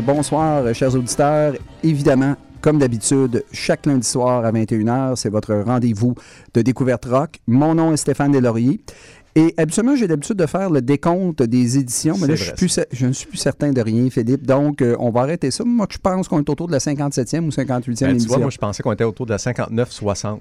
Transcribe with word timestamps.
Bonsoir, 0.00 0.74
chers 0.74 0.94
auditeurs. 0.94 1.54
Évidemment, 1.82 2.34
comme 2.62 2.78
d'habitude, 2.78 3.44
chaque 3.52 3.84
lundi 3.84 4.06
soir 4.06 4.44
à 4.44 4.50
21h, 4.50 5.16
c'est 5.16 5.28
votre 5.28 5.54
rendez-vous 5.54 6.14
de 6.54 6.62
découverte 6.62 7.04
rock. 7.04 7.40
Mon 7.46 7.74
nom 7.74 7.92
est 7.92 7.98
Stéphane 7.98 8.32
Deslauriers. 8.32 8.80
Et 9.34 9.54
habituellement, 9.56 9.96
j'ai 9.96 10.06
l'habitude 10.06 10.36
de 10.36 10.44
faire 10.44 10.68
le 10.68 10.82
décompte 10.82 11.42
des 11.42 11.78
éditions, 11.78 12.16
mais 12.20 12.26
là, 12.26 12.34
je, 12.34 12.44
suis 12.44 12.52
plus 12.52 12.80
je 12.92 13.06
ne 13.06 13.12
suis 13.12 13.26
plus 13.26 13.38
certain 13.38 13.72
de 13.72 13.80
rien, 13.80 14.10
Philippe. 14.10 14.44
Donc, 14.46 14.82
euh, 14.82 14.94
on 14.98 15.10
va 15.10 15.22
arrêter 15.22 15.50
ça. 15.50 15.64
Moi, 15.64 15.86
je 15.90 15.96
pense 15.96 16.28
qu'on 16.28 16.38
est 16.38 16.50
autour 16.50 16.66
de 16.66 16.72
la 16.72 16.78
57e 16.78 17.46
ou 17.46 17.48
58e 17.48 18.04
Ben, 18.04 18.16
tu 18.18 18.26
vois, 18.28 18.38
moi, 18.38 18.50
je 18.50 18.58
pensais 18.58 18.82
qu'on 18.82 18.92
était 18.92 19.04
autour 19.04 19.24
de 19.24 19.30
la 19.30 19.38
59-60. 19.38 20.38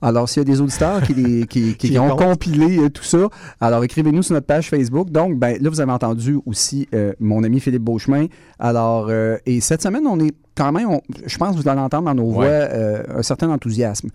Alors, 0.00 0.28
s'il 0.28 0.40
y 0.42 0.46
a 0.46 0.52
des 0.52 0.60
auditeurs 0.60 1.02
qui, 1.02 1.14
les- 1.14 1.46
qui, 1.46 1.74
qui 1.78 1.90
Qui 1.90 1.98
ont 2.00 2.16
compilé 2.16 2.78
euh, 2.78 2.88
tout 2.90 3.04
ça, 3.04 3.28
alors 3.60 3.84
écrivez-nous 3.84 4.22
sur 4.24 4.34
notre 4.34 4.46
page 4.46 4.68
Facebook. 4.70 5.10
Donc, 5.10 5.38
ben, 5.38 5.56
là, 5.60 5.70
vous 5.70 5.80
avez 5.80 5.92
entendu 5.92 6.38
aussi 6.44 6.88
euh, 6.94 7.12
mon 7.20 7.44
ami 7.44 7.60
Philippe 7.60 7.82
Beauchemin. 7.82 8.26
Alors, 8.58 9.08
et 9.46 9.60
cette 9.60 9.82
semaine, 9.82 10.06
on 10.06 10.18
est 10.18 10.32
quand 10.56 10.72
même, 10.72 10.88
on- 10.90 11.00
je 11.26 11.38
pense 11.38 11.56
que 11.56 11.62
vous 11.62 11.68
allez 11.68 11.80
entendre 11.80 12.06
dans 12.06 12.14
nos 12.14 12.24
Ouais. 12.30 12.34
voix 12.34 12.44
euh, 12.46 13.02
un 13.18 13.22
certain 13.22 13.50
enthousiasme. 13.50 14.08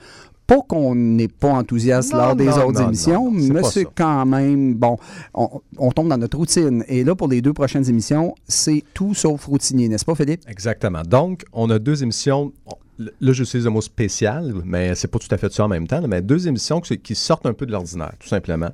Pas 0.47 0.61
qu'on 0.61 0.95
n'est 0.95 1.27
pas 1.27 1.49
enthousiaste 1.49 2.13
Non, 2.13 2.19
lors 2.19 2.35
des 2.37 2.45
non, 2.45 2.67
autres 2.67 2.81
non, 2.81 2.87
émissions, 2.87 3.29
mais 3.31 3.63
c'est 3.63 3.85
quand 3.93 4.25
même, 4.25 4.75
bon, 4.75 4.97
on, 5.33 5.61
on 5.77 5.91
tombe 5.91 6.07
dans 6.07 6.17
notre 6.17 6.37
routine. 6.37 6.85
Et 6.87 7.03
là, 7.03 7.15
pour 7.15 7.27
les 7.27 7.41
deux 7.41 7.51
prochaines 7.51 7.87
émissions, 7.89 8.33
c'est 8.47 8.81
tout 8.93 9.13
sauf 9.13 9.43
routinier, 9.45 9.89
n'est-ce 9.89 10.05
pas, 10.05 10.15
Philippe? 10.15 10.43
Exactement. 10.47 11.01
Donc, 11.05 11.43
on 11.51 11.69
a 11.69 11.79
deux 11.79 12.01
émissions. 12.01 12.53
Là, 12.97 13.33
j'utilise 13.33 13.65
le 13.65 13.71
mot 13.71 13.81
spécial, 13.81 14.53
mais 14.65 14.95
c'est 14.95 15.09
pas 15.09 15.19
tout 15.19 15.27
à 15.29 15.37
fait 15.37 15.51
ça 15.51 15.65
en 15.65 15.67
même 15.67 15.85
temps. 15.85 16.01
Mais 16.07 16.21
deux 16.21 16.47
émissions 16.47 16.79
qui, 16.81 16.97
qui 16.97 17.13
sortent 17.13 17.45
un 17.45 17.53
peu 17.53 17.65
de 17.65 17.71
l'ordinaire, 17.73 18.13
tout 18.17 18.29
simplement. 18.29 18.69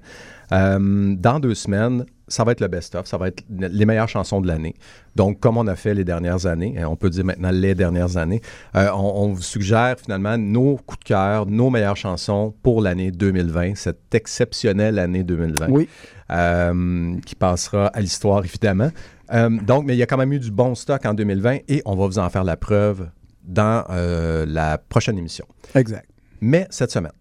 Euh, 0.51 1.15
dans 1.17 1.39
deux 1.39 1.55
semaines, 1.55 2.05
ça 2.27 2.43
va 2.43 2.53
être 2.53 2.61
le 2.61 2.67
best-of, 2.67 3.05
ça 3.05 3.17
va 3.17 3.27
être 3.27 3.43
les 3.49 3.85
meilleures 3.85 4.07
chansons 4.09 4.41
de 4.41 4.47
l'année. 4.47 4.75
Donc, 5.15 5.39
comme 5.39 5.57
on 5.57 5.67
a 5.67 5.75
fait 5.75 5.93
les 5.93 6.03
dernières 6.03 6.45
années, 6.45 6.73
et 6.77 6.85
on 6.85 6.95
peut 6.95 7.09
dire 7.09 7.25
maintenant 7.25 7.51
les 7.51 7.75
dernières 7.75 8.17
années, 8.17 8.41
euh, 8.75 8.89
on, 8.93 9.23
on 9.25 9.33
vous 9.33 9.41
suggère 9.41 9.95
finalement 9.99 10.37
nos 10.37 10.77
coups 10.77 10.99
de 10.99 11.03
cœur, 11.05 11.45
nos 11.45 11.69
meilleures 11.69 11.97
chansons 11.97 12.53
pour 12.63 12.81
l'année 12.81 13.11
2020, 13.11 13.75
cette 13.75 14.13
exceptionnelle 14.15 14.99
année 14.99 15.23
2020 15.23 15.67
Oui. 15.69 15.87
euh, 16.31 17.15
qui 17.25 17.35
passera 17.35 17.87
à 17.87 17.99
l'histoire, 18.01 18.43
évidemment. 18.45 18.89
Euh, 19.33 19.49
donc, 19.61 19.85
mais 19.85 19.93
il 19.95 19.97
y 19.99 20.03
a 20.03 20.05
quand 20.05 20.17
même 20.17 20.33
eu 20.33 20.39
du 20.39 20.51
bon 20.51 20.75
stock 20.75 21.05
en 21.05 21.13
2020 21.13 21.59
et 21.67 21.81
on 21.85 21.95
va 21.95 22.05
vous 22.07 22.19
en 22.19 22.29
faire 22.29 22.43
la 22.43 22.57
preuve 22.57 23.09
dans 23.43 23.83
la 24.47 24.77
prochaine 24.77 25.17
émission. 25.17 25.45
Exact. 25.75 26.07
Mais 26.39 26.67
cette 26.69 26.91
semaine, 26.91 27.11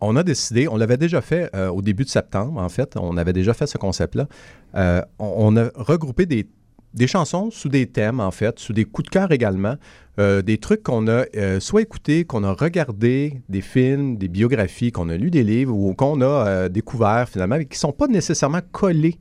on 0.00 0.16
a 0.16 0.22
décidé, 0.22 0.68
on 0.68 0.76
l'avait 0.76 0.96
déjà 0.96 1.20
fait 1.20 1.50
euh, 1.54 1.68
au 1.68 1.82
début 1.82 2.04
de 2.04 2.08
septembre, 2.08 2.60
en 2.60 2.68
fait, 2.68 2.96
on 2.96 3.16
avait 3.16 3.32
déjà 3.32 3.54
fait 3.54 3.66
ce 3.66 3.78
concept-là. 3.78 4.26
Euh, 4.74 5.02
on, 5.18 5.56
a 5.56 5.70
regroupé 5.74 6.26
des, 6.26 6.46
des 6.94 7.06
chansons 7.06 7.50
sous 7.50 7.68
des 7.68 7.86
thèmes, 7.86 8.20
en 8.20 8.30
fait, 8.30 8.58
sous 8.58 8.72
des 8.72 8.84
coups 8.84 9.06
de 9.06 9.10
cœur 9.10 9.32
également. 9.32 9.76
Euh, 10.18 10.42
des 10.42 10.58
trucs 10.58 10.82
qu'on 10.82 11.08
a 11.08 11.24
soit 11.60 11.82
écoutés, 11.82 12.24
qu'on 12.24 12.44
a 12.44 12.52
regardés, 12.52 13.42
des 13.48 13.60
films, 13.60 14.16
des 14.16 14.28
biographies, 14.28 14.92
qu'on 14.92 15.08
a 15.08 15.16
lu 15.16 15.30
des 15.30 15.42
livres 15.42 15.74
ou 15.74 15.94
qu'on 15.94 16.20
a 16.20 16.68
découverts 16.68 17.28
finalement, 17.28 17.56
mais 17.56 17.66
qui 17.66 17.76
ne 17.76 17.80
sont 17.80 17.92
pas 17.92 18.06
nécessairement 18.06 18.60
collés 18.72 19.18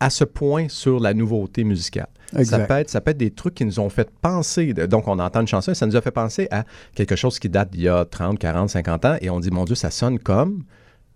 à 0.00 0.10
ce 0.10 0.24
point 0.24 0.68
sur 0.68 1.00
la 1.00 1.14
nouveauté 1.14 1.64
musicale. 1.64 2.08
Ça 2.44 2.60
peut, 2.60 2.74
être, 2.74 2.90
ça 2.90 3.00
peut 3.00 3.10
être 3.10 3.18
des 3.18 3.30
trucs 3.30 3.54
qui 3.54 3.64
nous 3.64 3.80
ont 3.80 3.88
fait 3.88 4.10
penser. 4.22 4.72
donc, 4.72 5.08
on 5.08 5.18
entend 5.18 5.40
une 5.40 5.46
chanson 5.46 5.72
et 5.72 5.74
ça 5.74 5.86
nous 5.86 5.96
a 5.96 6.00
fait 6.00 6.10
penser 6.10 6.48
à 6.50 6.64
quelque 6.94 7.16
chose 7.16 7.38
qui 7.38 7.48
date 7.48 7.70
d'il 7.70 7.82
y 7.82 7.88
a 7.88 8.04
30, 8.04 8.38
40, 8.38 8.70
50 8.70 9.04
ans 9.04 9.16
et 9.20 9.30
on 9.30 9.40
dit, 9.40 9.50
mon 9.50 9.64
Dieu, 9.64 9.74
ça 9.74 9.90
sonne 9.90 10.18
comme. 10.18 10.64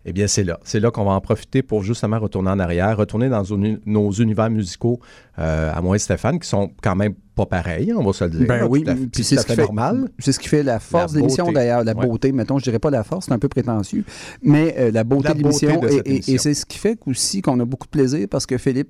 Eh 0.08 0.12
bien, 0.12 0.28
c'est 0.28 0.44
là. 0.44 0.60
C'est 0.62 0.78
là 0.78 0.90
qu'on 0.92 1.04
va 1.04 1.10
en 1.12 1.20
profiter 1.20 1.62
pour 1.62 1.82
justement 1.82 2.18
retourner 2.20 2.50
en 2.50 2.58
arrière, 2.60 2.96
retourner 2.96 3.28
dans 3.28 3.42
nos, 3.86 4.10
univers 4.12 4.48
musicaux, 4.50 5.00
euh, 5.38 5.72
à 5.74 5.82
moi 5.82 5.96
et 5.96 5.98
Stéphane, 5.98 6.38
qui 6.38 6.48
sont 6.48 6.70
quand 6.80 6.94
même 6.94 7.14
pas 7.34 7.44
pareils, 7.44 7.90
hein, 7.90 7.96
on 7.98 8.04
va 8.04 8.12
se 8.14 8.24
le 8.24 8.30
dire. 8.30 8.46
Ben 8.46 8.66
oui, 8.68 8.82
puis 9.12 9.22
c'est 9.22 9.36
ce 9.36 9.44
qui 9.44 9.54
fait 9.54 9.62
normal. 9.62 10.08
C'est 10.18 10.32
ce 10.32 10.38
qui 10.38 10.48
fait 10.48 10.62
la 10.62 10.80
force 10.80 11.12
La 11.12 11.16
de 11.16 11.18
l'émission 11.18 11.52
d'ailleurs, 11.52 11.84
la 11.84 11.94
Ouais. 11.94 12.06
beauté. 12.06 12.32
Mettons, 12.32 12.58
je 12.58 12.64
dirais 12.64 12.78
pas 12.78 12.88
la 12.88 13.04
force, 13.04 13.26
c'est 13.26 13.32
un 13.32 13.38
peu 13.38 13.48
prétentieux, 13.48 14.04
mais 14.42 14.74
euh, 14.78 14.90
la 14.90 15.04
beauté 15.04 15.28
La 15.28 15.34
de 15.34 15.38
l'émission. 15.42 15.82
Et, 16.06 16.38
c'est 16.38 16.54
ce 16.54 16.64
qui 16.64 16.78
fait 16.78 16.98
aussi 17.04 17.42
qu'on 17.42 17.60
a 17.60 17.64
beaucoup 17.66 17.86
de 17.86 17.90
plaisir 17.90 18.26
parce 18.30 18.46
que 18.46 18.56
Philippe 18.56 18.88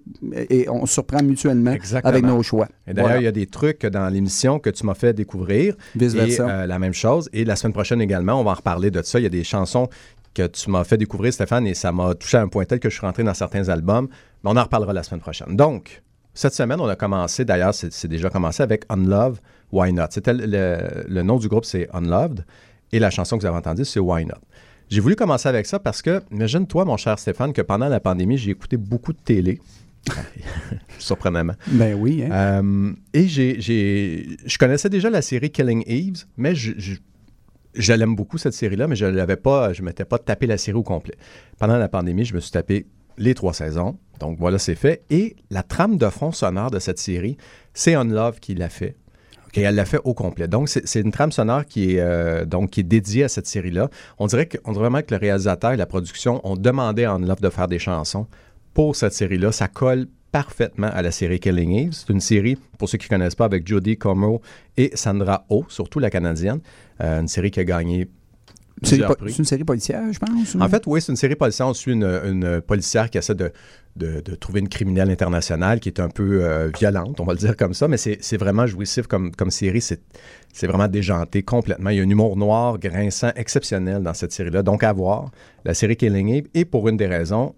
et 0.49 0.69
on 0.69 0.87
se 0.87 0.93
surprend 0.95 1.23
mutuellement 1.25 1.73
Exactement. 1.73 2.09
avec 2.09 2.25
nos 2.25 2.41
choix. 2.45 2.69
Et 2.87 2.95
d'ailleurs, 2.95 3.09
Voilà. 3.09 3.21
il 3.21 3.25
y 3.25 3.29
a 3.29 3.33
des 3.33 3.47
trucs 3.47 3.85
dans 3.85 4.09
l'émission 4.09 4.61
que 4.61 4.71
tu 4.71 4.87
m'as 4.87 4.95
fait 4.95 5.13
découvrir. 5.13 5.75
Vice 5.97 6.15
Et 6.15 6.41
euh, 6.41 6.67
la 6.67 6.79
même 6.79 6.95
chose. 6.95 7.29
Et 7.33 7.45
la 7.45 7.57
semaine 7.57 7.73
prochaine 7.73 8.01
également, 8.01 8.41
on 8.41 8.45
va 8.45 8.53
en 8.53 8.55
reparler 8.55 8.93
de 8.93 9.03
ça. 9.03 9.19
Il 9.19 9.25
y 9.25 9.27
a 9.27 9.31
des 9.31 9.43
chansons 9.45 9.89
que 10.37 10.47
tu 10.47 10.71
m'as 10.71 10.85
fait 10.85 10.97
découvrir, 10.99 11.33
Stéphane, 11.33 11.67
et 11.67 11.75
ça 11.75 11.93
m'a 11.93 12.15
touché 12.15 12.37
à 12.37 12.43
un 12.43 12.49
point 12.49 12.65
tel 12.65 12.79
que 12.81 12.91
je 12.91 12.95
suis 12.97 13.07
rentré 13.07 13.23
dans 13.25 13.35
certains 13.35 13.69
albums. 13.69 14.09
Mais 14.45 14.51
on 14.51 14.57
en 14.57 14.63
reparlera 14.63 14.93
la 14.93 15.03
semaine 15.03 15.21
prochaine. 15.21 15.57
Donc, 15.57 16.03
cette 16.35 16.53
semaine, 16.55 16.81
on 16.81 16.87
a 16.89 16.97
commencé, 16.97 17.45
d'ailleurs, 17.45 17.75
c'est 17.75 18.09
déjà 18.09 18.29
commencé 18.31 18.63
avec 18.63 18.85
Unlove, 18.91 19.41
Why 19.73 19.93
Not? 19.93 20.09
C'était 20.11 20.35
le, 20.35 20.47
le- 20.47 21.05
le 21.09 21.23
nom 21.23 21.39
du 21.39 21.49
groupe, 21.49 21.65
c'est 21.65 21.89
Unloved. 21.95 22.45
Et 22.93 22.99
la 22.99 23.11
chanson 23.11 23.37
que 23.37 23.43
vous 23.43 23.47
avez 23.47 23.57
entendue, 23.57 23.85
c'est 23.85 23.99
Why 24.01 24.27
Not? 24.27 24.35
J'ai 24.89 25.01
voulu 25.01 25.17
commencer 25.17 25.49
avec 25.49 25.67
ça 25.67 25.79
parce 25.81 26.03
que, 26.03 26.23
imagine-toi, 26.31 26.85
mon 26.85 26.97
cher 26.97 27.19
Stéphane, 27.19 27.53
que 27.53 27.63
pendant 27.63 27.89
la 27.89 27.99
pandémie, 27.99 28.37
j'ai 28.39 28.51
écouté 28.53 28.77
beaucoup 28.77 29.13
de 29.13 29.19
télé. 29.19 29.59
Surprenamment. 30.99 31.55
Ben 31.67 31.95
oui, 31.99 32.23
hein. 32.25 32.31
Euh, 32.63 32.93
et 33.13 33.27
j'ai, 33.29 33.61
j'ai- 33.61 34.37
je 34.45 34.59
connaissais 34.59 34.89
déjà 34.89 35.11
la 35.11 35.23
série 35.23 35.51
Killing 35.51 35.83
Eves, 35.87 36.25
mais 36.37 36.55
je, 36.55 36.73
je, 36.79 36.95
je 37.77 37.93
l'aime 37.93 38.15
beaucoup 38.17 38.39
cette 38.39 38.55
série-là, 38.55 38.89
mais 38.89 38.97
je 38.97 39.07
l'avais 39.07 39.37
pas, 39.37 39.73
je 39.73 39.83
m'étais 39.83 40.05
pas 40.05 40.19
tapé 40.19 40.47
la 40.47 40.59
série 40.59 40.77
au 40.77 40.83
complet. 40.83 41.15
Pendant 41.59 41.79
la 41.79 41.89
pandémie, 41.89 42.25
je 42.25 42.35
me 42.35 42.41
suis 42.41 42.51
tapé 42.51 42.87
les 43.19 43.35
trois 43.35 43.53
saisons. 43.53 43.97
Donc 44.21 44.39
voilà, 44.39 44.59
c'est 44.59 44.75
fait. 44.75 45.05
Et 45.11 45.37
la 45.51 45.63
trame 45.63 45.97
de 45.97 46.09
fond 46.09 46.33
sonore 46.33 46.71
de 46.71 46.79
cette 46.79 46.99
série, 46.99 47.37
c'est 47.75 47.95
Unlove 47.95 48.41
qui 48.41 48.55
l'a 48.55 48.69
fait. 48.69 48.97
Et 49.55 49.63
elle 49.63 49.75
l'a 49.75 49.87
fait 49.87 50.01
au 50.05 50.13
complet. 50.13 50.49
Donc, 50.49 50.69
c'est 50.69 51.01
une 51.01 51.11
trame 51.11 51.33
sonore 51.33 51.65
qui 51.65 51.95
est, 51.95 52.01
euh, 52.01 52.45
donc, 52.45 52.73
qui 52.73 52.81
est 52.81 52.83
dédiée 52.83 53.25
à 53.25 53.29
cette 53.29 53.47
série-là. 53.47 53.89
On 54.19 54.27
dirait, 54.27 54.45
que, 54.45 54.59
on 54.67 54.73
dirait 54.73 54.83
vraiment 54.83 55.01
que 55.01 55.15
le 55.15 55.17
réalisateur 55.17 55.73
et 55.73 55.79
la 55.79 55.87
production 55.87 56.47
ont 56.47 56.57
demandé 56.57 57.05
à 57.05 57.13
Unlove 57.13 57.41
de 57.41 57.49
faire 57.49 57.67
des 57.67 57.79
chansons 57.79 58.27
pour 58.75 58.97
cette 58.97 59.15
série-là. 59.15 59.53
Ça 59.53 59.69
colle 59.69 60.09
parfaitement 60.41 60.89
à 60.93 61.01
la 61.03 61.11
série 61.11 61.41
Killing 61.41 61.73
Eve. 61.73 61.93
C'est 61.93 62.11
une 62.13 62.21
série, 62.21 62.57
pour 62.79 62.89
ceux 62.91 62.99
qui 62.99 63.07
ne 63.07 63.17
connaissent 63.17 63.35
pas, 63.35 63.47
avec 63.47 63.67
Jodie 63.67 63.97
Comer 63.97 64.37
et 64.77 64.91
Sandra 64.95 65.47
Oh, 65.49 65.65
surtout 65.69 65.99
la 65.99 66.11
canadienne. 66.11 66.61
Euh, 67.01 67.21
une 67.23 67.29
série 67.29 67.51
qui 67.51 67.61
a 67.61 67.65
gagné 67.65 68.09
C'est 68.83 68.99
une 69.39 69.45
série 69.47 69.65
policière, 69.65 70.03
je 70.13 70.19
pense. 70.19 70.55
ou- 70.55 70.61
En 70.61 70.69
fait, 70.69 70.83
oui, 70.87 71.01
c'est 71.01 71.11
une 71.13 71.17
série 71.17 71.37
policière. 71.37 71.67
On 71.69 71.73
suit 71.75 71.93
une, 71.93 72.05
une 72.05 72.61
policière 72.61 73.09
qui 73.09 73.17
essaie 73.17 73.35
de, 73.35 73.51
de- 73.97 74.21
de 74.21 74.35
trouver 74.35 74.61
une 74.61 74.69
criminelle 74.69 75.11
internationale 75.11 75.81
qui 75.81 75.89
est 75.89 76.01
un 76.01 76.11
peu 76.11 76.45
euh, 76.45 76.71
violente, 76.79 77.19
on 77.19 77.25
va 77.25 77.33
le 77.33 77.39
dire 77.39 77.57
comme 77.57 77.73
ça, 77.73 77.89
mais 77.89 77.97
c'est 77.97 78.37
vraiment 78.37 78.67
jouissif 78.67 79.07
comme, 79.07 79.35
comme 79.35 79.51
série. 79.51 79.81
C'est 79.81 80.03
c'est 80.53 80.67
vraiment 80.67 80.89
déjanté 80.89 81.43
complètement. 81.43 81.91
Il 81.91 81.97
y 81.97 82.01
a 82.01 82.03
un 82.03 82.09
humour 82.09 82.37
noir, 82.37 82.79
grinçant, 82.79 83.31
exceptionnel 83.37 84.03
dans 84.03 84.15
cette 84.15 84.33
série-là. 84.33 84.63
Donc, 84.63 84.83
à 84.85 84.93
voir, 84.93 85.31
la 85.67 85.73
série 85.75 85.97
Killing 85.97 86.29
Eve. 86.31 86.47
Et 86.55 86.65
pour 86.65 86.89
une 86.89 86.97
des 86.99 87.07
raisons, 87.07 87.55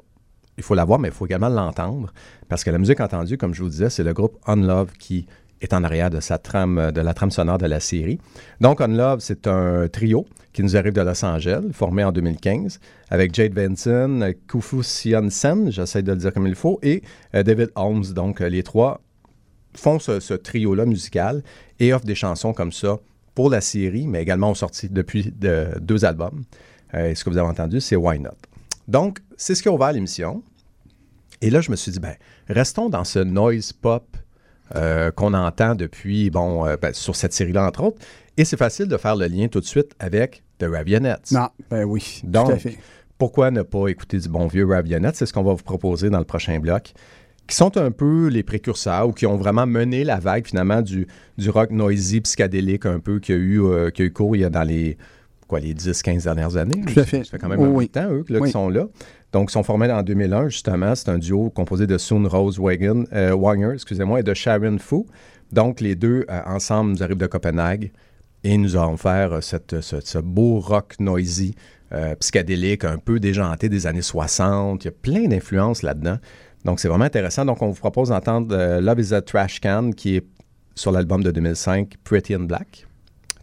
il 0.58 0.64
faut 0.64 0.74
la 0.74 0.84
voir, 0.84 0.98
mais 0.98 1.08
il 1.08 1.14
faut 1.14 1.24
également 1.24 1.48
l'entendre. 1.48 2.12
Parce 2.48 2.64
que 2.64 2.70
la 2.70 2.78
musique 2.78 3.00
entendue, 3.00 3.38
comme 3.38 3.54
je 3.54 3.62
vous 3.62 3.70
disais, 3.70 3.88
c'est 3.88 4.02
le 4.02 4.12
groupe 4.12 4.36
Unlove 4.46 4.92
qui 4.98 5.26
est 5.60 5.72
en 5.72 5.82
arrière 5.84 6.10
de, 6.10 6.18
la 7.00 7.14
trame 7.14 7.30
sonore 7.30 7.58
de 7.58 7.66
la 7.66 7.80
série. 7.80 8.18
Donc, 8.60 8.80
Unlove, 8.80 9.20
c'est 9.20 9.46
un 9.46 9.88
trio 9.88 10.26
qui 10.52 10.62
nous 10.62 10.76
arrive 10.76 10.92
de 10.92 11.00
Los 11.00 11.24
Angeles, 11.24 11.62
formé 11.72 12.04
en 12.04 12.12
2015, 12.12 12.80
avec 13.10 13.34
Jade 13.34 13.52
Benson, 13.52 14.20
euh, 14.22 14.32
Kufu 14.48 14.82
Sion-sen, 14.82 15.70
j'essaie 15.70 16.02
de 16.02 16.12
le 16.12 16.18
dire 16.18 16.32
comme 16.32 16.46
il 16.46 16.54
faut, 16.54 16.78
et 16.82 17.02
euh, 17.34 17.42
David 17.42 17.70
Holmes. 17.76 18.04
Donc, 18.14 18.40
euh, 18.40 18.48
les 18.48 18.62
trois 18.62 19.00
font 19.74 19.98
ce, 19.98 20.34
trio-là 20.34 20.84
musical 20.86 21.42
et 21.78 21.92
offrent 21.92 22.06
des 22.06 22.14
chansons 22.14 22.52
comme 22.52 22.72
ça 22.72 22.96
pour 23.34 23.50
la 23.50 23.60
série, 23.60 24.06
mais 24.06 24.22
également 24.22 24.50
ont 24.50 24.54
sorti 24.54 24.88
depuis 24.88 25.32
de- 25.36 25.68
deux 25.80 26.04
albums. 26.04 26.42
Euh, 26.94 27.10
et 27.10 27.14
ce 27.14 27.22
que 27.24 27.30
vous 27.30 27.38
avez 27.38 27.48
entendu, 27.48 27.80
c'est 27.80 27.96
Why 27.96 28.18
Not? 28.18 28.30
Donc, 28.88 29.18
c'est 29.36 29.54
ce 29.54 29.62
qui 29.62 29.68
a 29.68 29.72
ouvert 29.72 29.92
l'émission. 29.92 30.42
Et 31.40 31.50
là, 31.50 31.60
je 31.60 31.70
me 31.70 31.76
suis 31.76 31.92
dit, 31.92 32.00
ben, 32.00 32.14
restons 32.48 32.88
dans 32.88 33.04
ce 33.04 33.18
noise 33.18 33.72
pop 33.72 34.16
euh, 34.74 35.10
qu'on 35.10 35.34
entend 35.34 35.74
depuis, 35.74 36.30
bon, 36.30 36.66
euh, 36.66 36.76
ben, 36.76 36.92
sur 36.92 37.16
cette 37.16 37.32
série-là, 37.32 37.66
entre 37.66 37.84
autres. 37.84 37.98
Et 38.36 38.44
c'est 38.44 38.56
facile 38.56 38.86
de 38.86 38.96
faire 38.96 39.16
le 39.16 39.26
lien 39.26 39.48
tout 39.48 39.60
de 39.60 39.64
suite 39.64 39.94
avec 39.98 40.42
The 40.58 40.66
Ravionettes. 40.70 41.32
Non, 41.32 41.48
ben 41.70 41.84
oui, 41.84 42.20
tout 42.22 42.30
Donc, 42.30 42.50
à 42.50 42.56
fait. 42.56 42.76
Pourquoi 43.18 43.50
ne 43.50 43.62
pas 43.62 43.88
écouter 43.88 44.18
du 44.18 44.28
bon 44.28 44.46
vieux 44.46 44.66
Ravionettes? 44.66 45.16
C'est 45.16 45.26
ce 45.26 45.32
qu'on 45.32 45.42
va 45.42 45.52
vous 45.52 45.64
proposer 45.64 46.08
dans 46.08 46.18
le 46.20 46.24
prochain 46.24 46.60
bloc. 46.60 46.92
Qui 47.48 47.56
sont 47.56 47.76
un 47.78 47.90
peu 47.90 48.28
les 48.28 48.42
précurseurs 48.42 49.08
ou 49.08 49.12
qui 49.12 49.26
ont 49.26 49.36
vraiment 49.36 49.66
mené 49.66 50.04
la 50.04 50.20
vague 50.20 50.46
finalement 50.46 50.82
du, 50.82 51.08
du 51.38 51.50
rock 51.50 51.70
noisy, 51.70 52.20
psychédélique 52.20 52.84
un 52.84 53.00
peu 53.00 53.18
qui 53.20 53.32
a 53.32 53.36
eu, 53.36 53.62
euh, 53.62 53.90
qui 53.90 54.02
a 54.02 54.04
eu 54.04 54.12
cours 54.12 54.36
il 54.36 54.40
y 54.40 54.44
a 54.44 54.50
dans 54.50 54.62
les, 54.62 54.98
quoi, 55.48 55.58
les 55.60 55.74
10-15 55.74 56.24
dernières 56.24 56.56
années. 56.56 56.80
Tout 56.86 57.00
à 57.00 57.04
fait. 57.04 57.24
Ça 57.24 57.30
fait 57.32 57.38
quand 57.38 57.48
même 57.48 57.60
un 57.60 57.68
oui. 57.68 57.86
de 57.86 57.92
temps, 57.92 58.08
eux, 58.10 58.24
là, 58.28 58.38
Oui. 58.40 58.48
qui 58.48 58.52
sont 58.52 58.68
là. 58.68 58.86
Donc, 59.32 59.50
ils 59.50 59.52
sont 59.52 59.62
formés 59.64 59.90
en 59.90 60.02
2001, 60.02 60.48
justement. 60.48 60.94
C'est 60.94 61.08
un 61.08 61.18
duo 61.18 61.50
composé 61.50 61.86
de 61.86 61.98
Soon 61.98 62.28
Rose 62.28 62.60
euh, 62.60 63.32
Wanger, 63.34 63.72
excusez-moi, 63.74 64.20
et 64.20 64.22
de 64.22 64.34
Sharon 64.34 64.78
Fu. 64.78 65.04
Donc, 65.52 65.80
les 65.80 65.94
deux, 65.96 66.24
euh, 66.30 66.40
ensemble, 66.46 66.92
nous 66.92 67.02
arrivent 67.02 67.16
de 67.18 67.26
Copenhague 67.26 67.90
et 68.44 68.56
nous 68.56 68.76
allons 68.76 68.96
faire 68.96 69.32
euh, 69.32 69.40
cette, 69.40 69.80
ce, 69.80 70.00
ce 70.00 70.18
beau 70.18 70.60
rock 70.60 70.94
noisy, 71.00 71.54
psychédélique, 72.20 72.84
un 72.84 72.98
peu 72.98 73.18
déjanté 73.18 73.70
des 73.70 73.86
années 73.86 74.02
60. 74.02 74.84
Il 74.84 74.88
y 74.88 74.88
a 74.88 74.92
plein 74.92 75.26
d'influences 75.26 75.82
là-dedans. 75.82 76.18
Donc, 76.66 76.80
c'est 76.80 76.88
vraiment 76.88 77.04
intéressant. 77.06 77.46
Donc, 77.46 77.62
on 77.62 77.68
vous 77.70 77.80
propose 77.80 78.10
d'entendre 78.10 78.78
Love 78.80 79.00
is 79.00 79.14
a 79.14 79.22
Trash 79.22 79.58
Can, 79.60 79.92
qui 79.92 80.16
est 80.16 80.26
sur 80.74 80.92
l'album 80.92 81.22
de 81.22 81.30
2005, 81.30 81.94
Pretty 82.04 82.34
in 82.34 82.40
Black. 82.40 82.87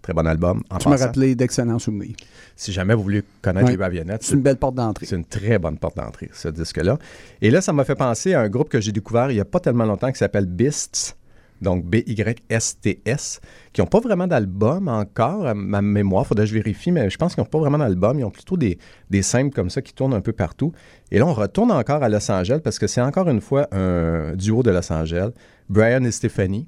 Très 0.06 0.14
bon 0.14 0.28
album. 0.28 0.62
En 0.70 0.78
Tu 0.78 0.88
m'as 0.88 0.98
rappelé 0.98 1.34
d'excellents 1.34 1.80
souvenirs. 1.80 2.16
Si 2.56 2.72
jamais 2.72 2.94
vous 2.94 3.02
voulez 3.02 3.24
connaître 3.42 3.66
Oui. 3.66 3.76
les 3.76 3.84
Ravionettes, 3.84 4.22
C'est 4.22 4.36
une 4.36 4.44
belle 4.44 4.58
porte 4.58 4.76
d'entrée. 4.76 5.08
c'est 5.08 5.16
une 5.16 5.26
très 5.26 5.58
bonne 5.58 5.80
porte 5.80 5.98
d'entrée, 5.98 6.30
ce 6.32 6.48
disque-là. 6.48 7.00
Et 7.42 7.50
là, 7.50 7.60
ça 7.60 7.74
m'a 7.74 7.84
fait 7.86 7.96
penser 7.96 8.36
à 8.36 8.42
un 8.42 8.48
groupe 8.48 8.70
que 8.70 8.80
j'ai 8.80 8.92
découvert 8.92 9.32
il 9.32 9.34
n'y 9.34 9.40
a 9.40 9.46
pas 9.46 9.60
tellement 9.60 9.86
longtemps 9.86 10.12
qui 10.12 10.20
s'appelle 10.20 10.46
Beasts, 10.46 11.18
donc 11.60 11.86
B-Y-S-T-S, 11.86 13.40
qui 13.74 13.82
n'ont 13.82 13.88
pas 13.88 14.00
vraiment 14.00 14.28
d'album 14.28 14.90
encore, 14.90 15.48
à 15.48 15.56
ma 15.56 15.82
mémoire. 15.82 16.28
Faudrait 16.28 16.46
que 16.46 16.50
je 16.50 16.54
vérifie, 16.54 16.92
mais 16.92 17.10
je 17.10 17.18
pense 17.18 17.34
qu'ils 17.34 17.42
n'ont 17.42 17.50
pas 17.50 17.58
vraiment 17.58 17.80
d'album. 17.80 18.20
Ils 18.20 18.26
ont 18.26 18.30
plutôt 18.30 18.58
des, 18.58 18.78
des 19.10 19.24
simples 19.24 19.56
comme 19.56 19.72
ça 19.72 19.82
qui 19.82 19.94
tournent 19.96 20.14
un 20.14 20.22
peu 20.22 20.34
partout. 20.34 20.72
Et 21.12 21.18
là, 21.18 21.26
on 21.26 21.34
retourne 21.34 21.72
encore 21.72 22.04
à 22.04 22.10
Los 22.10 22.30
Angeles 22.30 22.60
parce 22.64 22.78
que 22.78 22.86
c'est 22.86 23.02
encore 23.02 23.28
une 23.28 23.42
fois 23.42 23.68
un 23.72 24.36
duo 24.36 24.62
de 24.62 24.70
Los 24.70 24.94
Angeles, 24.94 25.32
Brian 25.68 26.04
et 26.04 26.12
Stephanie. 26.12 26.68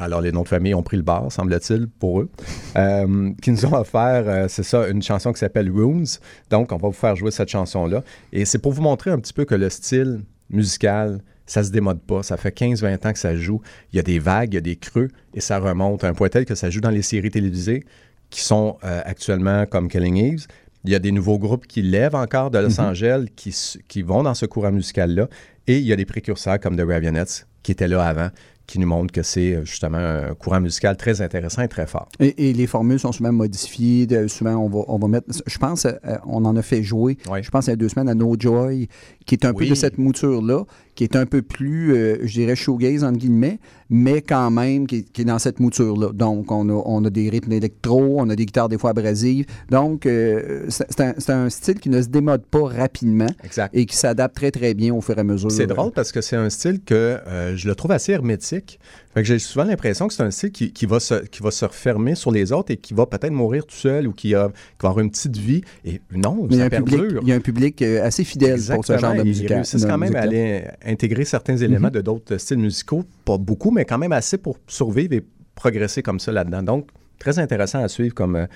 Alors, 0.00 0.20
les 0.20 0.30
noms 0.32 0.42
de 0.44 0.48
famille 0.48 0.74
ont 0.74 0.82
pris 0.82 0.96
le 0.96 1.02
bar, 1.02 1.30
semble-t-il, 1.32 1.88
pour 1.88 2.20
eux, 2.20 2.30
euh, 2.76 3.32
qui 3.42 3.50
nous 3.50 3.66
ont 3.66 3.74
offert, 3.74 4.24
euh, 4.26 4.46
c'est 4.48 4.62
ça, 4.62 4.88
une 4.88 5.02
chanson 5.02 5.32
qui 5.32 5.40
s'appelle 5.40 5.70
Runes. 5.70 6.06
Donc, 6.50 6.72
on 6.72 6.76
va 6.76 6.88
vous 6.88 6.94
faire 6.94 7.16
jouer 7.16 7.30
cette 7.32 7.48
chanson-là. 7.48 8.02
Et 8.32 8.44
c'est 8.44 8.58
pour 8.58 8.72
vous 8.72 8.82
montrer 8.82 9.10
un 9.10 9.18
petit 9.18 9.32
peu 9.32 9.44
que 9.44 9.54
le 9.56 9.68
style 9.70 10.20
musical, 10.50 11.20
ça 11.46 11.62
se 11.64 11.70
démode 11.70 12.00
pas. 12.00 12.22
Ça 12.22 12.36
fait 12.36 12.56
15-20 12.56 13.06
ans 13.08 13.12
que 13.12 13.18
ça 13.18 13.34
joue. 13.34 13.60
Il 13.92 13.96
y 13.96 13.98
a 13.98 14.02
des 14.02 14.18
vagues, 14.18 14.52
il 14.52 14.56
y 14.56 14.58
a 14.58 14.62
des 14.62 14.76
creux, 14.76 15.08
et 15.34 15.40
ça 15.40 15.58
remonte 15.58 16.04
à 16.04 16.08
un 16.08 16.14
point 16.14 16.28
tel 16.28 16.44
que 16.44 16.54
ça 16.54 16.70
joue 16.70 16.80
dans 16.80 16.90
les 16.90 17.02
séries 17.02 17.30
télévisées 17.30 17.84
qui 18.30 18.42
sont 18.42 18.76
euh, 18.84 19.00
actuellement 19.04 19.64
comme 19.66 19.88
Killing 19.88 20.16
Eves. 20.16 20.46
Il 20.84 20.90
y 20.92 20.94
a 20.94 20.98
des 20.98 21.10
nouveaux 21.12 21.38
groupes 21.38 21.66
qui 21.66 21.82
lèvent 21.82 22.14
encore 22.14 22.50
de 22.50 22.58
Los 22.58 22.78
Angeles, 22.80 23.26
qui, 23.34 23.48
s- 23.48 23.78
qui 23.88 24.02
vont 24.02 24.22
dans 24.22 24.34
ce 24.34 24.46
courant 24.46 24.70
musical-là. 24.70 25.28
Et 25.66 25.78
il 25.78 25.84
y 25.84 25.92
a 25.92 25.96
des 25.96 26.04
précurseurs 26.04 26.60
comme 26.60 26.76
The 26.76 26.82
Ravionettes 26.86 27.46
qui 27.62 27.72
étaient 27.72 27.88
là 27.88 28.04
avant, 28.04 28.28
qui 28.68 28.78
nous 28.78 28.86
montre 28.86 29.10
que 29.12 29.22
c'est 29.22 29.54
euh, 29.54 29.64
justement 29.64 29.98
un 29.98 30.34
courant 30.34 30.60
musical 30.60 30.96
très 30.96 31.20
intéressant 31.22 31.62
et 31.62 31.68
très 31.68 31.86
fort. 31.86 32.06
Et, 32.20 32.50
et 32.50 32.52
les 32.52 32.66
formules 32.68 33.00
sont 33.00 33.10
souvent 33.12 33.32
modifiées. 33.32 34.06
de- 34.06 34.28
souvent, 34.28 34.56
on 34.56 34.68
va, 34.68 34.80
on 34.86 34.98
va 34.98 35.08
mettre. 35.08 35.26
Je 35.46 35.58
pense, 35.58 35.86
euh, 35.86 35.96
on 36.26 36.44
en 36.44 36.54
a 36.54 36.62
fait 36.62 36.82
jouer, 36.82 37.16
Oui. 37.30 37.42
je 37.42 37.50
pense, 37.50 37.66
il 37.66 37.70
y 37.70 37.72
a 37.72 37.76
deux 37.76 37.88
semaines 37.88 38.10
à 38.10 38.14
No 38.14 38.36
Joy, 38.38 38.88
qui 39.26 39.34
est 39.34 39.44
un 39.46 39.52
Oui. 39.52 39.64
peu 39.64 39.70
de 39.70 39.74
cette 39.74 39.96
mouture-là, 39.98 40.64
qui 40.98 41.04
est 41.04 41.14
un 41.14 41.26
peu 41.26 41.42
plus, 41.42 41.94
euh, 41.94 42.16
je 42.24 42.32
dirais, 42.32 42.56
shoegaze, 42.56 43.04
entre 43.04 43.18
guillemets, 43.18 43.60
mais 43.88 44.20
quand 44.20 44.50
même, 44.50 44.88
qui, 44.88 44.96
est- 44.96 45.12
qui 45.12 45.22
est 45.22 45.24
dans 45.24 45.38
cette 45.38 45.60
mouture-là. 45.60 46.08
Donc, 46.12 46.50
on 46.50 46.68
a, 46.68 46.72
on 46.72 47.04
a 47.04 47.08
des 47.10 47.30
rythmes 47.30 47.52
électro, 47.52 48.16
on 48.18 48.28
a 48.30 48.34
des 48.34 48.46
guitares 48.46 48.68
des 48.68 48.78
fois 48.78 48.90
abrasives. 48.90 49.46
Donc, 49.70 50.06
euh, 50.06 50.64
c'est 50.68 50.86
c'est 50.90 51.00
un, 51.02 51.14
c'est 51.18 51.32
un 51.32 51.48
style 51.50 51.78
qui 51.78 51.88
ne 51.88 52.02
se 52.02 52.08
démode 52.08 52.42
pas 52.46 52.64
rapidement 52.66 53.28
Exact. 53.44 53.70
et 53.76 53.86
qui 53.86 53.96
s'adapte 53.96 54.34
très, 54.34 54.50
très 54.50 54.74
bien 54.74 54.92
au 54.92 55.00
fur 55.00 55.16
et 55.16 55.20
à 55.20 55.24
mesure. 55.24 55.52
C'est 55.52 55.68
drôle 55.68 55.92
parce 55.92 56.10
que 56.10 56.20
c'est 56.20 56.34
un 56.36 56.50
style 56.50 56.80
que 56.84 56.94
euh, 57.28 57.56
je 57.56 57.68
le 57.68 57.76
trouve 57.76 57.92
assez 57.92 58.10
hermétique. 58.10 58.80
Fait 59.14 59.22
que 59.22 59.28
j'ai 59.28 59.38
souvent 59.38 59.64
l'impression 59.64 60.06
que 60.08 60.14
c'est 60.14 60.22
un 60.24 60.30
style 60.32 60.50
qui, 60.50 60.72
qui 60.72 60.84
va 60.86 60.98
se, 61.00 61.14
qui 61.26 61.42
va 61.42 61.50
se 61.52 61.64
refermer 61.64 62.14
sur 62.16 62.30
les 62.32 62.50
autres 62.52 62.72
et 62.72 62.76
qui 62.76 62.92
va 62.92 63.06
peut-être 63.06 63.32
mourir 63.32 63.64
tout 63.66 63.74
seul 63.76 64.06
ou 64.08 64.12
qui, 64.12 64.34
a, 64.34 64.48
qui 64.48 64.82
va 64.82 64.88
avoir 64.90 64.98
une 65.04 65.10
petite 65.10 65.36
vie. 65.36 65.62
Et 65.84 66.00
non, 66.14 66.46
Mais 66.50 66.56
il 66.56 66.58
y, 66.58 66.62
a 66.62 66.68
ça 66.68 66.76
un 66.76 66.82
public, 66.82 67.00
perdure. 67.00 67.20
il 67.22 67.28
y 67.28 67.32
a 67.32 67.36
un 67.36 67.40
public 67.40 67.82
assez 67.82 68.24
fidèle 68.24 68.60
pour 68.74 68.84
ce 68.84 68.98
genre 68.98 69.14
de 69.14 69.22
musique. 69.22 69.48
réussissent 69.48 69.86
quand 69.86 69.96
même 69.98 70.14
aller 70.16 70.64
intégrer 70.88 71.24
certains 71.24 71.56
éléments 71.56 71.90
de 71.90 72.00
d'autres 72.00 72.36
styles 72.38 72.58
musicaux. 72.58 73.04
Pas 73.24 73.38
beaucoup, 73.38 73.70
mais 73.70 73.84
quand 73.84 73.98
même 73.98 74.12
assez 74.12 74.38
pour 74.38 74.58
survivre 74.66 75.12
et 75.12 75.24
progresser 75.54 76.02
comme 76.02 76.20
ça 76.20 76.32
là-dedans. 76.32 76.62
Donc, 76.62 76.88
très 77.18 77.38
intéressant 77.38 77.82
à 77.82 77.88
suivre 77.88 78.14
comme, 78.14 78.36
euh, 78.36 78.46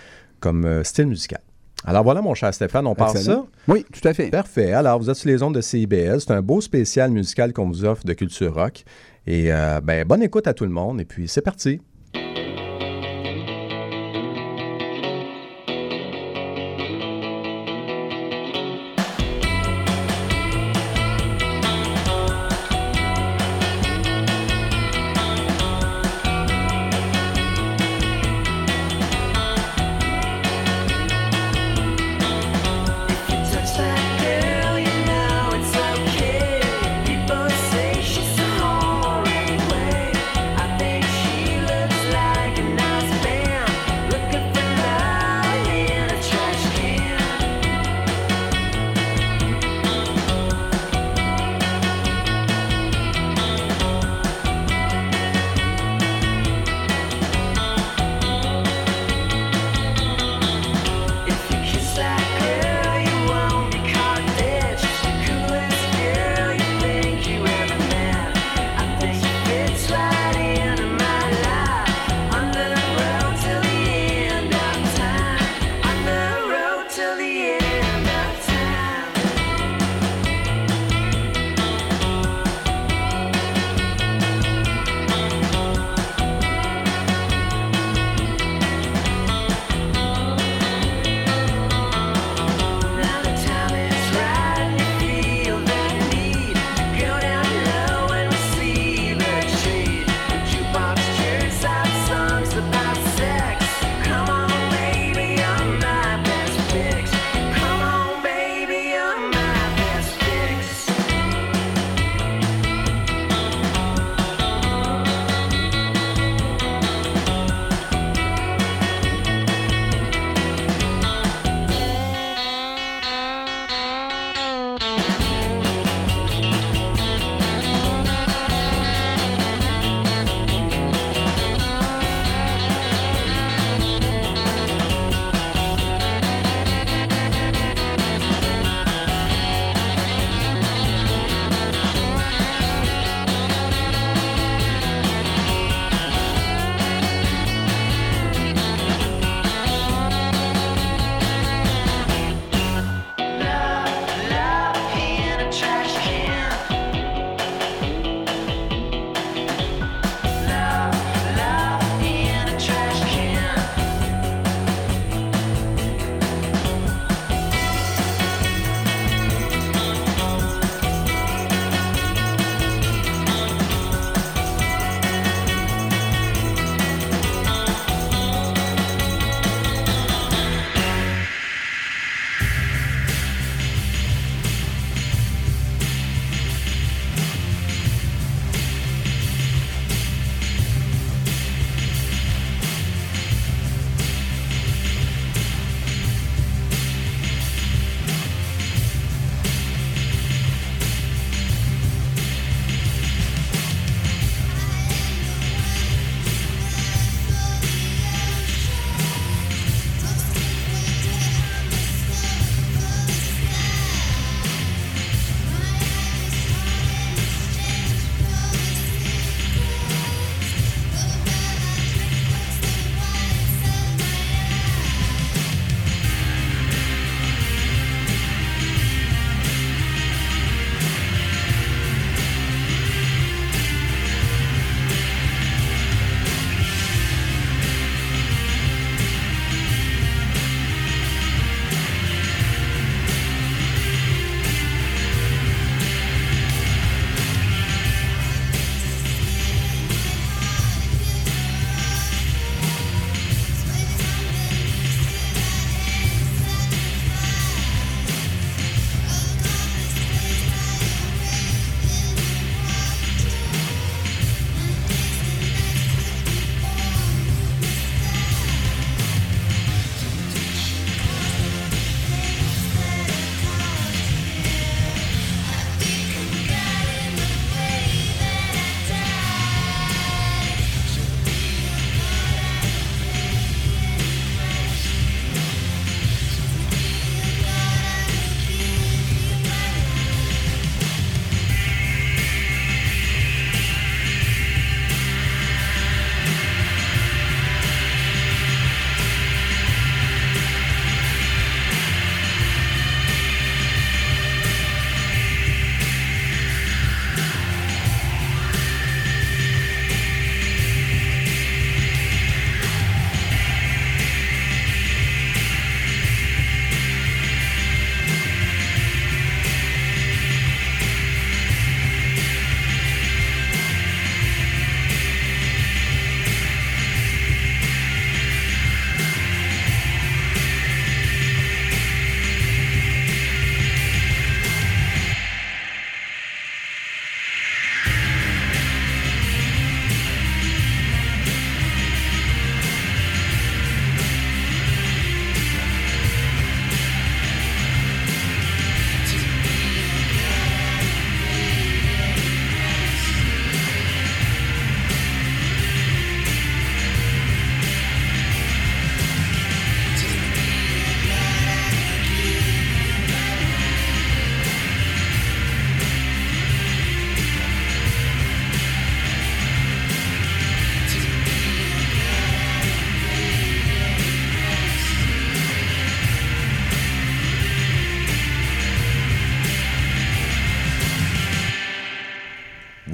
comme 0.41 0.65
euh, 0.65 0.85
style 0.85 1.07
musical. 1.07 1.41
Alors 1.85 2.05
voilà, 2.05 2.23
mon 2.23 2.35
cher 2.35 2.55
Stéphane, 2.55 2.87
on 2.87 2.95
part 2.95 3.11
Excellent. 3.11 3.49
ça? 3.67 3.73
Oui, 3.73 3.85
tout 3.93 4.07
à 4.07 4.15
fait. 4.15 4.31
Parfait. 4.31 4.73
Alors, 4.73 5.01
vous 5.01 5.11
êtes 5.11 5.17
sur 5.17 5.29
les 5.29 5.43
ondes 5.43 5.55
de 5.55 5.61
CIBL. 5.61 6.21
C'est 6.21 6.31
un 6.31 6.43
beau 6.43 6.61
spécial 6.61 7.11
musical 7.11 7.53
qu'on 7.53 7.67
vous 7.67 7.85
offre 7.85 8.05
de 8.05 8.13
culture 8.13 8.55
rock. 8.55 8.85
Et 9.27 9.53
euh, 9.53 9.81
ben, 9.81 10.07
bonne 10.07 10.23
écoute 10.23 10.47
à 10.47 10.55
tout 10.55 10.65
le 10.65 10.71
monde. 10.71 11.01
Et 11.01 11.05
puis, 11.05 11.27
c'est 11.27 11.43
parti. 11.43 11.81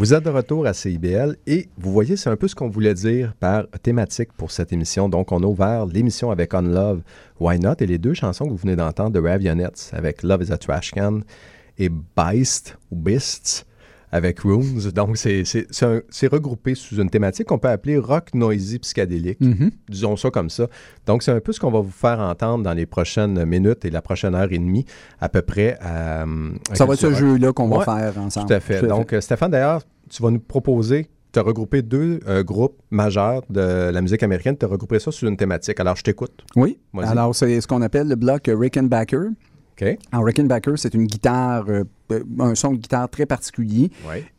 Vous 0.09 0.15
êtes 0.15 0.25
de 0.25 0.31
retour 0.31 0.67
à 0.67 0.73
CIBL 0.73 1.37
et 1.47 1.69
vous 1.77 1.93
voyez, 1.93 2.17
c'est 2.17 2.31
un 2.31 2.37
peu 2.37 2.49
ce 2.49 2.55
qu'on 2.55 2.71
voulait 2.71 2.95
dire 2.95 3.35
par 3.41 3.65
thématique 3.83 4.33
pour 4.33 4.51
cette 4.51 4.73
émission. 4.73 5.11
Donc, 5.11 5.33
on 5.33 5.43
a 5.43 5.47
ouvert 5.47 5.85
l'émission 5.85 6.31
avec 6.31 6.55
On 6.55 6.63
Love, 6.63 7.03
Why 7.39 7.59
Not? 7.61 7.75
Et 7.81 7.87
les 7.87 7.99
deux 7.99 8.15
chansons 8.15 8.47
que 8.47 8.51
vous 8.53 8.57
venez 8.57 8.75
d'entendre 8.75 9.11
de 9.11 9.21
Ravionettes 9.21 9.91
avec 9.93 10.23
Love 10.23 10.45
is 10.45 10.51
a 10.51 10.57
Trash 10.57 10.93
Can 10.93 11.21
et 11.77 11.91
Beist 11.91 12.79
ou 12.91 12.97
Beasts 12.97 13.67
avec 14.11 14.41
Rooms. 14.41 14.91
Donc, 14.95 15.19
c'est- 15.19 15.43
regroupé 16.29 16.75
sous 16.75 16.97
une 17.03 17.11
thématique 17.11 17.49
qu'on 17.49 17.59
peut 17.59 17.69
appeler 17.69 17.99
rock 17.99 18.33
noisy 18.33 18.79
psychédélique. 18.79 19.43
Mhm. 19.43 19.73
Disons 19.91 20.17
ça 20.17 20.31
comme 20.31 20.49
ça. 20.49 20.69
Donc, 21.05 21.23
c'est 21.23 21.33
un 21.33 21.41
peu 21.41 21.53
ce 21.53 21.61
qu'on 21.61 21.71
va 21.71 21.81
vous 21.81 21.91
faire 21.91 22.19
entendre 22.21 22.65
dans 22.65 22.73
les 22.73 22.87
prochaines 22.87 23.45
minutes 23.45 23.85
et 23.85 23.91
la 23.91 24.01
prochaine 24.01 24.35
heure 24.35 24.51
et 24.51 24.59
demie, 24.59 24.87
à 25.21 25.29
peu 25.29 25.43
près. 25.43 25.77
à, 25.83 26.23
euh, 26.23 26.53
à 26.71 26.77
Ça 26.77 26.87
va 26.87 26.95
être 26.95 27.01
ce 27.01 27.13
jeu-là 27.13 27.53
qu'on 27.53 27.69
va 27.69 27.85
faire 27.85 28.19
ensemble. 28.23 28.47
Tout 28.49 28.55
à 28.55 28.61
fait. 28.61 28.87
Donc, 28.87 29.13
euh, 29.13 29.21
Stéphane, 29.21 29.51
d'ailleurs, 29.51 29.83
tu 30.09 30.23
vas 30.23 30.31
nous 30.31 30.41
proposer 30.41 31.09
de 31.33 31.41
regrouper 31.41 31.83
deux 31.83 32.21
euh, 32.27 32.43
groupes 32.43 32.81
majeurs 32.91 33.43
de 33.51 33.91
la 33.91 34.01
musique 34.01 34.23
américaine, 34.23 34.57
de 34.59 34.67
regrouper 34.67 34.99
ça 34.99 35.13
sous 35.13 35.27
une 35.27 35.37
thématique. 35.37 35.79
Alors, 35.81 35.97
je 35.97 36.03
t'écoute. 36.03 36.45
oui. 36.57 36.79
Alors, 37.03 37.35
c'est 37.35 37.61
ce 37.61 37.67
qu'on 37.67 37.83
appelle 37.83 38.09
le 38.09 38.17
bloc 38.17 38.51
Rickenbacker. 38.53 39.29
OK? 39.81 39.99
Alors, 40.11 40.25
Rickenbacker, 40.25 40.73
c'est 40.77 40.95
une 40.95 41.07
guitare, 41.07 41.67
euh, 41.69 41.85
un 42.39 42.55
son 42.55 42.73
de 42.73 42.77
guitare 42.77 43.09
très 43.09 43.27
particulier. 43.27 43.91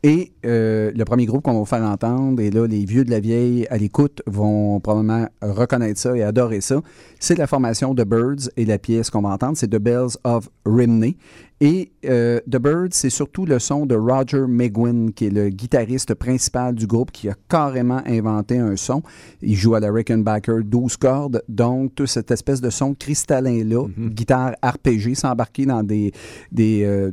Et 0.02 0.32
euh, 0.44 0.92
le 0.94 1.04
premier 1.04 1.26
groupe 1.26 1.42
qu'on 1.42 1.52
va 1.52 1.58
vous 1.58 1.64
faire 1.64 1.82
entendre, 1.82 2.40
et 2.40 2.50
là, 2.50 2.66
les 2.66 2.84
vieux 2.84 3.04
de 3.04 3.10
la 3.10 3.20
vieille 3.20 3.66
à 3.70 3.78
l'écoute 3.78 4.22
vont 4.26 4.80
probablement 4.80 5.26
reconnaître 5.42 6.00
ça 6.00 6.16
et 6.16 6.22
adorer 6.22 6.60
ça, 6.60 6.80
c'est 7.18 7.36
la 7.36 7.46
formation 7.46 7.94
The 7.94 8.04
Birds 8.04 8.50
et 8.56 8.64
la 8.64 8.78
pièce 8.78 9.10
qu'on 9.10 9.22
va 9.22 9.30
entendre, 9.30 9.56
c'est 9.56 9.68
The 9.68 9.78
Bells 9.78 10.16
of 10.24 10.48
Rimney. 10.64 11.16
Et 11.62 11.92
euh, 12.06 12.40
The 12.50 12.56
Birds, 12.56 12.92
c'est 12.92 13.10
surtout 13.10 13.44
le 13.44 13.58
son 13.58 13.84
de 13.84 13.94
Roger 13.94 14.46
McGuinn, 14.48 15.12
qui 15.12 15.26
est 15.26 15.30
le 15.30 15.50
guitariste 15.50 16.14
principal 16.14 16.74
du 16.74 16.86
groupe, 16.86 17.10
qui 17.10 17.28
a 17.28 17.34
carrément 17.50 18.00
inventé 18.06 18.56
un 18.56 18.76
son. 18.76 19.02
Il 19.42 19.56
joue 19.56 19.74
à 19.74 19.80
la 19.80 19.92
Rickenbacker 19.92 20.64
12 20.64 20.96
cordes, 20.96 21.42
donc 21.48 21.94
toute 21.94 22.06
cette 22.06 22.30
espèce 22.30 22.62
de 22.62 22.70
son 22.70 22.94
cristallin-là, 22.94 23.88
guitare 23.98 24.54
arpégée, 24.62 25.14
s'embarquer 25.14 25.66
dans 25.66 25.82
des, 25.82 26.12
des 26.50 26.82
euh, 26.84 27.10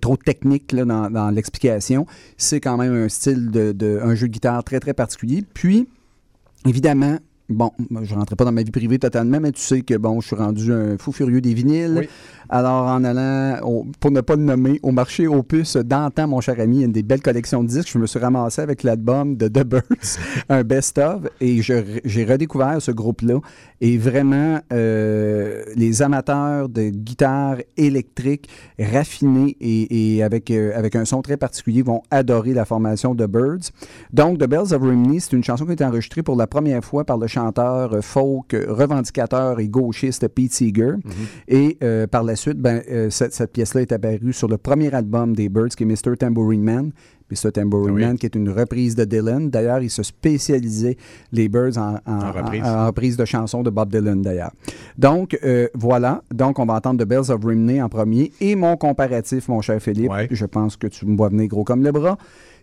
trop 0.00 0.16
technique 0.16 0.72
là, 0.72 0.84
dans, 0.84 1.10
dans 1.10 1.30
l'explication. 1.30 2.06
C'est 2.36 2.60
quand 2.60 2.76
même 2.76 2.94
un 2.94 3.08
style 3.08 3.50
de, 3.50 3.72
de- 3.72 4.00
un 4.02 4.14
jeu 4.14 4.28
de 4.28 4.32
guitare 4.32 4.64
très 4.64 4.80
très 4.80 4.94
particulier. 4.94 5.44
Puis 5.54 5.88
évidemment. 6.66 7.18
Bon, 7.50 7.70
je 8.02 8.12
ne 8.14 8.18
rentrais 8.18 8.36
pas 8.36 8.44
dans 8.44 8.52
ma 8.52 8.62
vie 8.62 8.70
privée 8.70 8.98
totalement, 8.98 9.40
mais 9.40 9.52
tu 9.52 9.62
sais 9.62 9.80
que 9.80 9.94
bon, 9.94 10.20
je 10.20 10.26
suis 10.26 10.36
rendu 10.36 10.70
un 10.70 10.98
fou 10.98 11.12
furieux 11.12 11.40
des 11.40 11.54
vinyles. 11.54 11.96
Oui. 12.00 12.08
Alors, 12.50 12.86
en 12.86 13.04
allant, 13.04 13.58
au- 13.66 13.86
pour 14.00 14.10
ne 14.10 14.20
pas 14.20 14.36
le 14.36 14.42
nommer, 14.42 14.78
au 14.82 14.90
marché 14.90 15.26
aux 15.26 15.42
puces 15.42 15.76
d'antan, 15.76 16.28
mon 16.28 16.40
cher 16.42 16.60
ami, 16.60 16.76
il 16.76 16.80
y 16.80 16.82
a 16.82 16.86
une 16.86 16.92
des 16.92 17.02
belles 17.02 17.22
collections 17.22 17.62
de 17.62 17.68
disques. 17.68 17.88
Je 17.92 17.98
me 17.98 18.06
suis 18.06 18.18
ramassé 18.18 18.60
avec 18.60 18.82
l'album 18.82 19.36
de 19.36 19.48
The 19.48 19.64
Birds, 19.64 20.18
un 20.50 20.62
best-of, 20.62 21.22
et 21.40 21.62
j'ai 21.62 22.24
redécouvert 22.24 22.80
ce 22.82 22.90
groupe-là. 22.90 23.40
Et 23.80 23.96
vraiment, 23.96 24.60
euh, 24.72 25.62
les 25.74 26.02
amateurs 26.02 26.68
de 26.68 26.88
guitare 26.90 27.56
électrique 27.78 28.48
raffinée 28.78 29.56
et, 29.60 30.16
et 30.16 30.22
avec, 30.22 30.50
euh, 30.50 30.72
avec 30.74 30.96
un 30.96 31.04
son 31.06 31.22
très 31.22 31.36
particulier 31.38 31.80
vont 31.82 32.02
adorer 32.10 32.52
la 32.52 32.64
formation 32.66 33.14
de 33.14 33.24
Birds. 33.26 33.70
Donc, 34.12 34.38
The 34.38 34.46
Bells 34.48 34.74
of 34.74 34.82
Rimney, 34.82 35.20
c'est 35.20 35.32
une 35.34 35.44
chanson 35.44 35.64
qui 35.64 35.70
a 35.70 35.74
été 35.74 35.84
enregistrée 35.84 36.22
pour 36.22 36.36
la 36.36 36.46
première 36.46 36.84
fois 36.84 37.04
par 37.04 37.16
le 37.18 37.26
chanteur 37.26 37.37
euh, 37.38 38.02
folk, 38.02 38.54
euh, 38.54 38.66
revendicateur 38.68 39.60
et 39.60 39.68
gauchiste 39.68 40.26
Pete 40.28 40.52
Seeger. 40.52 40.92
Et 41.46 41.78
euh, 41.82 42.06
par 42.06 42.22
la 42.24 42.36
suite, 42.36 42.58
ben, 42.58 42.82
euh, 42.90 43.10
cette, 43.10 43.32
cette 43.32 43.52
pièce-là 43.52 43.82
est 43.82 43.92
apparue 43.92 44.32
sur 44.32 44.48
le 44.48 44.58
premier 44.58 44.92
album 44.94 45.34
des 45.34 45.48
Birds, 45.48 45.68
qui 45.68 45.84
est 45.84 45.86
Mr. 45.86 46.16
Tambourine 46.18 46.62
Man. 46.62 46.90
Mr. 47.30 47.52
Tambourine 47.52 47.94
Oui. 47.94 48.00
Man, 48.06 48.16
qui 48.16 48.24
est 48.24 48.34
une 48.34 48.48
reprise 48.48 48.94
de 48.94 49.04
Dylan. 49.04 49.50
D'ailleurs, 49.50 49.80
il 49.82 49.90
se 49.90 50.02
spécialisait, 50.02 50.96
les 51.30 51.48
Birds, 51.50 51.76
en, 51.76 51.96
en- 52.06 52.20
En 52.22 52.32
reprise. 52.32 52.62
en- 52.64 52.78
en 52.78 52.86
reprise 52.86 53.16
de 53.18 53.24
chansons 53.26 53.62
de 53.62 53.68
Bob 53.68 53.90
Dylan, 53.90 54.22
d'ailleurs. 54.22 54.52
Donc, 54.96 55.38
euh, 55.44 55.68
voilà. 55.74 56.22
Donc, 56.34 56.58
on 56.58 56.64
va 56.64 56.74
entendre 56.74 57.04
The 57.04 57.06
Bells 57.08 57.30
of 57.30 57.44
Rimney 57.44 57.82
en 57.82 57.88
premier. 57.90 58.32
Et 58.40 58.54
mon 58.56 58.76
comparatif, 58.78 59.48
mon 59.48 59.60
cher 59.60 59.78
Philippe, 59.80 60.10
je 60.30 60.46
pense 60.46 60.76
que 60.78 60.86
tu 60.86 61.04
me 61.04 61.16
vois 61.18 61.28
venir 61.28 61.48
gros 61.48 61.64
comme 61.64 61.82
le 61.82 61.92
bras, 61.92 62.16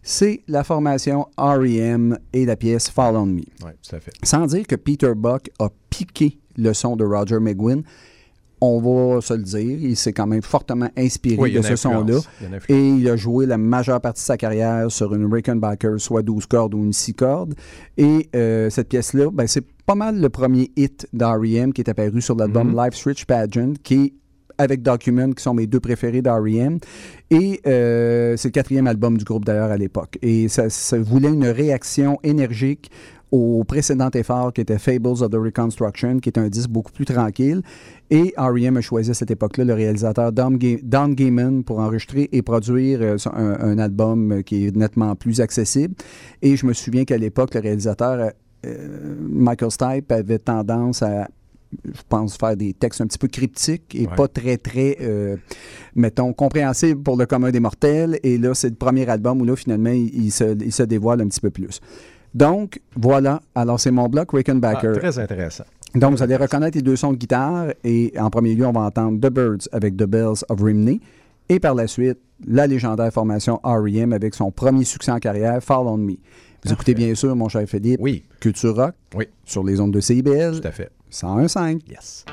c'est 0.07 0.41
la 0.47 0.63
formation 0.63 1.27
R.E.M. 1.37 2.17
et 2.31 2.45
la 2.45 2.55
pièce 2.55 2.89
Fall 2.89 3.15
on 3.17 3.25
Me. 3.25 3.41
Oui, 3.63 3.71
tout 3.87 3.95
à 3.95 3.99
fait. 3.99 4.11
Sans 4.23 4.45
dire 4.45 4.65
que 4.67 4.75
Peter 4.75 5.11
Buck 5.15 5.49
a 5.59 5.69
piqué 5.89 6.37
le 6.57 6.73
son 6.73 6.95
de 6.95 7.03
Roger 7.03 7.39
McGuinn, 7.39 7.81
on 8.61 8.79
va 8.79 9.19
se 9.19 9.33
le 9.33 9.43
dire, 9.43 9.77
il 9.81 9.97
s'est 9.97 10.13
quand 10.13 10.27
même 10.27 10.41
fortement 10.41 10.89
inspiré 10.97 11.37
Oui, 11.37 11.51
de 11.51 11.61
ce 11.61 11.75
son-là. 11.75 12.19
Et 12.69 12.89
il 12.89 13.09
a 13.09 13.15
joué 13.17 13.45
la 13.45 13.57
majeure 13.57 13.99
partie 13.99 14.21
de 14.21 14.25
sa 14.25 14.37
carrière 14.37 14.89
sur 14.89 15.13
une 15.13 15.31
Rickenbacker, 15.31 15.95
soit 15.99 16.21
12 16.21 16.45
cordes 16.45 16.73
ou 16.73 16.83
une 16.83 16.93
6 16.93 17.13
cordes. 17.15 17.55
Et 17.97 18.29
euh, 18.35 18.69
cette 18.69 18.87
pièce-là, 18.87 19.29
ben, 19.31 19.45
c'est 19.47 19.65
pas 19.85 19.95
mal 19.95 20.21
le 20.21 20.29
premier 20.29 20.71
hit 20.77 21.05
d'R.E.M. 21.13 21.73
qui 21.73 21.81
est 21.81 21.89
apparu 21.89 22.21
sur 22.21 22.35
l'album 22.35 22.69
Mhm. 22.71 22.77
Life's 22.77 23.03
Rich 23.03 23.25
Pageant, 23.25 23.73
qui 23.83 23.93
est 23.95 24.13
avec 24.57 24.81
Document, 24.81 25.31
qui 25.31 25.43
sont 25.43 25.53
mes 25.53 25.67
deux 25.67 25.79
préférés 25.79 26.21
d'R.E.M. 26.21 26.79
Et 27.31 27.61
euh, 27.67 28.35
c'est 28.37 28.49
le 28.49 28.53
quatrième 28.53 28.87
album 28.87 29.17
du 29.17 29.23
groupe 29.23 29.45
d'ailleurs 29.45 29.71
à 29.71 29.77
l'époque. 29.77 30.17
Et 30.21 30.47
ça, 30.47 30.67
voulait 30.99 31.29
une 31.29 31.47
réaction 31.47 32.19
énergique 32.23 32.91
au 33.31 33.63
précédent 33.63 34.09
effort 34.13 34.53
qui 34.53 34.61
était 34.61 34.77
Fables 34.77 35.07
of 35.07 35.29
the 35.29 35.35
Reconstruction, 35.35 36.19
qui 36.19 36.29
est 36.29 36.37
un 36.37 36.47
disque 36.47 36.69
beaucoup 36.69 36.91
plus 36.91 37.05
tranquille. 37.05 37.61
Et 38.09 38.33
R.E.M. 38.37 38.77
a 38.77 38.81
choisi 38.81 39.11
à 39.11 39.13
cette 39.13 39.31
époque-là 39.31 39.65
le 39.65 39.73
réalisateur 39.73 40.31
Don, 40.31 40.51
Ga- 40.51 40.79
Don 40.83 41.09
Gaiman 41.09 41.63
pour 41.63 41.79
enregistrer 41.79 42.29
et 42.31 42.41
produire 42.41 42.99
euh, 43.01 43.17
un, 43.33 43.77
album 43.79 44.31
euh, 44.31 44.41
qui 44.41 44.67
est 44.67 44.75
nettement 44.75 45.15
plus 45.15 45.41
accessible. 45.41 45.95
Et 46.41 46.55
je 46.55 46.65
me 46.65 46.73
souviens 46.73 47.03
qu'à 47.03 47.17
l'époque, 47.17 47.53
le 47.55 47.61
réalisateur 47.61 48.31
Michael 49.19 49.69
Stipe 49.69 50.11
avait 50.11 50.39
tendance 50.39 51.03
à 51.03 51.27
je 51.83 52.01
pense, 52.07 52.37
faire 52.37 52.55
des 52.55 52.73
textes 52.73 53.01
un 53.01 53.07
petit 53.07 53.17
peu 53.17 53.27
cryptiques 53.27 53.93
et 53.95 54.07
Ouais. 54.07 54.15
pas 54.15 54.27
très, 54.27 54.57
très, 54.57 54.97
euh, 55.01 55.35
mettons, 55.95 56.31
compréhensibles 56.33 57.01
pour 57.03 57.17
le 57.17 57.25
commun 57.25 57.51
des 57.51 57.59
mortels. 57.59 58.19
Et 58.23 58.37
là, 58.37 58.53
c'est 58.53 58.69
le 58.69 58.75
premier 58.75 59.07
album 59.09 59.41
où 59.41 59.45
là, 59.45 59.55
finalement, 59.55 59.89
il, 59.91 60.25
il 60.25 60.31
se, 60.31 60.55
il 60.63 60.71
se 60.71 60.83
dévoile 60.83 61.21
un 61.21 61.27
petit 61.27 61.41
peu 61.41 61.49
plus. 61.49 61.79
Donc, 62.33 62.79
voilà. 62.95 63.41
Alors, 63.55 63.79
c'est 63.79 63.91
mon 63.91 64.07
bloc 64.07 64.29
Ah, 64.33 64.37
Rickenbacker. 64.37 64.93
très 64.93 65.19
intéressant. 65.19 65.63
Donc, 65.95 66.15
vous 66.17 66.23
allez 66.23 66.35
reconnaître 66.35 66.75
les 66.77 66.81
deux 66.83 66.95
sons 66.97 67.13
de 67.13 67.17
guitare. 67.17 67.67
Et 67.83 68.13
en 68.19 68.29
premier 68.29 68.53
lieu, 68.55 68.65
on 68.65 68.71
va 68.73 68.81
entendre 68.81 69.17
The 69.19 69.31
Birds 69.31 69.67
avec 69.71 69.95
The 69.95 70.03
Bells 70.03 70.43
of 70.49 70.61
Rimney. 70.61 70.99
Et 71.47 71.59
par 71.59 71.75
la 71.75 71.87
suite, 71.87 72.17
la 72.45 72.67
légendaire 72.67 73.13
formation 73.13 73.59
R.E.M. 73.63 74.11
avec 74.11 74.33
son 74.33 74.51
premier 74.51 74.83
succès 74.83 75.11
en 75.11 75.19
carrière, 75.19 75.63
Fall 75.63 75.87
on 75.87 75.97
Me. 75.97 76.15
Vous 76.65 76.73
écoutez 76.73 76.95
bien 76.95 77.13
sûr, 77.13 77.35
mon 77.35 77.47
cher 77.47 77.61
Philippe, 77.67 77.99
Oui, 78.01 78.23
Culture 78.39 78.75
Rock 78.75 78.95
oui, 79.15 79.25
sur 79.45 79.63
les 79.63 79.79
ondes 79.79 79.93
de 79.93 79.99
CIBL 80.01 80.59
tout 80.59 80.67
à 80.67 80.71
fait. 80.71 80.89
101.5. 81.23 81.83
Yes. 81.87 82.25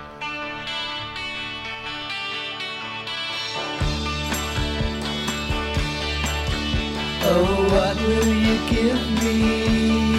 Oh, 7.25 7.69
what 7.73 7.97
will 8.03 8.35
you 8.35 8.59
give 8.69 9.03
me? 9.23 10.19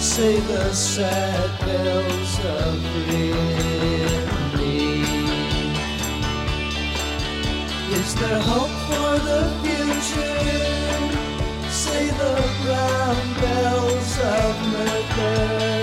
Say 0.00 0.40
the 0.40 0.72
sad 0.72 1.60
bells 1.60 2.38
of 2.38 2.78
Rimney. 3.08 3.44
Is 7.92 8.14
there 8.14 8.40
hope 8.40 8.76
for 8.88 9.18
the 9.28 9.42
future? 9.62 10.40
Say 11.68 12.06
the 12.08 12.34
brown 12.62 13.18
bells 13.40 14.18
of 14.18 14.54
Mercer. 14.72 15.73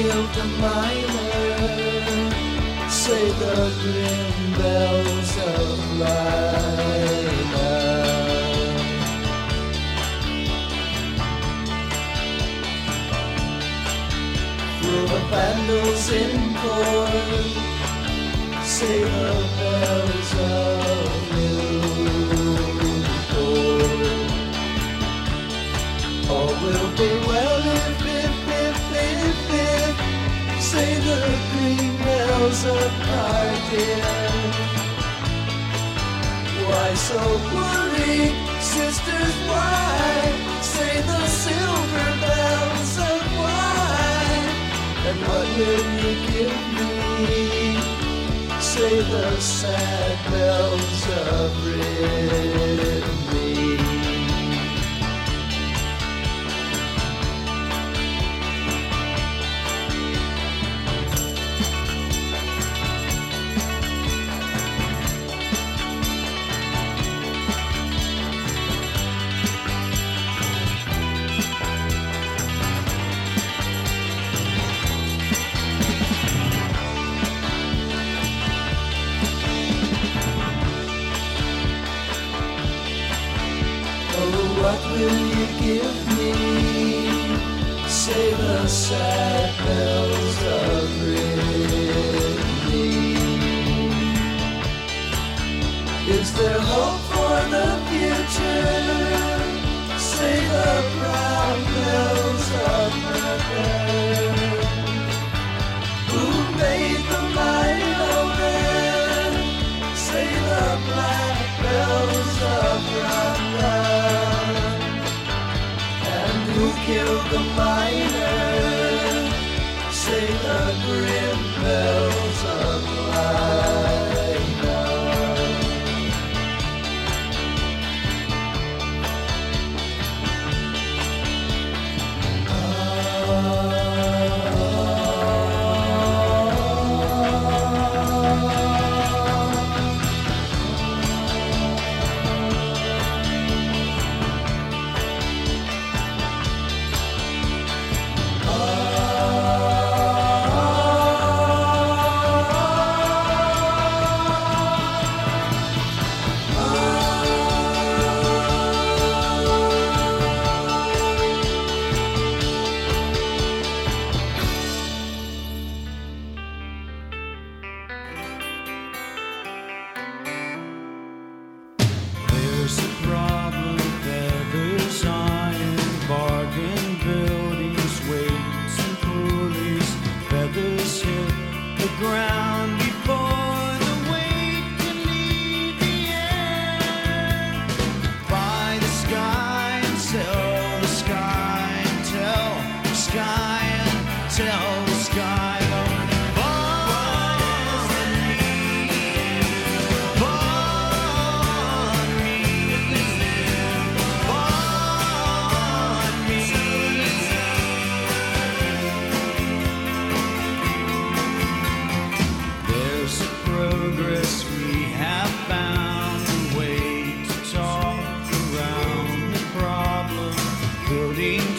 And 0.00 0.08
you 0.08 0.12
killed 0.12 0.32
the 0.34 0.44
miner. 0.62 1.30
Say 2.88 3.28
the 3.32 3.54
grim 3.80 4.52
bells 4.58 5.36
of 5.38 5.98
London. 5.98 7.50
Through 14.80 15.06
the 15.06 15.20
vandals 15.30 16.10
in 16.10 16.54
court, 16.54 17.46
say 18.64 19.02
the 19.04 19.34
bells 19.58 20.34
of 20.34 21.19
bells 32.50 32.64
of 32.64 32.92
Cardiff. 33.06 34.04
Why 36.66 36.94
so 36.94 37.20
worried, 37.54 38.34
sisters? 38.60 39.34
Why 39.48 40.58
say 40.60 41.00
the 41.02 41.26
silver 41.26 42.10
bells 42.20 42.98
of 42.98 43.22
And 45.06 45.18
what 45.26 45.46
will 45.58 45.86
you 46.02 46.12
give 46.26 46.58
me? 46.76 47.40
Say 48.60 49.00
the 49.00 49.40
sad 49.40 50.30
bells 50.30 51.02
of 51.08 51.66
Ridley. 51.66 53.19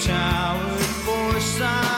Richard 0.01 0.79
Forsyth. 1.05 1.90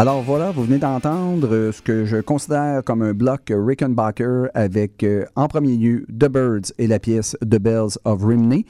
Alors 0.00 0.22
voilà, 0.22 0.52
vous 0.52 0.62
venez 0.64 0.78
d'entendre 0.78 1.48
euh, 1.52 1.72
ce 1.72 1.82
que 1.82 2.04
je 2.04 2.18
considère 2.18 2.84
comme 2.84 3.02
un 3.02 3.12
bloc 3.14 3.50
Rickenbacker 3.50 4.46
avec 4.54 5.02
euh, 5.02 5.24
en 5.34 5.48
premier 5.48 5.76
lieu 5.76 6.06
The 6.08 6.28
Birds 6.28 6.72
et 6.78 6.86
la 6.86 7.00
pièce 7.00 7.36
The 7.42 7.58
Bells 7.58 7.98
of 8.04 8.22
Rimney. 8.24 8.64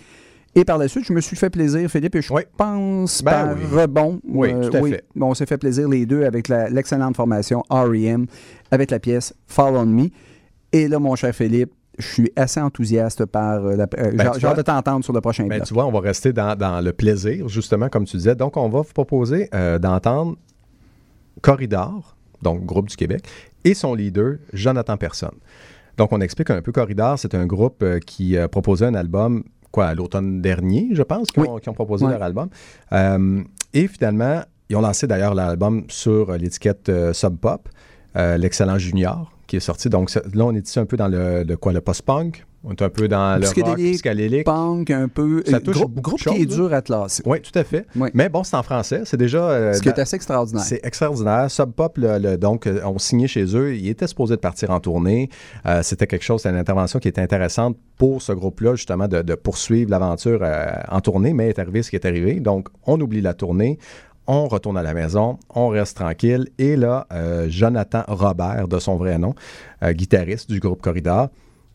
Et 0.54 0.64
par 0.64 0.78
la 0.78 0.88
suite, 0.88 1.04
je 1.04 1.12
me 1.12 1.20
suis 1.20 1.36
fait 1.36 1.50
plaisir, 1.50 1.88
Philippe, 1.90 2.14
et 2.16 2.22
je 2.22 2.32
Oui. 2.32 2.42
pense 2.56 3.22
Ben 3.22 3.30
par 3.30 3.54
oui. 3.56 3.62
rebond. 3.80 4.20
Oui, 4.26 4.48
tout 4.52 4.74
à 4.74 4.82
fait. 4.82 5.04
Bon, 5.14 5.26
on 5.30 5.34
s'est 5.34 5.44
fait 5.44 5.58
plaisir 5.58 5.86
les 5.88 6.06
deux 6.06 6.24
avec 6.24 6.48
l'excellente 6.48 7.14
formation 7.14 7.62
R.E.M. 7.68 8.24
avec 8.70 8.90
la 8.90 8.98
pièce 8.98 9.34
Fall 9.46 9.76
on 9.76 9.84
Me. 9.86 10.08
Et 10.72 10.88
là, 10.88 10.98
mon 10.98 11.14
cher 11.14 11.34
Philippe, 11.34 11.72
je 11.98 12.06
suis 12.06 12.32
assez 12.36 12.60
enthousiaste 12.60 13.26
par 13.26 13.66
euh, 13.66 13.76
la. 13.76 13.84
euh, 13.98 14.12
Ben, 14.14 14.32
j'ai- 14.38 14.46
hâte 14.46 14.56
de 14.56 14.62
t'entendre 14.62 15.04
sur 15.04 15.12
le 15.12 15.20
prochain 15.20 15.44
Ben, 15.46 15.56
bloc. 15.58 15.68
tu 15.68 15.74
vois, 15.74 15.84
on 15.84 15.92
va 15.92 16.00
rester 16.00 16.32
dans, 16.32 16.56
dans 16.56 16.80
le 16.80 16.92
plaisir, 16.94 17.48
justement, 17.48 17.88
comme 17.90 18.04
tu 18.06 18.16
disais. 18.16 18.34
Donc, 18.34 18.56
on 18.56 18.68
va 18.70 18.80
vous 18.80 18.92
proposer 18.94 19.48
euh, 19.54 19.78
d'entendre 19.78 20.36
Corridor, 21.40 22.16
donc 22.42 22.64
groupe 22.64 22.88
du 22.88 22.96
Québec, 22.96 23.26
et 23.64 23.74
son 23.74 23.94
leader, 23.94 24.36
Jonathan 24.52 24.96
Personne. 24.96 25.36
Donc, 25.96 26.12
on 26.12 26.20
explique 26.20 26.50
un 26.50 26.62
peu 26.62 26.70
Corridor, 26.72 27.18
c'est 27.18 27.34
un 27.34 27.46
groupe 27.46 27.82
euh, 27.82 27.98
qui 27.98 28.36
a 28.38 28.48
proposé 28.48 28.84
un 28.86 28.94
album, 28.94 29.42
quoi, 29.72 29.86
à 29.86 29.94
l'automne 29.94 30.40
dernier, 30.40 30.90
je 30.92 31.02
pense, 31.02 31.30
qui, 31.32 31.40
Oui. 31.40 31.48
ont, 31.48 31.72
proposé 31.72 32.06
leur 32.06 32.22
album. 32.22 32.48
Euh, 32.92 33.42
et 33.74 33.88
finalement, 33.88 34.42
ils 34.70 34.76
ont 34.76 34.80
lancé 34.80 35.06
d'ailleurs 35.06 35.34
l'album 35.34 35.84
sur 35.88 36.30
euh, 36.30 36.36
l'étiquette 36.36 36.88
euh, 36.88 37.12
Sub 37.12 37.36
Pop, 37.38 37.68
euh, 38.16 38.36
l'excellent 38.36 38.78
Junior, 38.78 39.32
qui 39.46 39.56
est 39.56 39.60
sorti. 39.60 39.88
Donc, 39.88 40.14
là, 40.14 40.44
on 40.44 40.54
est 40.54 40.66
ici 40.66 40.78
un 40.78 40.86
peu 40.86 40.96
dans 40.96 41.08
le, 41.08 41.42
le 41.42 41.56
quoi, 41.56 41.72
le 41.72 41.80
post-punk. 41.80 42.44
On 42.64 42.72
est 42.72 42.82
un 42.82 42.88
peu 42.88 43.06
dans 43.06 43.38
le 43.40 43.46
rock 43.46 43.54
Psychédélique. 43.76 44.44
Punk, 44.44 44.90
un 44.90 45.06
peu. 45.06 45.44
Ça 45.46 45.56
euh, 45.56 45.60
touche 45.60 45.76
groupe, 45.76 45.92
beaucoup 45.92 46.16
groupe 46.16 46.34
qui 46.34 46.42
est 46.42 46.46
dur 46.46 46.72
à 46.74 46.82
classer. 46.82 47.22
Oui, 47.24 47.40
tout 47.40 47.56
à 47.56 47.62
fait. 47.62 47.86
Oui. 47.94 48.08
Mais 48.14 48.28
bon, 48.28 48.42
c'est 48.42 48.56
en 48.56 48.64
français. 48.64 49.02
C'est 49.04 49.16
déjà. 49.16 49.48
euh, 49.48 49.72
Ce 49.74 49.80
qui 49.80 49.88
est 49.88 49.98
assez 49.98 50.16
extraordinaire. 50.16 50.64
c'est 50.64 50.80
extraordinaire. 50.84 51.48
Sub 51.50 51.70
Pop, 51.72 51.96
le- 51.98 52.18
le- 52.18 52.36
donc, 52.36 52.66
euh, 52.66 52.82
ont 52.84 52.98
signé 52.98 53.28
chez 53.28 53.44
eux. 53.56 53.76
Ils 53.76 53.88
étaient 53.88 54.08
supposés 54.08 54.34
de 54.34 54.40
partir 54.40 54.70
en 54.70 54.80
tournée. 54.80 55.30
Euh, 55.66 55.82
c'était 55.84 56.08
quelque 56.08 56.24
chose, 56.24 56.40
c'était 56.42 56.50
une 56.54 56.60
intervention 56.60 56.98
qui 56.98 57.06
était 57.08 57.20
intéressante 57.20 57.76
pour 57.96 58.22
ce 58.22 58.32
groupe-là, 58.32 58.74
justement, 58.74 59.06
de, 59.06 59.22
de 59.22 59.34
poursuivre 59.36 59.90
l'aventure 59.90 60.40
euh, 60.42 60.66
en 60.90 61.00
tournée, 61.00 61.32
mais 61.34 61.48
est 61.50 61.58
arrivé 61.60 61.82
ce 61.84 61.90
qui 61.90 61.96
est 61.96 62.06
arrivé. 62.06 62.40
Donc, 62.40 62.68
on 62.86 63.00
oublie 63.00 63.20
la 63.20 63.34
tournée. 63.34 63.78
On 64.26 64.46
retourne 64.48 64.76
à 64.76 64.82
la 64.82 64.92
maison, 64.94 65.38
on 65.54 65.68
reste 65.68 65.96
tranquille. 65.96 66.48
Et 66.58 66.76
là, 66.76 67.06
euh, 67.12 67.46
Jonathan 67.48 68.02
Robert, 68.08 68.68
de 68.68 68.78
son 68.78 68.96
vrai 68.96 69.16
nom, 69.16 69.34
euh, 69.82 69.92
guitariste 69.92 70.50
du 70.50 70.60
groupe 70.60 70.82
Corridor, 70.82 71.28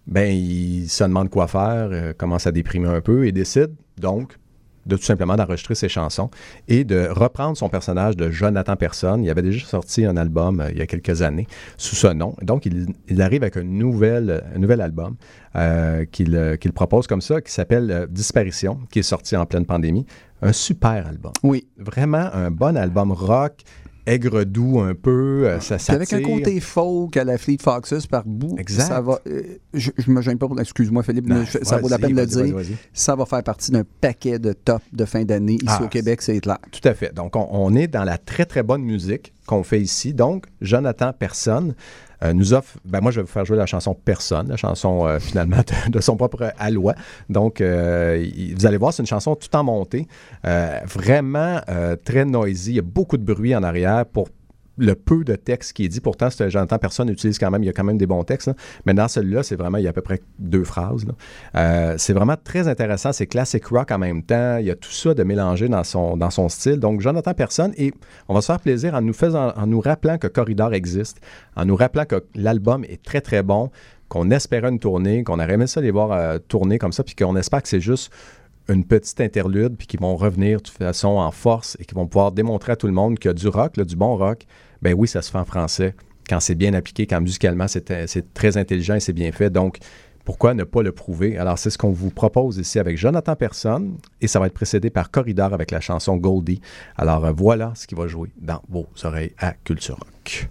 ben, 0.08 0.30
il 0.32 0.90
se 0.90 1.04
demande 1.04 1.30
quoi 1.30 1.48
faire, 1.48 1.90
euh, 1.92 2.14
commence 2.14 2.48
à 2.48 2.52
déprimer 2.52 2.90
un 2.90 3.02
peu 3.02 3.26
et 3.26 3.32
décide 3.32 3.72
donc 3.98 4.38
de 4.86 4.98
tout 4.98 5.04
simplement 5.04 5.38
d'enregistrer 5.38 5.76
ses 5.76 5.88
chansons 5.88 6.30
et 6.68 6.84
de 6.84 7.08
reprendre 7.10 7.56
son 7.56 7.70
personnage 7.70 8.18
de 8.18 8.30
Jonathan 8.30 8.76
Personne. 8.76 9.24
Il 9.24 9.30
avait 9.30 9.42
déjà 9.42 9.66
sorti 9.66 10.06
un 10.06 10.18
album 10.18 10.60
euh, 10.60 10.72
il 10.72 10.78
y 10.78 10.82
a 10.82 10.88
quelques 10.88 11.22
années 11.22 11.48
sous 11.78 11.96
ce 11.96 12.08
nom. 12.08 12.36
Donc, 12.42 12.66
il, 12.66 12.88
il 13.08 13.22
arrive 13.22 13.44
avec 13.44 13.56
un 13.56 13.64
nouvel, 13.64 14.44
un 14.54 14.60
nouvel 14.60 14.82
album 14.82 15.16
euh, 15.56 16.04
qu'il 16.12 16.74
propose 16.74 17.08
comme 17.08 17.22
ça, 17.22 17.40
qui 17.40 17.54
s'appelle 17.54 18.08
Disparition, 18.10 18.80
qui 18.92 19.00
est 19.00 19.04
sorti 19.04 19.38
en 19.38 19.46
pleine 19.46 19.66
pandémie. 19.66 20.06
Un 20.42 20.52
super 20.52 21.08
album. 21.08 21.32
Oui. 21.44 21.66
Vraiment 21.78 22.30
un 22.34 22.52
bon 22.52 22.76
album 22.76 23.14
rock, 23.14 23.62
aigre 24.06 24.44
doux 24.44 24.80
un 24.80 24.94
peu, 24.96 25.48
euh, 25.48 25.60
ça, 25.60 25.76
Puis 25.78 25.86
ça 25.86 25.94
avec 25.94 26.12
un 26.14 26.22
côté 26.22 26.60
folk 26.60 27.16
à 27.18 27.24
la 27.24 27.38
Fleet 27.38 27.58
Foxes 27.62 28.06
par 28.08 28.24
bout. 28.26 28.56
Exact. 28.58 28.84
Ça 28.88 29.02
va. 29.02 29.20
euh, 29.28 29.42
je, 29.74 29.92
je 29.98 30.12
me 30.12 30.22
gêne 30.22 30.38
pas 30.38 30.48
pour. 30.48 30.60
Excuse-moi, 30.60 31.04
Philippe, 31.04 31.26
mais 31.28 31.46
je- 31.46 31.60
ça 31.64 31.78
vaut 31.78 31.88
la 31.90 31.98
peine 32.00 32.14
de 32.16 32.22
le 32.22 32.28
dire. 32.28 32.56
Ça 32.94 33.16
va 33.16 33.26
faire 33.26 33.44
partie 33.44 33.72
d'un 33.72 33.84
paquet 34.02 34.40
de 34.40 34.54
top 34.54 34.82
de 34.92 35.06
fin 35.06 35.24
d'année 35.24 35.54
ici 35.56 35.66
Ah, 35.68 35.84
au 35.84 35.88
Québec, 35.88 36.22
c'est 36.22 36.40
clair. 36.40 36.60
Tout 36.72 36.88
à 36.88 36.94
fait. 36.94 37.14
Donc, 37.14 37.36
on, 37.36 37.48
on 37.52 37.74
est 37.76 37.88
dans 37.88 38.04
la 38.04 38.18
très, 38.18 38.46
très 38.46 38.64
bonne 38.64 38.84
musique 38.84 39.34
qu'on 39.46 39.64
fait 39.64 39.82
ici. 39.82 40.14
Donc, 40.14 40.46
Jonathan 40.62 41.12
Personne 41.18 41.74
euh, 42.24 42.34
nous 42.34 42.54
offre, 42.54 42.78
ben 42.86 43.02
moi, 43.02 43.12
je 43.12 43.18
vais 43.18 43.24
vous 43.24 43.32
faire 43.32 43.46
jouer 43.46 43.58
la 43.58 43.66
chanson 43.66 43.94
Personne, 43.94 44.48
la 44.48 44.58
chanson 44.58 45.08
euh, 45.08 45.20
finalement 45.20 45.58
de, 45.90 46.00
son 46.00 46.16
propre 46.16 46.54
Aloi. 46.58 46.96
Donc, 47.30 47.62
euh, 47.62 48.26
vous 48.56 48.66
allez 48.66 48.78
voir, 48.78 48.94
c'est 48.94 49.04
une 49.04 49.08
chanson 49.08 49.36
tout 49.36 49.54
en 49.56 49.64
montée, 49.64 50.08
vraiment 50.44 51.62
très 52.06 52.26
noisy. 52.26 52.72
Il 52.72 52.76
y 52.76 52.80
a 52.80 52.84
beaucoup 52.84 53.18
de 53.18 53.24
bruit 53.24 53.56
en 53.56 53.64
arrière 53.64 54.06
pour 54.06 54.30
le 54.78 54.96
peu 54.96 55.24
de 55.24 55.36
texte 55.36 55.74
qui 55.74 55.86
est 55.86 55.88
dit. 55.88 56.00
Pourtant, 56.00 56.30
j'entends 56.48 56.78
personne 56.78 57.10
utilise 57.10 57.38
quand 57.38 57.52
même, 57.52 57.64
il 57.64 57.68
y 57.68 57.70
a 57.70 57.74
quand 57.74 57.84
même 57.84 57.98
des 57.98 58.08
bons 58.08 58.24
textes. 58.24 58.52
Mais 58.86 58.94
dans 58.94 59.08
celui-là, 59.08 59.44
c'est 59.44 59.56
vraiment, 59.56 59.78
il 59.78 59.84
y 59.84 59.88
a 59.88 59.92
à 59.92 59.94
peu 59.94 60.02
près 60.02 60.22
deux 60.40 60.64
phrases. 60.64 61.06
Euh, 61.56 61.96
c'est 61.98 62.14
vraiment 62.14 62.36
très 62.42 62.68
intéressant. 62.68 63.14
C'est 63.14 63.28
classic 63.28 63.66
rock 63.66 63.92
en 63.92 64.00
même 64.00 64.24
temps. 64.24 64.58
Il 64.58 64.66
y 64.66 64.72
a 64.72 64.76
tout 64.76 64.92
ça 64.92 65.14
de 65.14 65.24
mélanger 65.24 65.68
dans 65.68 65.84
son, 65.84 66.50
style. 66.50 66.78
Donc, 66.78 67.02
Jonathan 67.02 67.34
Personne, 67.34 67.74
et 67.78 67.94
on 68.28 68.34
va 68.34 68.42
se 68.42 68.48
faire 68.48 68.60
plaisir 68.60 68.96
en 68.96 69.02
nous, 69.02 69.14
faisant, 69.14 69.54
en 69.56 69.68
nous 69.68 69.80
rappelant 69.80 70.18
que 70.18 70.28
Corridor 70.28 70.74
existe, 70.74 71.20
en 71.56 71.66
nous 71.66 71.76
rappelant 71.76 72.06
que 72.06 72.24
l'album 72.36 72.84
est 72.86 73.02
très, 73.04 73.22
très 73.22 73.44
bon, 73.44 73.70
qu'on 74.10 74.30
espérait 74.30 74.70
une 74.70 74.80
tournée, 74.80 75.24
qu'on 75.24 75.40
aurait 75.40 75.54
aimé 75.54 75.68
ça 75.68 75.82
les 75.82 75.92
voir 75.92 76.12
euh, 76.12 76.38
tourner 76.48 76.78
comme 76.78 76.92
ça, 76.92 77.04
puis 77.04 77.16
qu'on 77.16 77.36
espère 77.36 77.62
que 77.62 77.68
c'est 77.68 77.80
juste 77.80 78.12
une 78.70 78.86
petite 78.86 79.20
interlude, 79.22 79.76
puis 79.78 79.88
qu'ils 79.88 80.00
vont 80.00 80.16
revenir 80.16 80.60
de 80.60 80.64
toute 80.64 80.78
façon 80.78 81.10
en 81.10 81.32
force 81.32 81.78
et 81.80 81.86
qu'ils 81.86 81.96
vont 81.96 82.08
pouvoir 82.08 82.32
démontrer 82.32 82.74
à 82.74 82.76
tout 82.76 82.88
le 82.88 82.94
monde 82.94 83.20
que 83.20 83.30
du 83.30 83.48
rock, 83.48 83.78
là, 83.78 83.84
du 83.84 83.96
bon 83.96 84.16
rock, 84.16 84.46
ben 84.82 84.94
oui, 84.98 85.08
ça 85.08 85.22
se 85.22 85.32
fait 85.32 85.38
en 85.38 85.46
français 85.46 85.96
quand 86.30 86.40
c'est 86.40 86.56
bien 86.56 86.74
appliqué, 86.74 87.06
quand 87.06 87.22
musicalement 87.22 87.68
c'est 87.68 87.92
euh, 87.92 88.06
c'est 88.08 88.34
très 88.34 88.58
intelligent 88.58 88.96
et 88.96 89.00
c'est 89.00 89.14
bien 89.14 89.32
fait. 89.32 89.50
Donc, 89.50 89.78
pourquoi 90.26 90.54
ne 90.54 90.64
pas 90.64 90.82
le 90.82 90.94
prouver? 90.94 91.38
Alors, 91.38 91.60
c'est 91.60 91.70
ce 91.70 91.78
qu'on 91.78 91.92
vous 91.92 92.10
propose 92.10 92.58
ici 92.58 92.80
avec 92.80 92.98
Jonathan 92.98 93.36
Personne 93.36 93.98
et 94.22 94.28
ça 94.28 94.40
va 94.40 94.48
être 94.48 94.54
précédé 94.54 94.90
par 94.90 95.12
Corridor 95.12 95.54
avec 95.54 95.70
la 95.72 95.82
chanson 95.82 96.16
Goldie. 96.16 96.62
Alors, 96.96 97.26
euh, 97.26 97.34
voilà 97.36 97.74
ce 97.76 97.88
qui 97.88 97.96
va 97.96 98.08
jouer 98.08 98.30
dans 98.40 98.62
vos 98.70 98.88
oreilles 99.04 99.34
à 99.38 99.54
Culture 99.54 99.98
Rock. 100.00 100.50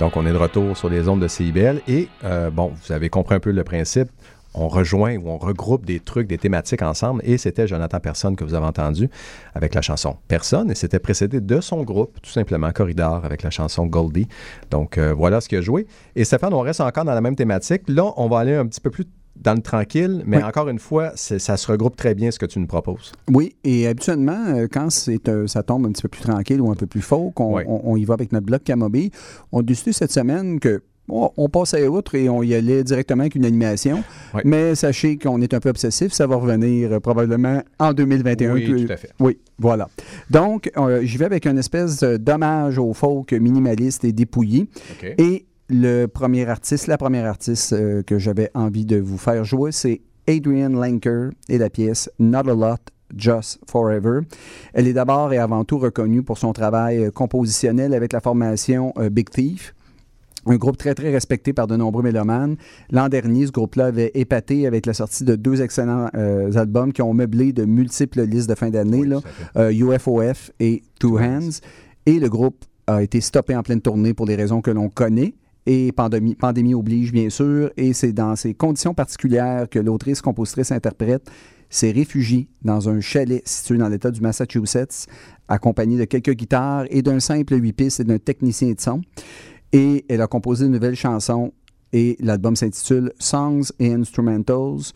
Donc, 0.00 0.16
on 0.16 0.24
est 0.24 0.32
de 0.32 0.36
retour 0.38 0.78
sur 0.78 0.88
les 0.88 1.10
ondes 1.10 1.20
de 1.20 1.28
CIBL 1.28 1.82
et, 1.86 2.08
euh, 2.24 2.48
bon, 2.48 2.72
vous 2.74 2.92
avez 2.92 3.10
compris 3.10 3.34
un 3.34 3.38
peu 3.38 3.50
le 3.50 3.62
principe. 3.64 4.08
On 4.54 4.66
rejoint 4.66 5.16
ou 5.18 5.28
on 5.28 5.36
regroupe 5.36 5.84
des 5.84 6.00
trucs, 6.00 6.26
des 6.26 6.38
thématiques 6.38 6.80
ensemble. 6.80 7.20
Et 7.22 7.36
c'était 7.36 7.68
Jonathan 7.68 8.00
Personne 8.00 8.34
que 8.34 8.42
vous 8.42 8.54
avez 8.54 8.64
entendu 8.64 9.10
avec 9.54 9.74
la 9.74 9.82
chanson 9.82 10.16
Personne. 10.26 10.70
Et 10.70 10.74
c'était 10.74 10.98
précédé 11.00 11.42
de 11.42 11.60
son 11.60 11.82
groupe, 11.82 12.18
tout 12.22 12.30
simplement, 12.30 12.72
Corridor, 12.72 13.22
avec 13.26 13.42
la 13.42 13.50
chanson 13.50 13.84
Goldie. 13.84 14.26
Donc, 14.70 14.96
euh, 14.96 15.12
voilà 15.12 15.42
ce 15.42 15.50
qu'il 15.50 15.58
a 15.58 15.60
joué. 15.60 15.86
Et 16.16 16.24
Stéphane, 16.24 16.54
on 16.54 16.60
reste 16.60 16.80
encore 16.80 17.04
dans 17.04 17.14
la 17.14 17.20
même 17.20 17.36
thématique. 17.36 17.82
Là, 17.86 18.10
on 18.16 18.26
va 18.26 18.38
aller 18.38 18.54
un 18.54 18.66
petit 18.66 18.80
peu 18.80 18.88
plus 18.88 19.04
dans 19.40 19.54
le 19.54 19.62
tranquille, 19.62 20.22
mais 20.26 20.36
Oui. 20.36 20.42
encore 20.42 20.68
une 20.68 20.78
fois, 20.78 21.12
ça 21.16 21.56
se 21.56 21.70
regroupe 21.72 21.96
très 21.96 22.14
bien 22.14 22.30
ce 22.30 22.38
que 22.38 22.46
tu 22.46 22.58
nous 22.60 22.66
proposes. 22.66 23.12
Oui, 23.32 23.54
et 23.64 23.86
habituellement, 23.86 24.44
euh, 24.48 24.66
quand 24.70 24.90
c'est, 24.90 25.28
euh, 25.28 25.46
ça 25.46 25.62
tombe 25.62 25.86
un 25.86 25.92
petit 25.92 26.02
peu 26.02 26.08
plus 26.08 26.22
tranquille 26.22 26.60
ou 26.60 26.70
un 26.70 26.74
peu 26.74 26.86
plus 26.86 27.00
faux, 27.00 27.32
on, 27.36 27.62
on 27.66 27.96
y 27.96 28.04
va 28.04 28.14
avec 28.14 28.32
notre 28.32 28.46
bloc 28.46 28.62
Camobé, 28.64 29.10
on 29.52 29.60
a 29.60 29.62
décidé 29.62 29.92
cette 29.92 30.12
semaine 30.12 30.60
que 30.60 30.82
bon, 31.08 31.30
on 31.38 31.48
passait 31.48 31.88
outre 31.88 32.14
et 32.14 32.28
on 32.28 32.42
y 32.42 32.54
allait 32.54 32.84
directement 32.84 33.22
avec 33.22 33.34
une 33.34 33.44
animation. 33.46 34.04
Mais 34.44 34.74
sachez 34.74 35.16
qu'on 35.16 35.40
est 35.40 35.54
un 35.54 35.58
peu 35.60 35.70
obsessif, 35.70 36.12
ça 36.12 36.26
va 36.26 36.36
revenir 36.36 36.92
euh, 36.92 37.00
probablement 37.00 37.62
en 37.78 37.92
2021. 37.94 38.52
Oui, 38.54 38.66
que- 38.66 38.86
tout 38.86 38.92
à 38.92 38.96
fait. 38.96 39.10
Oui, 39.20 39.38
voilà. 39.58 39.88
Donc, 40.28 40.70
euh, 40.76 41.00
j'y 41.02 41.16
vais 41.16 41.24
avec 41.24 41.46
une 41.46 41.58
espèce 41.58 42.00
d'hommage 42.02 42.78
au 42.78 42.92
folk 42.92 43.32
minimaliste 43.32 44.04
et 44.04 44.12
dépouillé. 44.12 44.68
OK. 45.02 45.14
Et 45.18 45.46
le 45.70 46.06
premier 46.06 46.46
artiste, 46.48 46.86
la 46.86 46.98
première 46.98 47.26
artiste 47.26 47.72
euh, 47.72 48.02
que 48.02 48.18
j'avais 48.18 48.50
envie 48.54 48.84
de 48.84 48.98
vous 48.98 49.18
faire 49.18 49.44
jouer, 49.44 49.72
c'est 49.72 50.00
Adrienne 50.28 50.78
Lenker 50.78 51.30
et 51.48 51.58
la 51.58 51.70
pièce 51.70 52.10
Not 52.18 52.48
a 52.50 52.54
Lot, 52.54 52.80
Just 53.16 53.60
Forever. 53.68 54.20
Elle 54.74 54.86
est 54.86 54.92
d'abord 54.92 55.32
et 55.32 55.38
avant 55.38 55.64
tout 55.64 55.78
reconnue 55.78 56.22
pour 56.22 56.38
son 56.38 56.52
travail 56.52 57.04
euh, 57.04 57.10
compositionnel 57.10 57.94
avec 57.94 58.12
la 58.12 58.20
formation 58.20 58.92
euh, 58.98 59.10
Big 59.10 59.30
Thief. 59.30 59.74
Un 60.46 60.56
groupe 60.56 60.78
très, 60.78 60.94
très 60.94 61.10
respecté 61.10 61.52
par 61.52 61.66
de 61.66 61.76
nombreux 61.76 62.02
mélomanes. 62.02 62.56
L'an 62.90 63.08
dernier, 63.08 63.46
ce 63.46 63.52
groupe-là 63.52 63.86
avait 63.86 64.10
épaté 64.14 64.66
avec 64.66 64.86
la 64.86 64.94
sortie 64.94 65.24
de 65.24 65.36
deux 65.36 65.60
excellents 65.60 66.08
euh, 66.14 66.52
albums 66.56 66.92
qui 66.92 67.02
ont 67.02 67.12
meublé 67.12 67.52
de 67.52 67.64
multiples 67.64 68.22
listes 68.22 68.48
de 68.48 68.54
fin 68.54 68.70
d'année. 68.70 69.04
Oui. 69.04 69.22
Euh, 69.56 69.70
UFOF 69.70 70.50
et 70.58 70.82
Two. 70.98 71.18
Hands. 71.18 71.60
Et 72.06 72.18
le 72.18 72.28
groupe 72.28 72.64
a 72.86 73.02
été 73.02 73.20
stoppé 73.20 73.54
en 73.54 73.62
pleine 73.62 73.82
tournée 73.82 74.14
pour 74.14 74.26
des 74.26 74.34
raisons 74.34 74.62
que 74.62 74.70
l'on 74.70 74.88
connaît. 74.88 75.34
Et 75.72 75.92
pandémie, 75.92 76.34
pandémie 76.34 76.74
oblige, 76.74 77.12
bien 77.12 77.30
sûr. 77.30 77.70
Et 77.76 77.92
c'est 77.92 78.12
dans 78.12 78.34
ces 78.34 78.54
conditions 78.54 78.92
particulières 78.92 79.68
que 79.70 79.78
l'autrice, 79.78 80.20
compositrice, 80.20 80.72
interprète 80.72 81.30
s'est 81.68 81.92
réfugiée 81.92 82.48
dans 82.62 82.88
un 82.88 83.00
chalet 83.00 83.40
situé 83.46 83.78
dans 83.78 83.88
l'État 83.88 84.10
du 84.10 84.20
Massachusetts, 84.20 85.06
accompagnée 85.46 85.96
de 85.96 86.06
quelques 86.06 86.32
guitares 86.34 86.86
et 86.90 87.02
d'un 87.02 87.20
simple 87.20 87.54
huit 87.54 87.72
pistes 87.72 88.00
et 88.00 88.04
d'un 88.04 88.18
technicien 88.18 88.72
de 88.72 88.80
son. 88.80 89.00
Et 89.72 90.04
elle 90.08 90.22
a 90.22 90.26
composé 90.26 90.66
une 90.66 90.72
nouvelle 90.72 90.96
chanson 90.96 91.52
et 91.92 92.16
l'album 92.18 92.56
s'intitule 92.56 93.12
Songs 93.20 93.70
and 93.80 94.00
Instrumentals. 94.00 94.92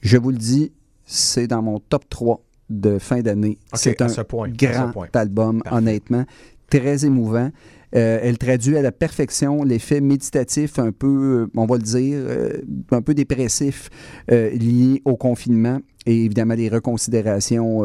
Je 0.00 0.16
vous 0.16 0.32
le 0.32 0.38
dis, 0.38 0.72
c'est 1.04 1.46
dans 1.46 1.62
mon 1.62 1.78
top 1.78 2.02
3 2.08 2.42
de 2.68 2.98
fin 2.98 3.20
d'année. 3.20 3.58
C'est 3.74 4.02
un 4.02 4.08
ce 4.08 4.22
point, 4.22 4.48
ce 4.48 4.56
grand 4.56 4.90
point. 4.90 5.06
album, 5.12 5.62
Parfait. 5.62 5.78
honnêtement. 5.78 6.24
Très 6.68 7.04
émouvant. 7.06 7.52
Euh, 7.96 8.18
elle 8.22 8.36
traduit 8.36 8.76
à 8.76 8.82
la 8.82 8.92
perfection 8.92 9.62
l'effet 9.64 10.00
méditatif, 10.00 10.78
un 10.78 10.92
peu, 10.92 11.46
euh, 11.46 11.50
on 11.56 11.66
va 11.66 11.76
le 11.76 11.82
dire, 11.82 12.18
euh, 12.18 12.52
un 12.90 13.00
peu 13.00 13.14
dépressif 13.14 13.88
lié 14.28 15.00
au 15.04 15.16
confinement 15.16 15.80
et 16.04 16.24
évidemment 16.24 16.54
les 16.54 16.68
reconsidérations 16.68 17.82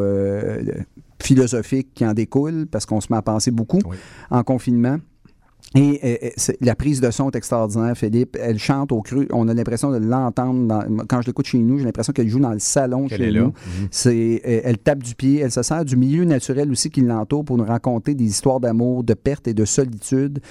philosophiques 1.21 1.93
qui 1.93 2.05
en 2.05 2.13
découlent 2.13 2.67
parce 2.67 2.85
qu'on 2.85 3.01
se 3.01 3.07
met 3.11 3.17
à 3.17 3.21
penser 3.21 3.51
beaucoup 3.51 3.79
Oui. 3.85 3.97
en 4.29 4.43
confinement. 4.43 4.97
Et 5.73 6.01
euh, 6.03 6.27
euh, 6.49 6.53
la 6.59 6.75
prise 6.75 6.99
de 6.99 7.09
son 7.11 7.29
est 7.29 7.35
extraordinaire, 7.37 7.95
Philippe. 7.95 8.37
Elle 8.41 8.59
chante 8.59 8.91
au 8.91 9.01
cru. 9.01 9.27
On 9.31 9.47
a 9.47 9.53
l'impression 9.53 9.89
de 9.89 9.97
l'entendre. 9.99 10.67
dans- 10.67 11.05
Quand 11.07 11.21
je 11.21 11.27
l'écoute 11.27 11.45
chez 11.45 11.59
nous, 11.59 11.77
j'ai 11.77 11.85
l'impression 11.85 12.11
qu'elle 12.11 12.27
joue 12.27 12.41
dans 12.41 12.51
le 12.51 12.59
salon 12.59 13.07
chez 13.07 13.15
est 13.15 13.31
nous. 13.31 13.47
Mhm. 13.47 13.87
C'est, 13.89 14.41
euh, 14.45 14.61
elle 14.65 14.77
tape 14.79 15.01
du 15.01 15.15
pied, 15.15 15.39
elle 15.39 15.51
se 15.51 15.63
sert 15.63 15.85
du 15.85 15.95
milieu 15.95 16.25
naturel 16.25 16.69
aussi 16.71 16.89
qui 16.89 16.99
l'entoure 16.99 17.45
pour 17.45 17.55
nous 17.57 17.63
raconter 17.63 18.15
des 18.15 18.25
histoires 18.25 18.59
d'amour, 18.59 19.05
de 19.05 19.13
perte 19.13 19.47
et 19.47 19.53
de 19.53 19.63
solitude. 19.63 20.41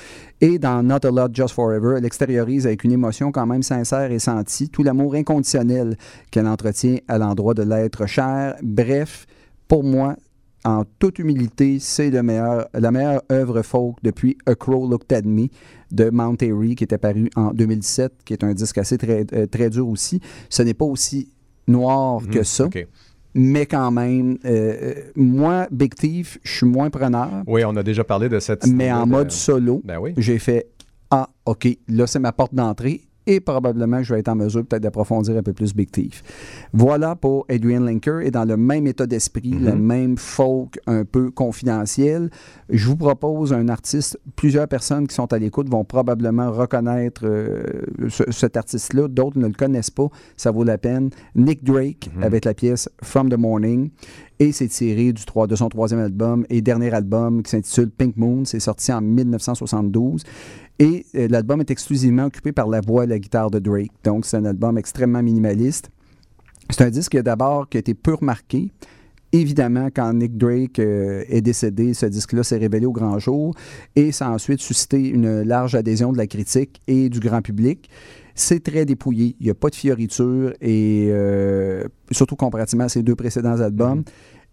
Et 0.41 0.59
dans 0.59 0.83
Not 0.83 1.05
a 1.05 1.11
Lot 1.11 1.35
Just 1.35 1.55
Forever, 1.55 1.97
elle 1.99 2.07
extériorise 2.07 2.67
avec 2.67 2.85
une 2.85 2.93
émotion 2.93 3.31
quand 3.31 3.45
même 3.47 3.63
sincère 3.63 4.11
et 4.11 4.19
sentie 4.19 4.71
tout 4.71 4.83
l'amour 4.83 5.15
inconditionnel 5.17 5.99
qu'elle 6.31 6.47
entretient 6.47 6.97
à 7.09 7.19
l'endroit 7.19 7.53
de 7.53 7.63
l'être 7.63 8.07
cher. 8.07 8.57
Bref, 8.63 9.27
pour 9.69 9.85
moi, 9.85 10.17
en 10.65 10.85
toute 10.99 11.19
humilité, 11.19 11.79
c'est 11.81 12.11
la 12.11 12.23
meilleure 12.23 13.23
œuvre 13.33 13.63
folk 13.63 13.97
depuis 14.03 14.37
A 14.47 14.55
Crow 14.55 14.89
Looked 14.89 15.13
at 15.13 15.23
Me 15.23 15.49
de 15.91 16.11
Mount 16.11 16.37
Airy 16.43 16.75
qui 16.75 16.85
était 16.85 16.99
paru 16.99 17.31
en 17.37 17.53
2017, 17.53 18.13
qui 18.25 18.33
est 18.35 18.45
un 18.45 18.53
disque 18.53 18.79
assez 18.79 18.99
très, 18.99 19.27
euh, 19.33 19.47
très 19.47 19.71
dur 19.71 19.89
aussi. 19.89 20.21
Ce 20.49 20.63
n'est 20.63 20.75
pas 20.75 20.85
aussi 20.85 21.31
noir 21.67 22.21
que 22.31 22.39
Mhm. 22.39 22.45
ça 22.45 22.65
OK. 22.67 22.87
mais 23.35 23.65
quand 23.67 23.91
même, 23.91 24.37
euh, 24.45 24.77
euh, 24.83 24.95
moi, 25.17 25.67
Big 25.71 25.95
Thief, 25.95 26.39
je 26.43 26.53
suis 26.59 26.67
moins 26.67 26.91
preneur, 26.91 27.31
Oui, 27.47 27.65
on 27.65 27.75
a 27.77 27.83
déjà 27.83 28.05
parlé 28.05 28.29
de 28.29 28.39
cette 28.41 28.67
mais 28.67 28.91
en 28.93 29.07
de- 29.07 29.11
mode 29.13 29.31
solo, 29.31 29.81
Ben 29.85 29.99
oui. 29.99 30.13
j'ai 30.17 30.39
fait 30.39 30.67
Ah, 31.13 31.29
OK, 31.45 31.67
là, 31.89 32.07
c'est 32.07 32.21
ma 32.21 32.31
porte 32.31 32.55
d'entrée. 32.55 33.01
Et 33.27 33.39
probablement, 33.39 34.03
je 34.03 34.15
vais 34.15 34.21
être 34.21 34.29
en 34.29 34.35
mesure 34.35 34.65
peut-être 34.65 34.83
d'approfondir 34.83 35.37
un 35.37 35.43
peu 35.43 35.53
plus 35.53 35.75
Big 35.75 35.91
Thief. 35.91 36.23
Voilà 36.73 37.15
pour 37.15 37.45
Adrian 37.51 37.81
Linker. 37.81 38.21
Et 38.23 38.31
dans 38.31 38.45
le 38.45 38.57
même 38.57 38.87
état 38.87 39.07
d'esprit, 39.07 39.51
le 39.51 39.73
Mhm. 39.75 39.79
même 39.83 40.17
folk 40.17 40.79
un 40.87 41.05
peu 41.05 41.31
confidentiel, 41.31 42.31
je 42.71 42.87
vous 42.89 42.97
propose 42.97 43.53
un 43.53 43.69
artiste. 43.69 44.19
Plusieurs 44.37 44.67
personnes 44.67 45.07
qui 45.07 45.15
sont 45.15 45.33
à 45.33 45.39
l'écoute 45.39 45.69
vont 45.69 45.85
probablement 45.85 46.51
reconnaître 46.51 47.23
euh, 47.25 47.63
ce- 48.09 48.31
cet 48.33 48.57
artiste-là. 48.57 49.07
D'autres 49.07 49.39
ne 49.39 49.47
le 49.47 49.53
connaissent 49.55 49.91
pas. 49.91 50.09
Ça 50.37 50.51
vaut 50.51 50.65
la 50.65 50.79
peine. 50.79 51.11
Nick 51.37 51.63
Drake 51.63 52.11
Mhm. 52.17 52.23
avec 52.23 52.45
la 52.47 52.55
pièce 52.55 52.89
From 53.03 53.29
the 53.29 53.37
Morning. 53.39 53.91
Et 54.43 54.53
c'est 54.53 54.69
tiré 54.69 55.13
du 55.13 55.25
3, 55.27 55.47
de 55.47 55.55
son 55.55 55.69
troisième 55.69 56.01
album 56.01 56.47
et 56.49 56.63
dernier 56.63 56.91
album 56.95 57.43
qui 57.43 57.51
s'intitule 57.51 57.91
Pink 57.91 58.17
Moon. 58.17 58.47
C'est 58.47 58.59
sorti 58.61 58.91
en 58.91 59.03
1972. 59.03 60.23
Et 60.81 61.05
euh, 61.15 61.29
l'album 61.29 61.61
est 61.61 61.71
exclusivement 61.71 62.25
occupé 62.25 62.53
par 62.53 62.67
la 62.67 62.81
voix 62.81 63.05
et 63.05 63.07
la 63.07 63.19
guitare 63.19 63.51
de 63.51 63.59
Drake. 63.59 63.93
Donc, 64.03 64.25
c'est 64.25 64.39
un 64.39 64.47
album 64.47 64.79
extrêmement 64.79 65.23
minimaliste. 65.23 65.91
C'est 66.71 66.83
un 66.83 66.91
disque 66.91 67.17
d'abord 67.19 67.69
qui 67.69 67.77
a 67.77 67.81
été 67.81 67.93
peu 67.95 68.15
remarqué. 68.15 68.73
Évidemment, 69.33 69.91
quand 69.95 70.13
Nick 70.15 70.37
Drake 70.39 70.79
euh, 70.79 71.23
est 71.29 71.43
décédé, 71.43 71.95
ce 71.95 72.07
disque-là 72.07 72.43
s'est 72.43 72.57
révélé 72.57 72.87
au 72.87 72.93
grand 72.93 73.19
jour 73.19 73.55
et 73.95 74.11
ça 74.11 74.27
a 74.27 74.31
ensuite 74.31 74.61
suscité 74.61 75.09
une 75.09 75.43
large 75.43 75.77
adhésion 75.77 76.13
de 76.13 76.19
la 76.19 76.27
critique 76.27 76.81
et 76.89 77.09
du 77.09 77.21
grand 77.21 77.43
public. 77.43 77.89
C'est 78.35 78.61
très 78.61 78.85
dépouillé, 78.87 79.37
il 79.39 79.45
n'y 79.45 79.51
a 79.51 79.55
pas 79.55 79.69
de 79.69 79.75
fioriture 79.77 80.53
et 80.61 81.09
euh, 81.11 81.85
surtout 82.11 82.37
comparativement 82.37 82.85
à 82.85 82.89
ses 82.89 83.03
deux 83.03 83.15
précédents 83.15 83.61
albums. 83.61 84.03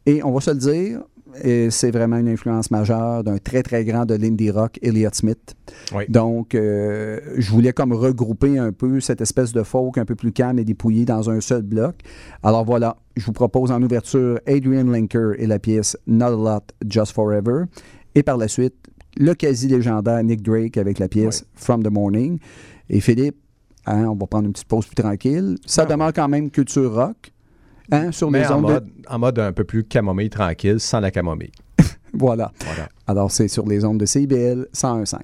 Et 0.06 0.24
on 0.24 0.32
va 0.32 0.42
se 0.42 0.52
le 0.52 0.58
dire, 0.58 1.02
euh, 1.46 1.70
c'est 1.70 1.92
vraiment 1.92 2.18
une 2.18 2.30
influence 2.30 2.72
majeure 2.72 3.24
d'un 3.24 3.38
très 3.38 3.64
très 3.64 3.84
grand 3.86 4.06
de 4.06 4.16
l'indie 4.16 4.50
rock, 4.52 4.80
Elliott 4.82 5.14
Smith. 5.16 5.56
Oui. 5.94 6.06
Donc, 6.10 6.56
euh, 6.56 7.20
je 7.38 7.52
voulais 7.52 7.74
comme 7.74 7.94
regrouper 7.94 8.58
un 8.58 8.72
peu 8.72 9.00
cette 9.00 9.22
espèce 9.22 9.52
de 9.54 9.64
folk 9.64 9.98
un 9.98 10.06
peu 10.06 10.16
plus 10.16 10.32
calme 10.32 10.60
et 10.60 10.64
dépouillé 10.64 11.06
dans 11.06 11.30
un 11.30 11.42
seul 11.42 11.62
bloc. 11.62 11.96
Alors 12.44 12.66
voilà, 12.66 12.98
je 13.16 13.26
vous 13.26 13.34
propose 13.34 13.72
en 13.72 13.82
ouverture 13.82 14.40
Adrian 14.48 14.86
Linker 14.86 15.34
et 15.38 15.48
la 15.48 15.60
pièce 15.60 15.98
Not 16.08 16.26
a 16.26 16.30
Lot, 16.56 16.64
Just 16.88 17.14
Forever. 17.14 17.64
Et 18.16 18.24
par 18.24 18.38
la 18.38 18.48
suite, 18.48 18.76
le 19.18 19.34
quasi 19.34 19.68
légendaire 19.68 20.24
Nick 20.24 20.42
Drake 20.42 20.78
avec 20.78 21.00
la 21.00 21.08
pièce 21.08 21.46
From 21.56 21.84
the 21.84 21.92
Morning. 21.92 22.40
Et 22.90 23.00
Philippe, 23.00 23.38
hein, 23.86 24.06
on 24.06 24.16
va 24.16 24.28
prendre 24.28 24.46
une 24.46 24.54
petite 24.54 24.68
pause 24.68 24.86
plus 24.86 24.96
tranquille. 24.96 25.58
Ça 25.66 25.84
Ah, 25.84 25.86
demeure 25.86 26.14
quand 26.14 26.28
même 26.28 26.50
culture 26.50 26.94
rock. 26.94 27.32
Hein, 27.92 28.12
sur 28.12 28.30
Mais 28.32 28.42
les 28.42 28.48
en 28.48 28.58
ondes 28.58 28.68
de- 28.68 28.74
mode, 28.74 28.90
en 29.10 29.20
mode 29.20 29.40
un 29.40 29.52
peu 29.54 29.64
plus 29.64 29.84
camomille 29.84 30.30
tranquille, 30.30 30.80
sans 30.80 31.00
la 31.00 31.12
camomille. 31.12 31.52
Voilà. 32.14 32.52
Voilà. 32.66 32.90
Alors, 33.06 33.32
c'est 33.32 33.48
sur 33.48 33.68
les 33.68 33.86
ondes 33.86 34.00
de 34.00 34.06
CIBL 34.06 34.68
101.5. 34.74 35.20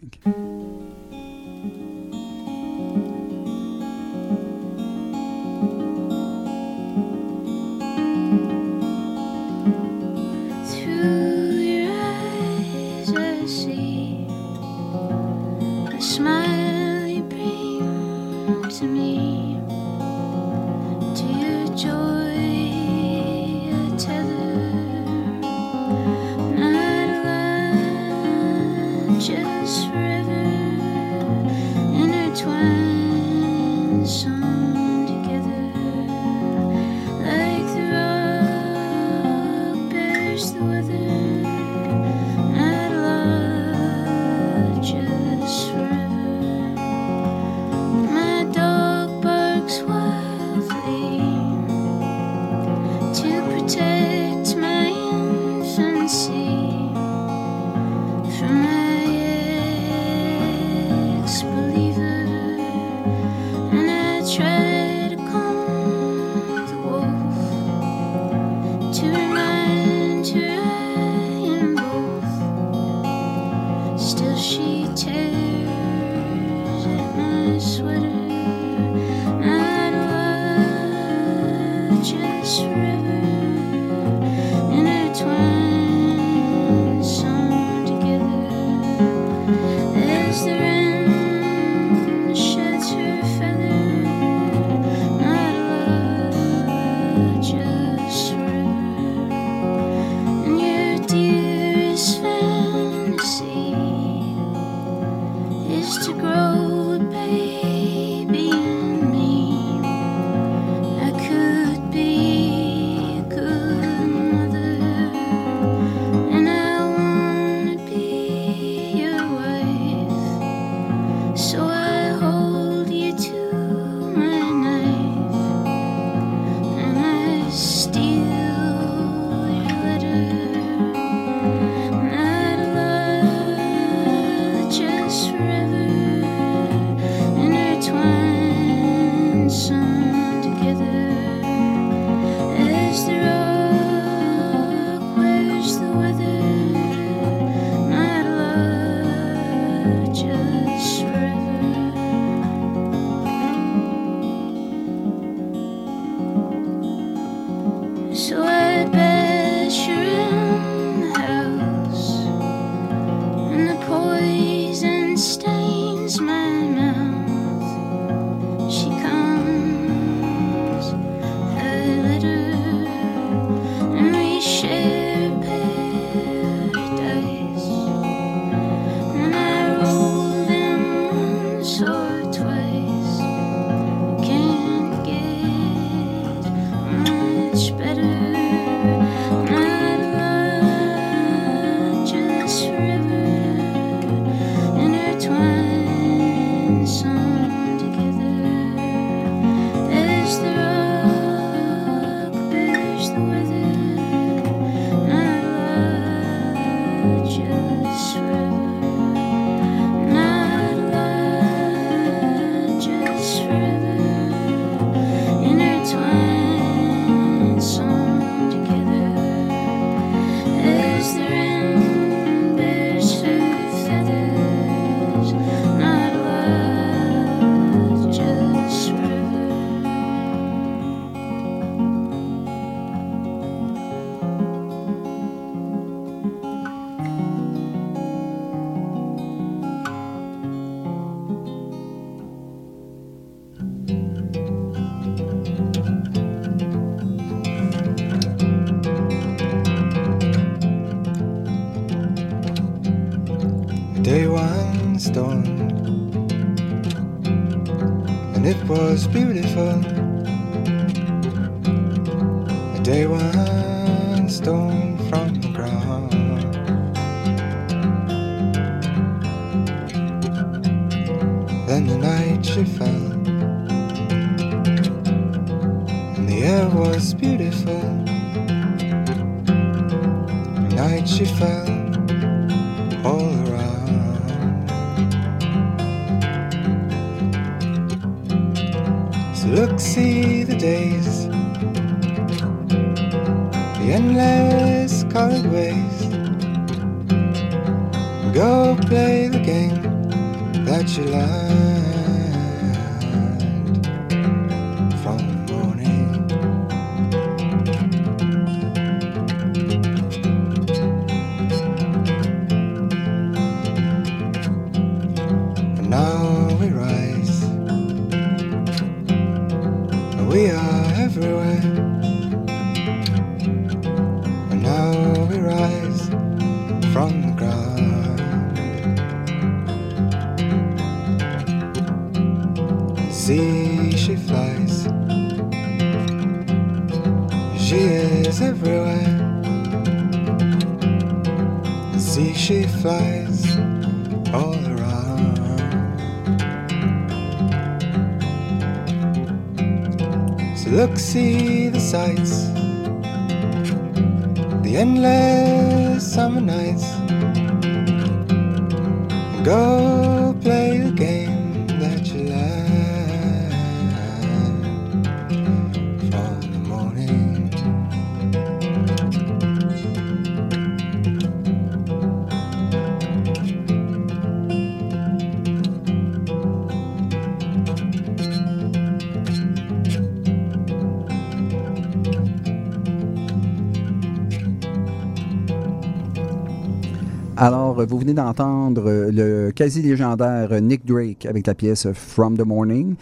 venez 388.04 388.14
d'entendre 388.14 388.84
euh, 388.86 389.12
le 389.12 389.52
quasi 389.52 389.82
légendaire 389.82 390.50
euh, 390.52 390.60
Nick 390.60 390.86
Drake 390.86 391.26
avec 391.26 391.48
la 391.48 391.56
pièce 391.56 391.88
From 391.94 392.38
the 392.38 392.46
Morning. 392.46 392.96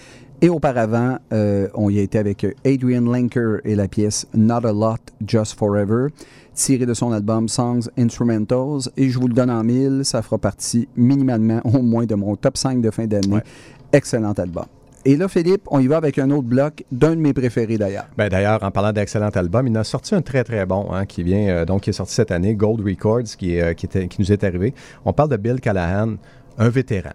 Et 0.43 0.49
auparavant, 0.49 1.18
euh, 1.34 1.68
on 1.74 1.89
y 1.89 1.97
a 1.99 2.04
été 2.04 2.20
avec 2.20 2.45
Adrian 2.66 3.02
Lenker 3.02 3.62
et 3.64 3.76
la 3.76 3.88
pièce 3.88 4.28
Not 4.36 4.66
a 4.66 4.72
Lot, 4.72 5.02
Just 5.26 5.58
Forever, 5.58 6.08
tirée 6.54 6.86
de 6.86 6.93
son 6.93 7.12
album 7.12 7.47
Songs 7.47 7.89
Instrumentals. 7.97 8.91
Et 8.95 9.10
je 9.10 9.18
vous 9.18 9.28
le 9.28 9.34
donne 9.34 9.49
en 9.49 9.64
mille, 9.64 10.02
ça 10.04 10.22
fera 10.22 10.38
partie 10.38 10.88
minimalement 10.95 11.62
au 11.64 11.82
moins 11.82 12.06
de 12.06 12.16
mon 12.16 12.36
top 12.36 12.58
5 12.58 12.82
de 12.82 12.91
fin 12.91 13.08
d'année. 13.08 13.36
Ouais. 13.36 13.43
Excellent 13.91 14.34
album. 14.34 14.66
Et 15.04 15.16
là, 15.18 15.28
Philippe, 15.28 15.64
on 15.72 15.80
y 15.80 15.88
va 15.88 15.97
avec 15.97 16.20
un 16.20 16.30
autre 16.30 16.47
bloc 16.47 16.84
d'un 16.91 17.12
de 17.16 17.22
mes 17.22 17.34
préférés 17.34 17.78
d'ailleurs. 17.78 18.06
Ben, 18.18 18.30
D'ailleurs, 18.30 18.62
en 18.64 18.70
parlant 18.70 18.91
d'excellent 18.93 19.30
album, 19.30 19.66
il 19.68 19.76
en 19.78 19.82
a 19.82 19.84
sorti 19.84 20.14
un 20.14 20.22
très 20.22 20.43
très 20.43 20.66
bon 20.68 20.91
hein, 20.91 21.06
qui 21.06 21.24
vient 21.24 21.47
euh, 21.49 21.66
donc 21.66 21.82
qui 21.82 21.89
est 21.89 21.93
sorti 21.93 22.14
cette 22.14 22.30
année, 22.32 22.54
Gold 22.56 22.82
Records, 22.86 23.24
qui, 23.38 23.56
est, 23.56 23.62
euh, 23.62 23.74
qui, 23.74 23.88
était- 23.88 24.08
qui 24.08 24.22
nous 24.22 24.32
est 24.32 24.43
arrivé. 24.43 24.74
On 25.04 25.12
parle 25.14 25.30
de 25.30 25.38
Bill 25.38 25.60
Callahan, 25.60 26.16
un 26.60 26.70
vétéran. 26.70 27.10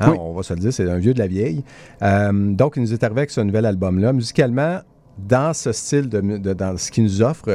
Hein, 0.00 0.10
Oui. 0.10 0.16
On 0.20 0.34
va 0.34 0.42
se 0.42 0.52
le 0.52 0.60
dire, 0.60 0.72
c'est 0.74 0.90
un 0.90 0.98
vieux 0.98 1.14
de 1.14 1.18
la 1.20 1.26
vieille. 1.26 1.64
Euh, 2.02 2.32
donc, 2.32 2.74
il 2.76 2.82
nous 2.82 2.92
est 2.92 3.02
arrivé 3.02 3.20
avec 3.20 3.30
ce 3.30 3.40
nouvel 3.40 3.64
album-là. 3.64 4.12
Musicalement, 4.12 4.80
dans 5.16 5.54
ce 5.54 5.72
style, 5.72 6.08
de, 6.10 6.20
dans 6.54 6.76
ce 6.76 6.90
qu'il 6.90 7.04
nous 7.04 7.22
offre, 7.22 7.48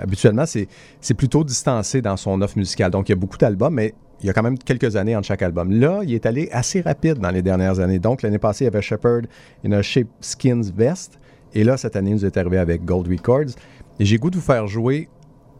habituellement, 0.00 0.44
c'est 0.46 1.14
plutôt 1.14 1.44
distancé 1.44 2.00
dans 2.00 2.16
son 2.16 2.40
offre 2.42 2.56
musicale. 2.58 2.90
Donc, 2.90 3.08
il 3.08 3.12
y 3.12 3.14
a 3.14 3.16
beaucoup 3.16 3.36
d'albums, 3.38 3.74
mais 3.74 3.92
il 4.22 4.26
y 4.26 4.30
a 4.30 4.32
quand 4.32 4.42
même 4.42 4.58
quelques 4.58 4.96
années 4.96 5.16
entre 5.16 5.26
chaque 5.26 5.42
album. 5.42 5.72
Là, 5.72 6.00
il 6.04 6.14
est 6.14 6.26
allé 6.26 6.48
assez 6.52 6.80
rapide 6.80 7.18
dans 7.18 7.30
les 7.30 7.42
dernières 7.42 7.80
années. 7.80 7.98
Donc, 7.98 8.22
l'année 8.22 8.38
passée, 8.38 8.64
il 8.64 8.72
y 8.72 8.76
avait 8.76 9.26
y 9.64 9.68
en 9.68 9.72
a 9.72 9.82
Shape 9.82 10.06
Skins 10.20 10.70
Vest. 10.76 11.18
Et 11.54 11.64
là, 11.64 11.76
cette 11.76 11.96
année, 11.96 12.10
il 12.10 12.16
nous 12.16 12.24
est 12.24 12.36
arrivé 12.36 12.58
avec 12.58 12.84
Gold 12.84 13.08
Records. 13.08 13.56
Et 13.98 14.04
j'ai 14.04 14.18
goût 14.18 14.30
de 14.30 14.36
vous 14.36 14.42
faire 14.42 14.68
jouer 14.68 15.08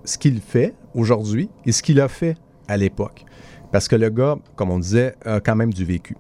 ce 0.05 0.17
qu'il 0.17 0.41
fait 0.41 0.75
aujourd'hui 0.95 1.51
et 1.67 1.73
ce 1.73 1.83
qu'il 1.83 2.01
a 2.01 2.09
fait 2.09 2.37
à 2.69 2.77
l'époque. 2.77 3.25
Parce 3.73 3.89
que 3.89 3.97
le 3.97 4.11
gars, 4.11 4.37
comme 4.55 4.71
on 4.71 4.79
disait, 4.79 5.17
a 5.25 5.41
quand 5.41 5.57
même 5.57 5.73
du 5.73 5.85
vécu. 5.85 6.17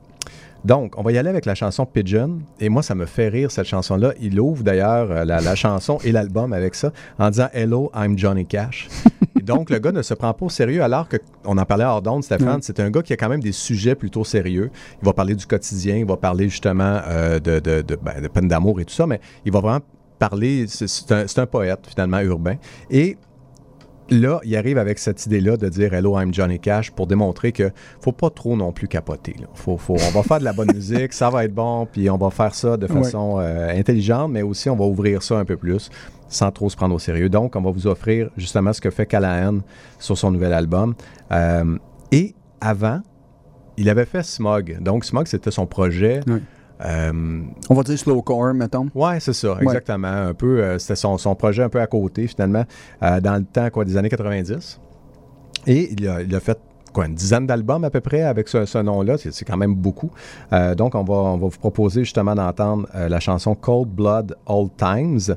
Donc, 0.64 0.98
on 0.98 1.02
va 1.02 1.12
y 1.12 1.18
aller 1.18 1.28
avec 1.28 1.46
la 1.46 1.54
chanson 1.54 1.86
Pigeon. 1.86 2.40
Et 2.58 2.68
moi, 2.68 2.82
ça 2.82 2.94
me 2.94 3.06
fait 3.06 3.28
rire, 3.28 3.50
cette 3.50 3.66
chanson-là. 3.66 4.14
Il 4.20 4.38
ouvre 4.40 4.64
d'ailleurs 4.64 5.10
euh, 5.10 5.24
la, 5.24 5.40
la 5.40 5.54
chanson 5.56 5.98
et 6.04 6.10
l'album 6.10 6.52
avec 6.52 6.74
ça 6.74 6.92
en 7.18 7.30
disant 7.30 7.48
Hello, 7.52 7.90
I'm 7.94 8.18
Johnny 8.18 8.46
Cash. 8.46 8.88
Donc, 9.42 9.70
le 9.70 9.78
gars 9.78 9.92
ne 9.92 10.02
se 10.02 10.14
prend 10.14 10.32
pas 10.32 10.46
au 10.46 10.48
sérieux 10.48 10.82
alors 10.82 11.08
que, 11.08 11.16
on 11.44 11.58
en 11.58 11.64
parlait 11.64 11.84
hors 11.84 12.00
d'onde, 12.02 12.22
Stéphane, 12.24 12.60
c'est 12.62 12.80
un 12.80 12.90
gars 12.90 13.02
qui 13.02 13.12
a 13.12 13.16
quand 13.16 13.28
même 13.28 13.40
des 13.42 13.52
sujets 13.52 13.94
plutôt 13.94 14.24
sérieux. 14.24 14.70
Il 15.02 15.04
va 15.06 15.12
parler 15.12 15.34
du 15.34 15.46
quotidien, 15.46 15.96
il 15.96 16.06
va 16.06 16.16
parler 16.16 16.48
justement 16.48 17.00
euh, 17.06 17.38
de, 17.40 17.58
de, 17.58 17.82
de, 17.82 17.96
ben, 17.96 18.20
de 18.22 18.28
peine 18.28 18.48
d'amour 18.48 18.80
et 18.80 18.84
tout 18.84 18.94
ça, 18.94 19.06
mais 19.06 19.20
il 19.44 19.52
va 19.52 19.60
vraiment 19.60 19.80
parler, 20.18 20.66
c'est- 20.68 21.10
un, 21.12 21.26
c'est 21.26 21.40
un 21.40 21.46
poète 21.46 21.80
finalement 21.88 22.20
urbain. 22.20 22.56
Et 22.90 23.16
là, 24.12 24.40
il 24.44 24.56
arrive 24.56 24.78
avec 24.78 24.98
cette 24.98 25.26
idée-là 25.26 25.56
de 25.56 25.68
dire 25.68 25.92
Hello, 25.94 26.18
I'm 26.20 26.32
Johnny 26.32 26.58
Cash 26.60 26.90
pour 26.90 27.06
démontrer 27.06 27.52
que 27.52 27.70
faut 28.00 28.12
pas 28.12 28.30
trop 28.30 28.56
non 28.56 28.72
plus 28.72 28.88
capoter. 28.88 29.34
là. 29.40 29.46
Faut, 29.54 29.76
faut- 29.78 29.94
on 29.96 30.10
va 30.12 30.22
faire 30.22 30.38
de 30.38 30.44
la 30.44 30.52
bonne 30.52 30.70
musique, 30.74 31.12
ça 31.12 31.30
va 31.30 31.44
être 31.44 31.54
bon, 31.54 31.86
puis 31.90 32.08
on 32.10 32.16
va 32.18 32.30
faire 32.30 32.54
ça 32.54 32.76
de 32.76 32.86
Ouais. 32.86 33.02
façon 33.02 33.38
euh, 33.40 33.70
intelligente, 33.76 34.30
mais 34.30 34.42
aussi 34.42 34.68
on 34.70 34.76
va 34.76 34.84
ouvrir 34.84 35.22
ça 35.22 35.38
un 35.38 35.44
peu 35.44 35.56
plus 35.56 35.88
sans 36.28 36.50
trop 36.50 36.70
se 36.70 36.76
prendre 36.76 36.94
au 36.94 36.98
sérieux. 36.98 37.28
Donc, 37.28 37.56
on 37.56 37.60
va 37.62 37.70
vous 37.70 37.86
offrir 37.86 38.30
justement 38.38 38.72
ce 38.72 38.80
que 38.80 38.88
fait 38.90 39.04
Callahan 39.06 39.58
sur 39.98 40.16
son 40.16 40.30
nouvel 40.30 40.54
album. 40.54 40.94
Euh, 41.30 41.76
et 42.10 42.34
avant, 42.60 43.00
il 43.76 43.90
avait 43.90 44.06
fait 44.06 44.22
Smog. 44.22 44.78
Donc, 44.80 45.04
Smog, 45.04 45.26
c'était 45.26 45.50
son 45.50 45.66
projet. 45.66 46.20
Oui. 46.26 46.40
Euh, 46.84 47.42
On 47.68 47.74
va 47.74 47.82
dire 47.82 47.98
slowcore, 47.98 48.54
mettons. 48.54 48.88
Ouais, 48.94 49.20
c'est 49.20 49.32
ça, 49.32 49.56
exactement. 49.60 50.08
Un 50.08 50.34
peu, 50.34 50.62
euh, 50.62 50.78
c'était 50.78 50.96
son, 50.96 51.18
son 51.18 51.34
projet 51.34 51.62
un 51.62 51.68
peu 51.68 51.80
à 51.80 51.86
côté, 51.86 52.26
finalement, 52.26 52.64
euh, 53.02 53.20
dans 53.20 53.36
le 53.36 53.44
temps 53.44 53.70
quoi, 53.70 53.84
des 53.84 53.96
années 53.96 54.08
90. 54.08 54.80
Et 55.66 55.92
il 55.92 56.08
a, 56.08 56.22
il 56.22 56.34
a 56.34 56.40
fait 56.40 56.58
quoi, 56.92 57.06
une 57.06 57.14
dizaine 57.14 57.46
d'albums 57.46 57.84
à 57.84 57.90
peu 57.90 58.00
près 58.00 58.22
avec 58.22 58.48
ce, 58.48 58.64
ce 58.64 58.78
nom-là. 58.78 59.16
C'est 59.16 59.32
c'est 59.32 59.44
quand 59.44 59.56
même 59.56 59.74
beaucoup. 59.74 60.10
Donc, 60.76 60.94
on 60.94 61.04
va, 61.04 61.14
on 61.14 61.38
va 61.38 61.46
vous 61.48 61.58
proposer 61.58 62.04
justement 62.04 62.34
d'entendre 62.34 62.88
la 62.94 63.20
chanson 63.20 63.54
Cold 63.54 63.88
Blood 63.88 64.36
Old 64.46 64.70
Times. 64.76 65.36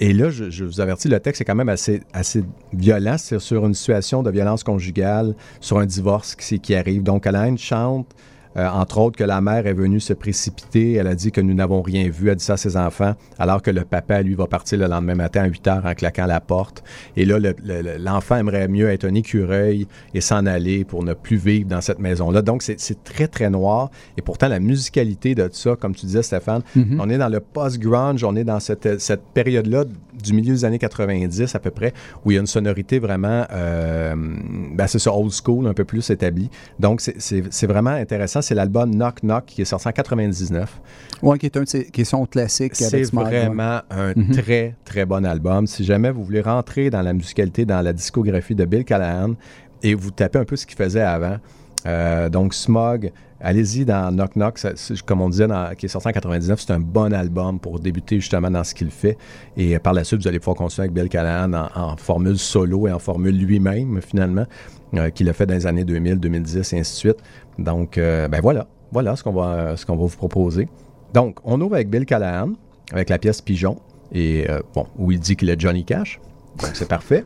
Et 0.00 0.12
là, 0.12 0.28
je, 0.28 0.50
je 0.50 0.64
vous 0.64 0.80
avertis, 0.80 1.08
le 1.08 1.20
texte 1.20 1.40
est 1.42 1.44
quand 1.44 1.54
même 1.54 1.68
assez, 1.68 2.02
assez 2.12 2.44
violent. 2.72 3.16
C'est 3.16 3.38
sur 3.38 3.64
une 3.64 3.74
situation 3.74 4.22
de 4.22 4.30
violence 4.30 4.64
conjugale, 4.64 5.34
sur 5.60 5.78
un 5.78 5.86
divorce 5.86 6.34
qui, 6.34 6.58
qui 6.58 6.74
arrive. 6.74 7.04
Donc, 7.04 7.26
Alain 7.26 7.56
chante, 7.56 8.08
euh, 8.56 8.68
entre 8.68 8.98
autres, 8.98 9.16
que 9.18 9.24
la 9.24 9.40
mère 9.40 9.66
est 9.66 9.72
venue 9.74 10.00
se 10.00 10.12
précipiter. 10.12 10.94
Elle 10.94 11.06
a 11.06 11.14
dit 11.14 11.32
que 11.32 11.40
nous 11.40 11.54
n'avons 11.54 11.82
rien 11.82 12.08
vu. 12.08 12.28
Elle 12.30 12.36
dit 12.36 12.44
ça 12.44 12.54
à 12.54 12.56
ses 12.56 12.76
enfants, 12.76 13.14
alors 13.38 13.62
que 13.62 13.70
le 13.70 13.82
papa, 13.84 14.22
lui, 14.22 14.34
va 14.34 14.46
partir 14.46 14.78
le 14.78 14.86
lendemain 14.86 15.14
matin 15.14 15.42
à 15.42 15.46
8 15.46 15.66
heures 15.68 15.86
en 15.86 15.94
claquant 15.94 16.26
la 16.26 16.40
porte. 16.40 16.82
Et 17.16 17.24
là, 17.24 17.38
le- 17.38 17.54
le- 17.64 17.82
le- 17.82 17.96
l'enfant 17.98 18.36
aimerait 18.36 18.68
mieux 18.68 18.88
être 18.90 19.04
un 19.06 19.14
écureuil 19.14 19.86
et 20.14 20.20
s'en 20.20 20.46
aller 20.46 20.84
pour 20.84 21.02
ne 21.04 21.14
plus 21.14 21.36
vivre 21.36 21.68
dans 21.68 21.80
cette 21.80 21.98
maison-là. 21.98 22.42
Donc, 22.42 22.62
c'est 22.62 23.04
très, 23.04 23.28
très 23.28 23.50
noir. 23.50 23.90
Et 24.16 24.22
pourtant, 24.22 24.48
la 24.48 24.60
musicalité 24.60 25.34
de 25.34 25.48
ça, 25.52 25.76
comme 25.76 25.94
tu 25.94 26.06
disais, 26.06 26.22
Stéphane, 26.22 26.62
on 27.00 27.08
est 27.10 27.18
dans 27.18 27.28
le 27.28 27.40
post-grunge, 27.40 28.22
on 28.24 28.36
est 28.36 28.44
dans 28.44 28.60
cette, 28.60 29.00
cette 29.00 29.22
période-là 29.34 29.84
du 30.22 30.32
milieu 30.32 30.52
des 30.54 30.64
années 30.64 30.78
90 30.78 31.54
à 31.54 31.58
peu 31.58 31.70
près, 31.70 31.92
où 32.24 32.30
il 32.30 32.34
y 32.34 32.36
a 32.36 32.40
une 32.40 32.46
sonorité 32.46 32.98
vraiment, 32.98 33.44
euh, 33.52 34.14
ben 34.74 34.86
c'est 34.86 34.98
ça, 34.98 35.12
old 35.14 35.32
school, 35.32 35.66
un 35.66 35.74
peu 35.74 35.84
plus 35.84 36.08
établie. 36.10 36.50
Donc, 36.78 37.00
c'est- 37.00 37.66
vraiment 37.66 37.90
intéressant. 37.90 38.42
C'est 38.42 38.54
l'album 38.54 38.90
Knock 38.94 39.20
Knock 39.22 39.44
qui 39.46 39.62
est 39.62 39.64
sorti 39.64 39.88
en 39.88 39.92
99. 39.92 40.80
Ouais, 41.22 41.38
qui 41.38 41.46
est 41.46 41.56
un 41.56 41.62
de 41.62 41.68
ses- 41.68 41.86
qui 41.86 42.02
est 42.02 42.04
son 42.04 42.26
classique 42.26 42.74
C'est 42.76 42.86
vraiment 43.24 43.80
un 43.90 44.12
très, 44.32 44.74
très 44.84 45.04
bon 45.06 45.24
album. 45.24 45.66
Si 45.66 45.84
jamais 45.84 46.10
vous 46.10 46.24
voulez 46.24 46.40
rentrer 46.42 46.90
dans 46.90 47.02
la 47.02 47.12
musicalité, 47.12 47.64
dans 47.64 47.80
la 47.80 47.92
discographie 47.92 48.54
de 48.54 48.64
Bill 48.64 48.84
Callahan, 48.84 49.34
et 49.82 49.94
vous 49.94 50.10
tapez 50.10 50.38
un 50.38 50.44
peu 50.44 50.56
ce 50.56 50.66
qu'il 50.66 50.76
faisait 50.76 51.00
avant, 51.02 51.36
euh, 51.86 52.28
donc 52.28 52.54
Smog, 52.54 53.12
allez-y 53.44 53.84
dans 53.84 54.10
Knock 54.10 54.32
Knock, 54.34 54.58
comme 55.06 55.20
on 55.20 55.28
disait, 55.28 55.46
dans- 55.46 55.74
qui 55.76 55.86
est 55.86 55.88
sorti 55.88 56.08
en 56.08 56.12
99, 56.12 56.60
c'est 56.60 56.72
un 56.72 56.80
bon 56.80 57.12
album 57.12 57.60
pour 57.60 57.78
débuter 57.78 58.18
justement 58.18 58.50
dans 58.50 58.64
ce 58.64 58.74
qu'il 58.74 58.90
fait. 58.90 59.16
Et 59.56 59.76
euh, 59.76 59.78
par 59.78 59.92
la 59.92 60.02
suite, 60.02 60.22
vous 60.22 60.28
allez 60.28 60.38
pouvoir 60.40 60.56
continuer 60.56 60.86
avec 60.86 60.94
Bill 60.94 61.08
Callahan 61.08 61.68
en, 61.74 61.96
formule 61.96 62.38
solo 62.38 62.88
et 62.88 62.92
en 62.92 62.98
formule 62.98 63.38
lui-même, 63.38 64.00
finalement, 64.00 64.46
euh, 64.94 65.10
qu'il 65.10 65.28
a 65.28 65.32
fait 65.32 65.46
dans 65.46 65.54
les 65.54 65.66
années 65.66 65.84
2000, 65.84 66.18
2010 66.18 66.72
et 66.72 66.78
ainsi 66.80 66.92
de 66.92 66.96
suite. 67.12 67.18
Donc, 67.58 67.98
euh, 67.98 68.26
ben 68.28 68.40
voilà, 68.40 68.66
voilà 68.90 69.14
ce 69.14 69.22
qu'on 69.22 69.32
va, 69.32 69.74
va 69.74 69.94
vous 69.94 70.08
proposer. 70.08 70.68
Donc, 71.12 71.38
on 71.44 71.60
ouvre 71.60 71.74
avec 71.74 71.90
Bill 71.90 72.06
Callahan, 72.06 72.52
avec 72.92 73.10
la 73.10 73.18
pièce 73.18 73.40
Pigeon, 73.40 73.76
et 74.12 74.46
bon, 74.74 74.86
où 74.96 75.10
il 75.12 75.18
dit 75.18 75.36
qu'il 75.36 75.50
est 75.50 75.60
Johnny 75.60 75.84
Cash. 75.84 76.20
Donc, 76.60 76.70
c'est 76.74 76.88
parfait. 76.88 77.24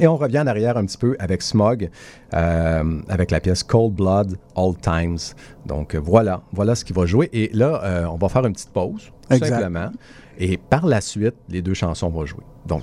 Et 0.00 0.06
on 0.06 0.16
revient 0.16 0.40
en 0.40 0.46
arrière 0.46 0.76
un 0.76 0.84
petit 0.84 0.98
peu 0.98 1.16
avec 1.18 1.42
Smog, 1.42 1.90
euh, 2.34 3.00
avec 3.08 3.30
la 3.30 3.40
pièce 3.40 3.62
Cold 3.62 3.94
Blood 3.94 4.36
All 4.54 4.76
Times. 4.80 5.18
Donc 5.64 5.94
euh, 5.94 5.98
voilà, 5.98 6.42
voilà 6.52 6.74
ce 6.74 6.84
qu'il 6.84 6.94
va 6.94 7.06
jouer. 7.06 7.30
Et 7.32 7.50
là, 7.52 7.80
euh, 7.82 8.04
on 8.06 8.16
va 8.16 8.28
faire 8.28 8.44
une 8.44 8.52
petite 8.52 8.70
pause, 8.70 9.10
tout 9.30 9.38
simplement. 9.38 9.90
Et 10.38 10.58
par 10.58 10.86
la 10.86 11.00
suite, 11.00 11.34
les 11.48 11.62
deux 11.62 11.74
chansons 11.74 12.10
vont 12.10 12.26
jouer. 12.26 12.44
Donc, 12.66 12.82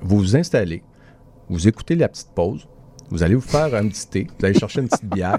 vous 0.00 0.18
vous 0.18 0.36
installez, 0.36 0.82
vous 1.48 1.68
écoutez 1.68 1.94
la 1.94 2.08
petite 2.08 2.30
pause, 2.34 2.66
vous 3.12 3.22
allez 3.22 3.34
vous 3.34 3.40
faire 3.40 3.74
un 3.74 3.86
petit 3.88 4.06
thé, 4.08 4.26
vous 4.38 4.46
allez 4.46 4.58
chercher 4.58 4.80
une 4.80 4.88
petite 4.88 5.04
bière, 5.04 5.38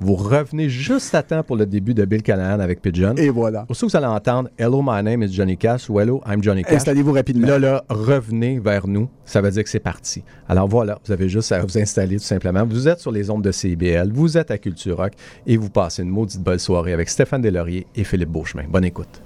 vous 0.00 0.14
revenez 0.14 0.68
juste 0.68 1.14
à 1.14 1.22
temps 1.22 1.42
pour 1.42 1.56
le 1.56 1.66
début 1.66 1.94
de 1.94 2.04
Bill 2.04 2.22
Callahan 2.22 2.60
avec 2.60 2.82
Pigeon. 2.82 3.14
Et 3.16 3.30
voilà. 3.30 3.64
Que 3.68 3.86
vous 3.86 3.96
allez 3.96 4.06
entendre 4.06 4.50
Hello, 4.58 4.82
my 4.84 5.02
name 5.02 5.22
is 5.22 5.32
Johnny 5.32 5.56
Cash 5.56 5.88
ou 5.88 6.00
Hello, 6.00 6.20
I'm 6.26 6.42
Johnny 6.42 6.62
Cash. 6.64 6.74
Installez-vous 6.74 7.12
rapidement. 7.12 7.46
Là, 7.46 7.58
là, 7.58 7.84
revenez 7.88 8.58
vers 8.58 8.86
nous. 8.86 9.08
Ça 9.24 9.40
veut 9.40 9.50
dire 9.50 9.62
que 9.62 9.70
c'est 9.70 9.80
parti. 9.80 10.24
Alors 10.48 10.68
voilà, 10.68 10.98
vous 11.06 11.12
avez 11.12 11.28
juste 11.28 11.52
à 11.52 11.60
vous 11.60 11.78
installer 11.78 12.16
tout 12.16 12.24
simplement. 12.24 12.64
Vous 12.64 12.88
êtes 12.88 13.00
sur 13.00 13.12
les 13.12 13.30
ondes 13.30 13.42
de 13.42 13.52
CIBL, 13.52 14.10
vous 14.12 14.36
êtes 14.36 14.50
à 14.50 14.58
Culture 14.58 14.96
Rock 14.96 15.12
et 15.46 15.56
vous 15.56 15.70
passez 15.70 16.02
une 16.02 16.10
maudite 16.10 16.42
belle 16.42 16.60
soirée 16.60 16.92
avec 16.92 17.08
Stéphane 17.08 17.42
Delaurier 17.42 17.86
et 17.94 18.04
Philippe 18.04 18.30
Beauchemin. 18.30 18.64
Bonne 18.68 18.84
écoute. 18.84 19.22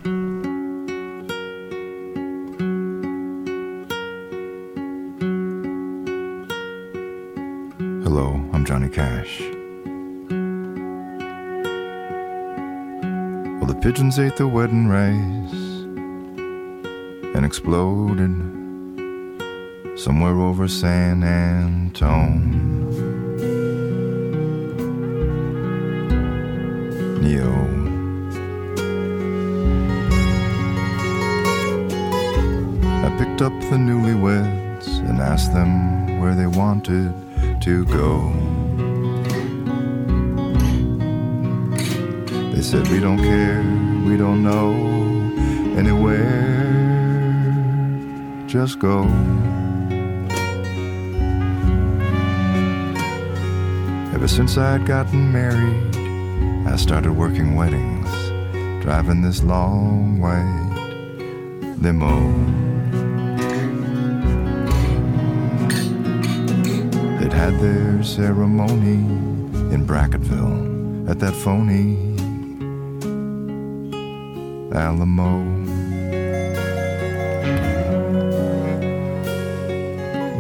Hello, 8.19 8.33
I'm 8.55 8.64
Johnny 8.64 8.89
Cash. 8.89 9.41
Well, 13.59 13.67
the 13.67 13.79
pigeons 13.83 14.19
ate 14.19 14.37
the 14.37 14.49
wedding 14.49 14.89
rice 14.89 15.53
and 17.37 17.45
exploded 17.45 18.31
somewhere 20.01 20.41
over 20.41 20.67
San 20.67 21.23
Antone. 21.25 22.41
Neo. 27.21 27.53
I 33.05 33.11
picked 33.19 33.43
up 33.43 33.53
the 33.69 33.77
newlyweds 33.77 34.89
and 35.07 35.21
asked 35.21 35.53
them 35.53 36.19
where 36.19 36.35
they 36.35 36.47
wanted 36.47 37.26
to 37.67 37.85
go. 37.87 38.33
They 42.55 42.62
said, 42.62 42.87
We 42.87 43.01
don't 43.01 43.19
care, 43.19 43.61
we 44.07 44.17
don't 44.17 44.45
know 44.45 44.71
anywhere, 45.77 46.23
just 48.47 48.79
go. 48.79 49.03
Ever 54.14 54.29
since 54.29 54.57
I'd 54.57 54.87
gotten 54.87 55.33
married, 55.33 55.97
I 56.69 56.77
started 56.77 57.11
working 57.17 57.57
weddings, 57.57 58.09
driving 58.81 59.23
this 59.23 59.43
long 59.43 60.21
white 60.21 60.71
limo. 61.83 62.66
Had 67.47 67.61
their 67.61 68.03
ceremony 68.03 68.99
in 69.73 69.87
Bracketville 69.87 71.09
at 71.09 71.21
that 71.21 71.33
phony 71.33 71.95
Alamo. 74.75 75.45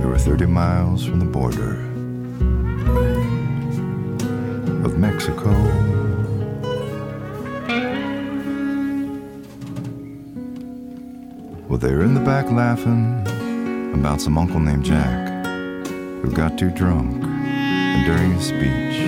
We 0.00 0.04
were 0.04 0.18
30 0.18 0.46
miles 0.46 1.04
from 1.04 1.20
the 1.20 1.26
border 1.26 1.74
of 4.84 4.98
Mexico. 4.98 5.52
Well, 11.68 11.78
they 11.78 11.94
were 11.94 12.02
in 12.02 12.14
the 12.14 12.24
back 12.24 12.50
laughing 12.50 13.22
about 13.94 14.20
some 14.20 14.36
uncle 14.36 14.58
named 14.58 14.84
Jack 14.84 15.35
who 16.22 16.30
got 16.32 16.58
too 16.58 16.70
drunk, 16.70 17.22
and 17.24 18.06
during 18.06 18.32
his 18.32 18.46
speech, 18.46 18.98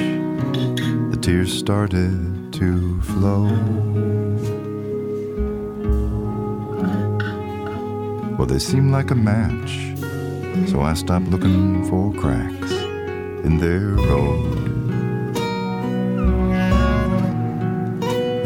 the 1.10 1.18
tears 1.20 1.52
started 1.56 2.52
to 2.52 3.00
flow. 3.02 3.44
Well, 8.36 8.46
they 8.46 8.58
seemed 8.58 8.92
like 8.92 9.10
a 9.10 9.14
match, 9.14 9.94
so 10.70 10.80
I 10.80 10.94
stopped 10.94 11.28
looking 11.28 11.84
for 11.88 12.12
cracks 12.14 12.72
in 13.44 13.58
their 13.58 13.94
road 14.08 14.68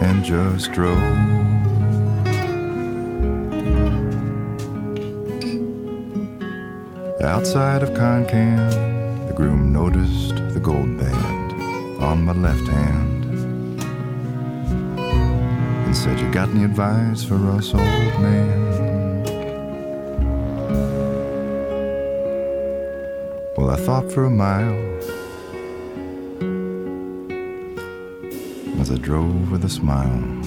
and 0.02 0.24
just 0.24 0.72
drove. 0.72 1.41
Outside 7.22 7.84
of 7.84 7.90
Concan, 7.90 9.28
the 9.28 9.32
groom 9.32 9.72
noticed 9.72 10.34
the 10.54 10.58
gold 10.58 10.98
band 10.98 11.52
on 12.02 12.24
my 12.24 12.32
left 12.32 12.66
hand 12.66 13.24
and 15.86 15.96
said, 15.96 16.18
You 16.18 16.28
got 16.32 16.48
any 16.48 16.64
advice 16.64 17.22
for 17.22 17.36
us, 17.52 17.74
old 17.74 18.20
man? 18.20 19.22
Well, 23.56 23.70
I 23.70 23.76
thought 23.76 24.10
for 24.10 24.24
a 24.24 24.30
mile 24.30 24.80
as 28.80 28.90
I 28.90 28.96
drove 28.96 29.52
with 29.52 29.64
a 29.64 29.70
smile. 29.70 30.41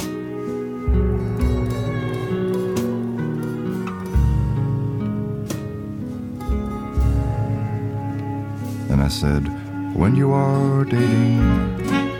I 9.05 9.07
said, 9.07 9.47
When 9.95 10.15
you 10.15 10.31
are 10.33 10.83
dating, 10.83 11.37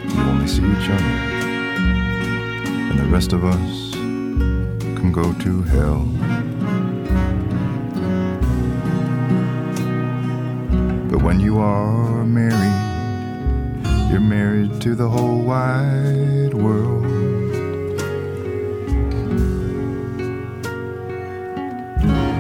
you 0.08 0.20
only 0.20 0.46
see 0.46 0.62
each 0.62 0.88
other, 0.88 1.16
and 2.92 3.00
the 3.00 3.06
rest 3.06 3.34
of 3.34 3.44
us 3.44 3.92
can 3.96 5.12
go 5.12 5.34
to 5.34 5.64
hell. 5.64 6.06
But 11.10 11.24
when 11.24 11.40
you 11.40 11.58
are 11.58 12.24
married, 12.24 12.78
you're 14.12 14.20
married 14.20 14.80
to 14.82 14.94
the 14.94 15.10
whole 15.10 15.42
wide 15.42 16.54
world. 16.54 17.04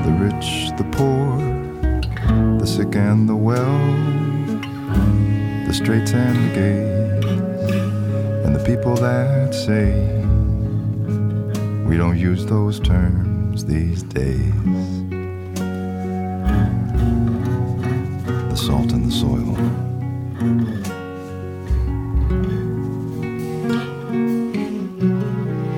The 0.06 0.16
rich, 0.20 0.70
the 0.78 0.88
poor, 0.92 1.40
the 2.60 2.68
sick 2.68 2.96
and 2.96 3.28
the 3.28 3.36
well, 3.36 4.25
the 5.80 5.84
straights 5.84 6.14
and 6.14 6.36
the 6.36 6.56
gays, 6.56 7.26
and 8.46 8.56
the 8.56 8.64
people 8.64 8.96
that 8.96 9.54
say 9.54 9.92
we 11.86 11.98
don't 11.98 12.18
use 12.18 12.46
those 12.46 12.80
terms 12.80 13.66
these 13.66 14.04
days. 14.04 14.54
The 18.50 18.56
salt 18.56 18.94
in 18.94 19.04
the 19.04 19.12
soil. 19.12 19.58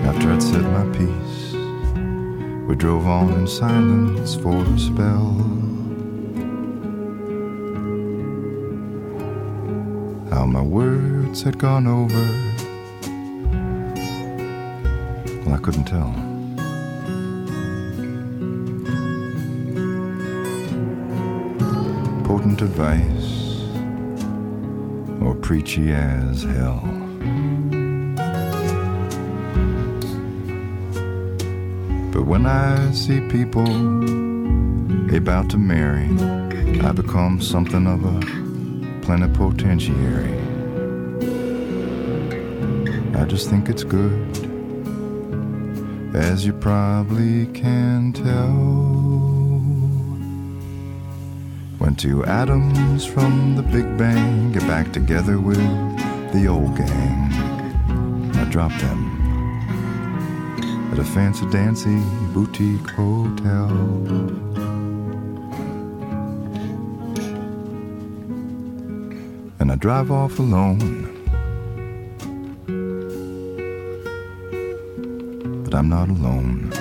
After 0.06 0.32
I'd 0.32 0.44
said 0.44 0.64
my 0.64 0.86
piece, 0.96 1.54
we 2.68 2.76
drove 2.76 3.08
on 3.08 3.34
in 3.34 3.48
silence 3.48 4.36
for 4.36 4.64
a 4.64 4.78
spell. 4.78 5.57
Had 11.48 11.58
gone 11.60 11.88
over, 11.88 12.26
well, 15.46 15.56
I 15.56 15.58
couldn't 15.60 15.86
tell. 15.86 16.14
Potent 22.26 22.62
advice, 22.62 23.62
or 25.22 25.36
preachy 25.36 25.94
as 25.94 26.44
hell. 26.44 26.82
But 32.12 32.24
when 32.26 32.46
I 32.46 32.92
see 32.92 33.22
people 33.30 33.70
about 35.16 35.50
to 35.52 35.58
marry, 35.58 36.10
I 36.82 36.92
become 36.92 37.40
something 37.40 37.88
of 37.88 38.04
a 38.04 38.20
plenipotentiary. 39.06 40.37
I 43.28 43.30
just 43.30 43.50
think 43.50 43.68
it's 43.68 43.84
good, 43.84 44.38
as 46.16 46.46
you 46.46 46.54
probably 46.54 47.48
can 47.48 48.14
tell. 48.14 48.54
When 51.78 51.96
two 51.96 52.24
atoms 52.24 53.06
from 53.06 53.58
the 53.58 53.64
Big 53.64 53.98
Bang 53.98 54.54
get 54.54 54.62
back 54.62 54.94
together 54.94 55.42
with 55.42 55.58
the 56.32 56.48
old 56.48 56.78
gang, 56.78 57.34
I 58.34 58.46
drop 58.46 58.72
them 58.80 59.04
at 60.94 60.98
a 60.98 61.04
fancy 61.04 61.46
dancy 61.50 62.00
boutique 62.34 62.90
hotel. 62.92 63.68
And 69.60 69.70
I 69.70 69.76
drive 69.76 70.12
off 70.12 70.40
alone. 70.40 71.17
I'm 75.78 75.90
not 75.90 76.10
alone. 76.10 76.72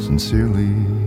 Sincerely, 0.00 0.97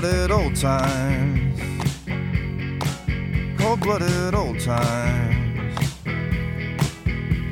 blooded 0.00 0.32
old 0.32 0.56
times. 0.56 1.60
Cold 3.56 3.80
blooded 3.80 4.34
old 4.34 4.58
times. 4.58 5.78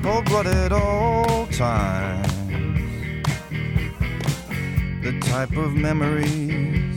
Cold 0.03 0.25
blooded 0.25 0.73
old 0.73 1.53
times. 1.53 2.27
The 5.05 5.21
type 5.21 5.57
of 5.57 5.75
memories 5.75 6.97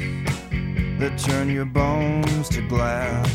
that 1.00 1.16
turn 1.20 1.52
your 1.52 1.66
bones 1.66 2.50
to 2.50 2.68
glass. 2.68 3.30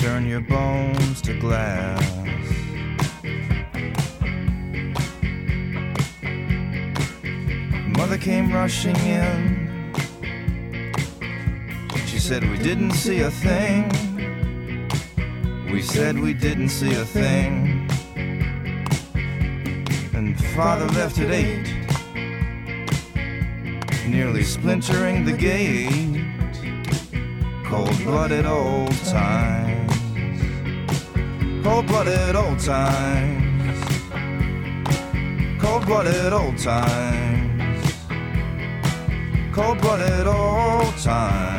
Turn 0.00 0.26
your 0.26 0.40
bones 0.40 1.22
to 1.22 1.38
glass. 1.38 2.02
Mother 7.96 8.18
came 8.18 8.52
rushing 8.52 8.96
in. 8.96 9.57
Said 12.28 12.44
we 12.50 12.58
didn't 12.58 12.90
see 12.90 13.20
a 13.20 13.30
thing. 13.30 13.88
We 15.72 15.80
said 15.80 16.18
we 16.18 16.34
didn't 16.34 16.68
see 16.68 16.92
a 16.92 17.02
thing. 17.02 17.88
And 20.12 20.38
father 20.54 20.84
left 20.88 21.18
at 21.20 21.30
eight, 21.30 21.72
nearly 24.06 24.42
splintering 24.42 25.24
the 25.24 25.32
gate. 25.32 26.22
Cold 27.64 27.96
blooded 28.04 28.44
old 28.44 28.92
times. 29.06 29.90
Cold 31.64 31.86
blooded 31.86 32.36
old 32.36 32.58
times. 32.58 33.80
Cold 35.58 35.86
blooded 35.86 36.34
old 36.34 36.58
times. 36.58 37.90
Cold 39.50 39.80
blooded 39.80 40.26
old 40.26 40.94
times. 40.98 41.57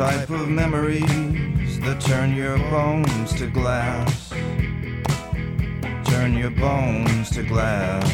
Type 0.00 0.30
of 0.30 0.48
memories 0.48 1.78
that 1.80 2.00
turn 2.00 2.34
your 2.34 2.56
bones 2.70 3.34
to 3.34 3.46
glass. 3.46 4.30
Turn 6.06 6.32
your 6.32 6.48
bones 6.52 7.28
to 7.32 7.42
glass. 7.42 8.10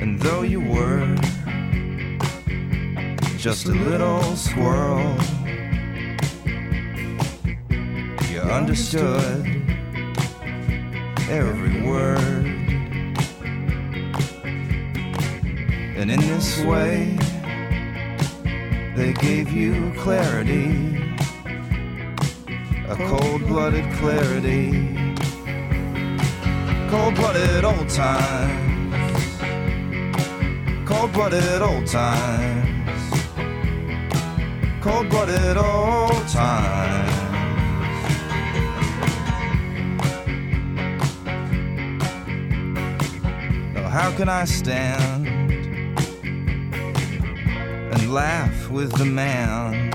And 0.00 0.20
though 0.20 0.42
you 0.42 0.60
were 0.60 1.16
just 3.36 3.66
a 3.66 3.74
little 3.74 4.22
squirrel, 4.36 5.10
you 8.30 8.38
understood 8.42 9.44
every 11.28 11.82
word. 11.82 12.35
And 16.08 16.22
in 16.22 16.28
this 16.28 16.60
way, 16.60 17.18
they 18.94 19.12
gave 19.12 19.50
you 19.50 19.92
clarity, 19.98 20.96
a 22.88 22.94
cold 23.08 23.44
blooded 23.48 23.92
clarity, 23.94 24.70
cold 26.88 27.16
blooded 27.16 27.64
old 27.64 27.88
times, 27.88 28.94
cold 30.86 31.12
blooded 31.12 31.60
old 31.60 31.88
times, 31.88 33.12
cold 34.80 35.08
blooded 35.08 35.56
old 35.56 36.28
times. 36.28 37.10
How 43.90 44.12
can 44.16 44.28
I 44.28 44.44
stand 44.44 45.25
and 45.25 45.25
laugh 48.16 48.70
with 48.70 48.90
the 48.96 49.04
man 49.04 49.92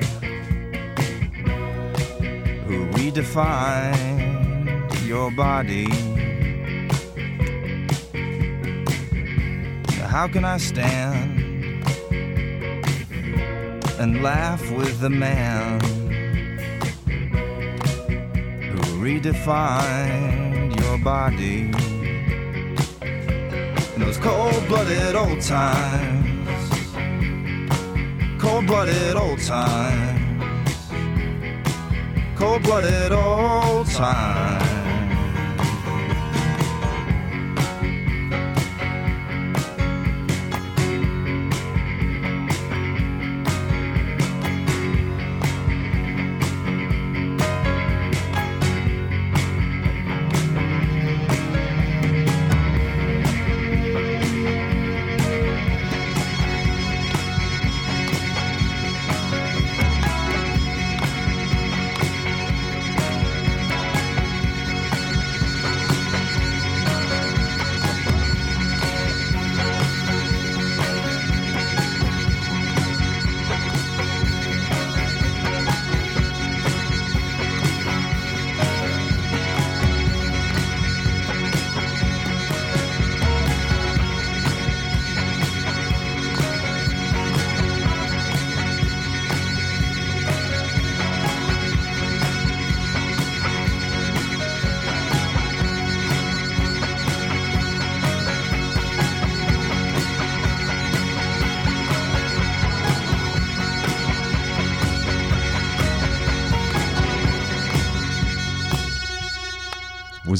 who 2.68 2.86
redefined 2.92 5.08
your 5.08 5.32
body? 5.32 5.90
How 10.06 10.28
can 10.28 10.46
I 10.46 10.58
stand 10.58 11.84
and 14.00 14.22
laugh 14.22 14.70
with 14.70 15.00
the 15.00 15.10
man 15.10 15.82
who 18.70 18.78
redefined 19.04 20.80
your 20.80 21.00
body? 21.00 21.72
In 23.96 24.02
those 24.04 24.20
cold 24.20 24.68
blooded 24.68 25.16
old 25.16 25.42
times, 25.42 26.21
blooded 28.72 29.18
old 29.18 29.38
time. 29.40 30.40
Cold 32.38 32.64
blooded 32.64 33.12
old 33.12 33.86
time. 33.88 34.41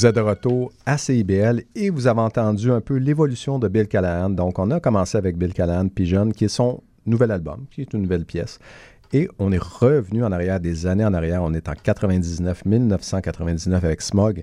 Vous 0.02 0.08
êtes 0.08 0.16
de 0.16 0.20
retour 0.20 0.72
à 0.84 0.98
CIBL 0.98 1.62
et 1.76 1.90
vous 1.90 2.08
avez 2.08 2.22
entendu 2.22 2.72
un 2.72 2.80
peu 2.80 2.96
l'évolution 2.96 3.60
de 3.60 3.68
Bill 3.68 3.86
Callahan. 3.86 4.30
Donc, 4.30 4.58
on 4.58 4.72
a 4.72 4.80
commencé 4.80 5.16
avec 5.16 5.38
Bill 5.38 5.54
Callahan, 5.54 5.86
Pigeon, 5.86 6.32
qui 6.32 6.46
est 6.46 6.48
son 6.48 6.82
nouvel 7.06 7.30
album, 7.30 7.66
qui 7.70 7.82
est 7.82 7.92
une 7.92 8.02
nouvelle 8.02 8.24
pièce. 8.24 8.58
Et 9.12 9.28
on 9.38 9.52
est 9.52 9.62
revenu 9.62 10.24
en 10.24 10.32
arrière, 10.32 10.58
des 10.58 10.88
années 10.88 11.04
en 11.04 11.14
arrière. 11.14 11.44
On 11.44 11.54
est 11.54 11.68
en 11.68 11.74
99, 11.80 12.64
1999 12.64 13.84
avec 13.84 14.02
Smog, 14.02 14.42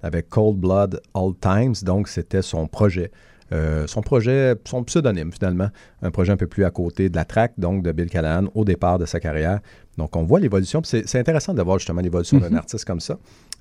avec 0.00 0.28
Cold 0.28 0.58
Blood 0.58 1.02
All 1.12 1.32
Times. 1.40 1.74
Donc, 1.82 2.06
c'était 2.06 2.42
son 2.42 2.68
projet. 2.68 3.10
Euh, 3.52 3.88
son 3.88 4.02
projet, 4.02 4.54
son 4.64 4.84
pseudonyme 4.84 5.32
finalement, 5.32 5.70
un 6.02 6.12
projet 6.12 6.30
un 6.30 6.36
peu 6.36 6.46
plus 6.46 6.64
à 6.64 6.70
côté 6.70 7.08
de 7.08 7.16
la 7.16 7.24
track, 7.24 7.54
donc 7.58 7.82
de 7.82 7.90
Bill 7.90 8.08
Callahan, 8.08 8.44
au 8.54 8.64
départ 8.64 9.00
de 9.00 9.06
sa 9.06 9.18
carrière. 9.18 9.58
Donc 9.98 10.14
on 10.14 10.22
voit 10.22 10.38
l'évolution, 10.38 10.82
c'est 10.84 11.16
intéressant 11.16 11.52
de 11.52 11.60
voir 11.60 11.80
justement 11.80 12.00
l'évolution 12.00 12.38
d'un 12.38 12.54
artiste 12.54 12.84
comme 12.84 13.00
ça. 13.00 13.18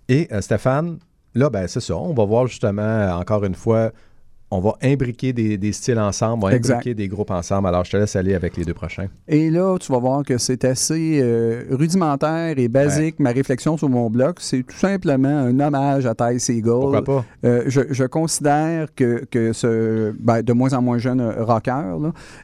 Et 0.08 0.28
euh, 0.32 0.42
Stéphane, 0.42 1.00
là, 1.36 1.50
ben 1.50 1.68
c'est 1.68 1.82
ça, 1.82 1.96
on 1.98 2.14
va 2.14 2.26
voir 2.26 2.48
justement, 2.48 3.12
encore 3.20 3.44
une 3.46 3.56
fois, 3.56 3.92
on 4.52 4.62
va 4.62 4.74
imbriquer 4.82 5.32
des, 5.32 5.60
des 5.60 5.72
styles 5.72 6.00
ensemble, 6.00 6.44
on 6.44 6.48
va 6.48 6.56
Exact. 6.56 6.74
imbriquer 6.78 6.96
des 6.96 7.08
groupes 7.08 7.30
ensemble. 7.30 7.68
Alors 7.68 7.86
je 7.86 7.92
te 7.92 7.98
laisse 7.98 8.16
aller 8.16 8.34
avec 8.34 8.58
les 8.58 8.66
deux 8.66 8.74
prochains. 8.74 9.06
Et 9.28 9.52
là, 9.52 9.78
tu 9.78 9.92
vas 9.92 10.00
voir 10.00 10.24
que 10.24 10.40
c'est 10.40 10.66
assez 10.66 11.20
euh, 11.22 11.66
rudimentaire 11.70 12.58
et 12.58 12.68
basique. 12.68 13.20
Ma 13.20 13.30
réflexion 13.30 13.78
sur 13.78 13.90
mon 13.90 14.10
blog, 14.10 14.38
c'est 14.40 14.64
tout 14.64 14.76
simplement 14.76 15.28
un 15.30 15.60
hommage 15.60 16.08
à 16.08 16.16
Ty 16.16 16.40
Segall. 16.40 16.80
Pourquoi 16.82 17.04
pas? 17.04 17.26
Euh, 17.46 17.64
je, 17.68 17.82
je 17.92 18.04
considère 18.06 18.88
que, 18.96 19.24
que 19.30 19.54
ce 19.54 20.16
ben, 20.20 20.42
de 20.42 20.54
moins 20.54 20.74
en 20.74 20.82
moins 20.82 20.98
jeune 20.98 21.22
euh, 21.22 21.44
rocker, 21.44 21.84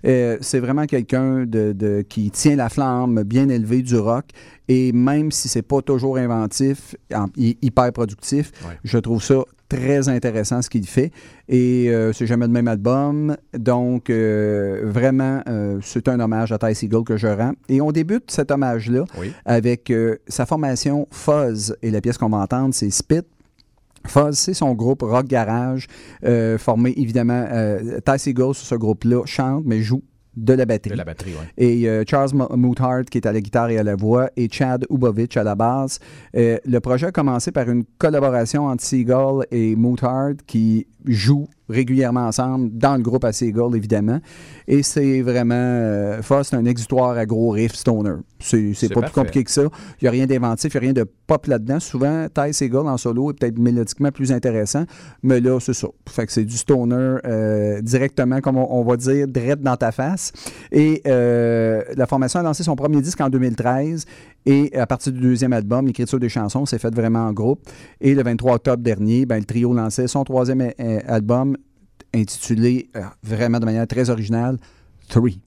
euh, 0.05 0.38
c'est 0.41 0.59
vraiment 0.59 0.86
quelqu'un 0.86 1.45
de, 1.47 1.73
de- 1.73 2.05
qui 2.07 2.29
tient 2.29 2.55
la 2.55 2.69
flamme 2.69 3.23
bien 3.23 3.49
élevée 3.49 3.81
du 3.81 3.97
rock. 3.97 4.25
Et 4.68 4.91
même 4.93 5.32
si 5.32 5.47
c'est 5.47 5.61
pas 5.61 5.82
toujours 5.82 6.18
inventif, 6.18 6.95
en- 7.13 7.28
hy- 7.38 7.57
hyper 7.61 7.91
productif, 7.91 8.51
Ouais. 8.68 8.78
je 8.84 8.97
trouve 8.97 9.22
ça 9.22 9.43
très 9.70 10.09
intéressant 10.09 10.61
ce 10.61 10.70
qu'il 10.70 10.86
fait. 10.88 11.11
Et 11.49 11.89
euh, 11.89 12.13
c'est 12.13 12.26
jamais 12.28 12.45
le 12.47 12.51
même 12.51 12.68
album. 12.68 13.36
Donc, 13.57 14.09
euh, 14.09 14.82
vraiment, 14.86 15.41
euh, 15.47 15.80
c'est 15.82 16.07
un 16.07 16.20
hommage 16.20 16.51
à 16.51 16.57
Ty 16.57 16.74
Segall 16.76 17.03
que 17.03 17.18
je 17.18 17.28
rends. 17.28 17.53
Et 17.70 17.82
on 17.82 17.91
débute 17.91 18.30
cet 18.32 18.51
hommage-là 18.51 19.05
Oui. 19.20 19.32
avec 19.45 19.91
sa 20.28 20.45
formation 20.45 21.07
Fuzz. 21.11 21.76
Et 21.82 21.91
la 21.91 22.01
pièce 22.01 22.18
qu'on 22.18 22.30
va 22.30 22.38
entendre, 22.38 22.74
c'est 22.74 22.89
Spit. 22.91 23.22
Fuzz, 24.07 24.38
c'est 24.38 24.53
son 24.53 24.74
groupe 24.74 25.01
rock 25.01 25.26
garage, 25.28 25.88
formé 26.59 26.93
évidemment. 26.97 27.45
Ty 28.05 28.20
Segall, 28.20 28.53
sur 28.53 28.66
ce 28.68 28.76
groupe-là, 28.76 29.24
chante, 29.26 29.63
mais 29.66 29.82
joue 29.82 30.03
de 30.36 30.53
la 30.53 30.65
batterie. 30.65 30.91
De 30.91 30.97
la 30.97 31.05
batterie, 31.05 31.33
oui. 31.39 31.45
Et 31.57 31.88
euh, 31.89 32.03
Charles 32.07 32.31
Mo- 32.33 32.49
Mouthard 32.55 33.05
qui 33.05 33.17
est 33.17 33.25
à 33.27 33.31
la 33.31 33.39
guitare 33.41 33.69
et 33.69 33.77
à 33.77 33.83
la 33.83 33.95
voix 33.95 34.29
et 34.36 34.47
Chad 34.51 34.86
Ubovich 34.89 35.38
à 35.38 35.43
la 35.43 35.55
basse. 35.55 35.99
Euh, 36.36 36.57
le 36.65 36.79
projet 36.79 37.07
a 37.07 37.11
commencé 37.11 37.51
par 37.51 37.69
une 37.69 37.83
collaboration 37.97 38.65
entre 38.65 38.83
Seagull 38.83 39.45
et 39.51 39.75
Mouthard 39.75 40.33
qui 40.45 40.88
jouent 41.05 41.47
régulièrement 41.70 42.28
ensemble 42.28 42.70
dans 42.78 42.95
le 42.95 43.01
groupe 43.01 43.24
à 43.24 43.34
Seagull, 43.34 43.76
évidemment. 43.76 44.20
Et 44.68 44.84
c'est 44.84 45.22
vraiment... 45.22 45.55
Euh, 45.55 46.22
c'est 46.43 46.55
un 46.55 46.66
exutoire 46.66 47.18
à 47.18 47.26
gros 47.26 47.51
riff 47.51 47.74
stoner. 47.74 48.16
C'est 48.39 48.93
pas 48.93 49.01
plus 49.01 49.11
compliqué 49.11 49.43
que 49.43 49.51
ça. 49.51 49.63
Il 49.63 50.03
n'y 50.03 50.07
a 50.07 50.11
rien 50.11 50.26
d'inventif, 50.28 50.74
il 50.74 50.78
n'y 50.78 50.80
a 50.80 50.82
rien 50.82 50.93
de 50.93 51.05
pop 51.28 51.47
là-dedans. 51.47 51.80
Souvent, 51.80 52.28
Ty 52.34 52.53
Seagull 52.53 52.88
en 52.88 52.97
solo 52.97 53.32
est 53.32 53.34
peut-être 53.34 53.57
mélodiquement 53.57 54.11
plus 54.11 54.32
intéressant, 54.32 54.86
mais 55.24 55.39
là, 55.39 55.59
c'est 55.59 55.74
ça. 55.74 55.88
Fait 56.07 56.26
que 56.26 56.32
c'est 56.32 56.45
du 56.45 56.57
stoner 56.57 57.18
euh, 57.26 57.82
directement, 57.82 58.41
comme 58.41 58.57
on, 58.57 58.68
on 58.70 58.84
va 58.84 58.97
dire, 58.97 59.28
direct 59.28 59.61
dans 59.61 59.78
ta 59.78 59.91
face. 59.91 60.32
Et 60.72 61.01
euh, 61.07 61.82
la 61.95 62.05
formation 62.05 62.39
a 62.39 62.43
lancé 62.43 62.63
son 62.63 62.76
premier 62.76 63.01
disque 63.01 63.22
en 63.22 63.30
2013. 63.30 64.05
Et 64.45 64.75
à 64.77 64.85
partir 64.85 65.11
du 65.11 65.19
deuxième 65.19 65.53
album, 65.53 65.87
l'écriture 65.87 66.19
des 66.19 66.29
chansons 66.29 66.65
s'est 66.65 66.77
faite 66.79 66.95
vraiment 66.95 67.27
en 67.27 67.33
groupe. 67.33 67.61
Et 67.99 68.13
le 68.13 68.23
23 68.23 68.55
octobre 68.55 68.83
dernier, 68.83 69.25
ben, 69.25 69.39
le 69.39 69.45
trio 69.45 69.73
lançait 69.73 70.07
son 70.07 70.23
troisième 70.23 70.61
euh, 70.61 70.99
album 71.07 71.57
intitulé 72.13 72.89
euh, 72.95 73.01
vraiment 73.23 73.59
de 73.59 73.65
manière 73.65 73.87
très 73.87 74.09
originale, 74.09 74.57
Three. 75.09 75.39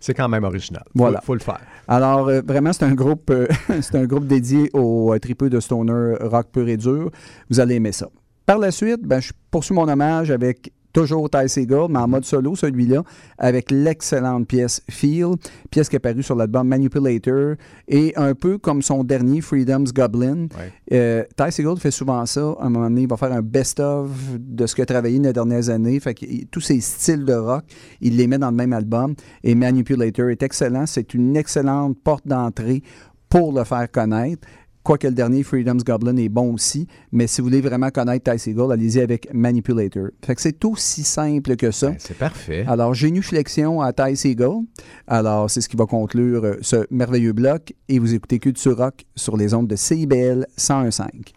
C'est 0.00 0.14
quand 0.14 0.28
même 0.28 0.44
original. 0.44 0.84
Voilà. 0.94 1.20
Faut, 1.20 1.26
faut 1.26 1.34
le 1.34 1.40
faire. 1.40 1.60
Alors, 1.88 2.28
euh, 2.28 2.40
vraiment, 2.44 2.72
c'est 2.72 2.84
un 2.84 2.94
groupe 2.94 3.30
euh, 3.30 3.46
c'est 3.80 3.96
un 3.96 4.04
groupe 4.04 4.26
dédié 4.26 4.70
au 4.72 5.16
tripeux 5.18 5.50
de 5.50 5.60
stoner 5.60 6.16
rock 6.20 6.48
pur 6.52 6.68
et 6.68 6.76
dur. 6.76 7.10
Vous 7.50 7.60
allez 7.60 7.76
aimer 7.76 7.92
ça. 7.92 8.08
Par 8.46 8.58
la 8.58 8.70
suite, 8.70 9.00
ben, 9.02 9.20
je 9.20 9.32
poursuis 9.50 9.74
mon 9.74 9.88
hommage 9.88 10.30
avec 10.30 10.72
toujours 10.94 11.28
Ty 11.28 11.48
Segall, 11.48 11.88
mais 11.90 11.98
en 11.98 12.08
mode 12.08 12.24
solo, 12.24 12.56
celui-là, 12.56 13.02
avec 13.36 13.70
l'excellente 13.70 14.46
pièce 14.46 14.80
Feel, 14.88 15.34
pièce 15.70 15.90
qui 15.90 15.96
est 15.96 15.98
parue 15.98 16.22
sur 16.22 16.36
l'album 16.36 16.66
Manipulator, 16.66 17.56
et 17.88 18.14
un 18.16 18.34
peu 18.34 18.56
comme 18.56 18.80
son 18.80 19.04
dernier 19.04 19.42
Freedom's 19.42 19.92
Goblin. 19.92 20.46
Ouais. 20.56 20.72
Euh, 20.92 21.24
Ty 21.36 21.52
Segall 21.52 21.78
fait 21.78 21.90
souvent 21.90 22.24
ça. 22.24 22.54
À 22.60 22.66
un 22.66 22.70
moment 22.70 22.88
donné, 22.88 23.02
il 23.02 23.08
va 23.08 23.18
faire 23.18 23.32
un 23.32 23.42
best-of 23.42 24.08
de 24.38 24.66
ce 24.66 24.74
qu'il 24.74 24.82
a 24.82 24.86
travaillé 24.86 25.18
dans 25.18 25.26
les 25.26 25.32
dernières 25.32 25.68
années. 25.68 26.00
Fait 26.00 26.14
que 26.14 26.24
tous 26.50 26.60
ces 26.60 26.80
styles 26.80 27.24
de 27.24 27.34
rock, 27.34 27.64
il 28.00 28.16
les 28.16 28.26
met 28.26 28.38
dans 28.38 28.50
le 28.50 28.56
même 28.56 28.72
album. 28.72 29.14
Et 29.42 29.54
Manipulator 29.54 30.30
est 30.30 30.42
excellent. 30.42 30.86
C'est 30.86 31.12
une 31.12 31.36
excellente 31.36 31.98
porte 32.02 32.26
d'entrée 32.26 32.82
pour 33.28 33.52
le 33.52 33.64
faire 33.64 33.90
connaître. 33.90 34.46
Quoique 34.84 35.06
le 35.06 35.14
dernier, 35.14 35.42
Freedom's 35.42 35.82
Goblin, 35.82 36.14
est 36.18 36.28
bon 36.28 36.52
aussi. 36.52 36.86
Mais 37.10 37.26
si 37.26 37.40
vous 37.40 37.48
voulez 37.48 37.62
vraiment 37.62 37.88
connaître 37.88 38.30
Ty 38.30 38.38
Segall, 38.38 38.70
allez-y 38.70 39.00
avec 39.00 39.32
Manipulator. 39.32 40.08
Fait 40.22 40.34
que 40.34 40.42
c'est 40.42 40.62
aussi 40.66 41.04
simple 41.04 41.56
que 41.56 41.70
ça. 41.70 41.88
Ben, 41.88 41.96
c'est 41.98 42.18
parfait. 42.18 42.66
Alors, 42.68 42.92
génuflexion 42.92 43.80
à 43.80 43.94
Ty 43.94 44.14
Segall. 44.14 44.58
Alors, 45.06 45.48
c'est 45.48 45.62
ce 45.62 45.70
qui 45.70 45.76
va 45.76 45.86
conclure 45.86 46.44
euh, 46.44 46.56
ce 46.60 46.86
merveilleux 46.90 47.32
bloc. 47.32 47.72
Et 47.88 47.98
vous 47.98 48.12
écoutez 48.12 48.38
Culture 48.38 48.76
Rock 48.76 49.06
sur 49.16 49.38
les 49.38 49.54
ondes 49.54 49.68
de 49.68 49.76
CIBL 49.76 50.46
101.5. 50.58 51.32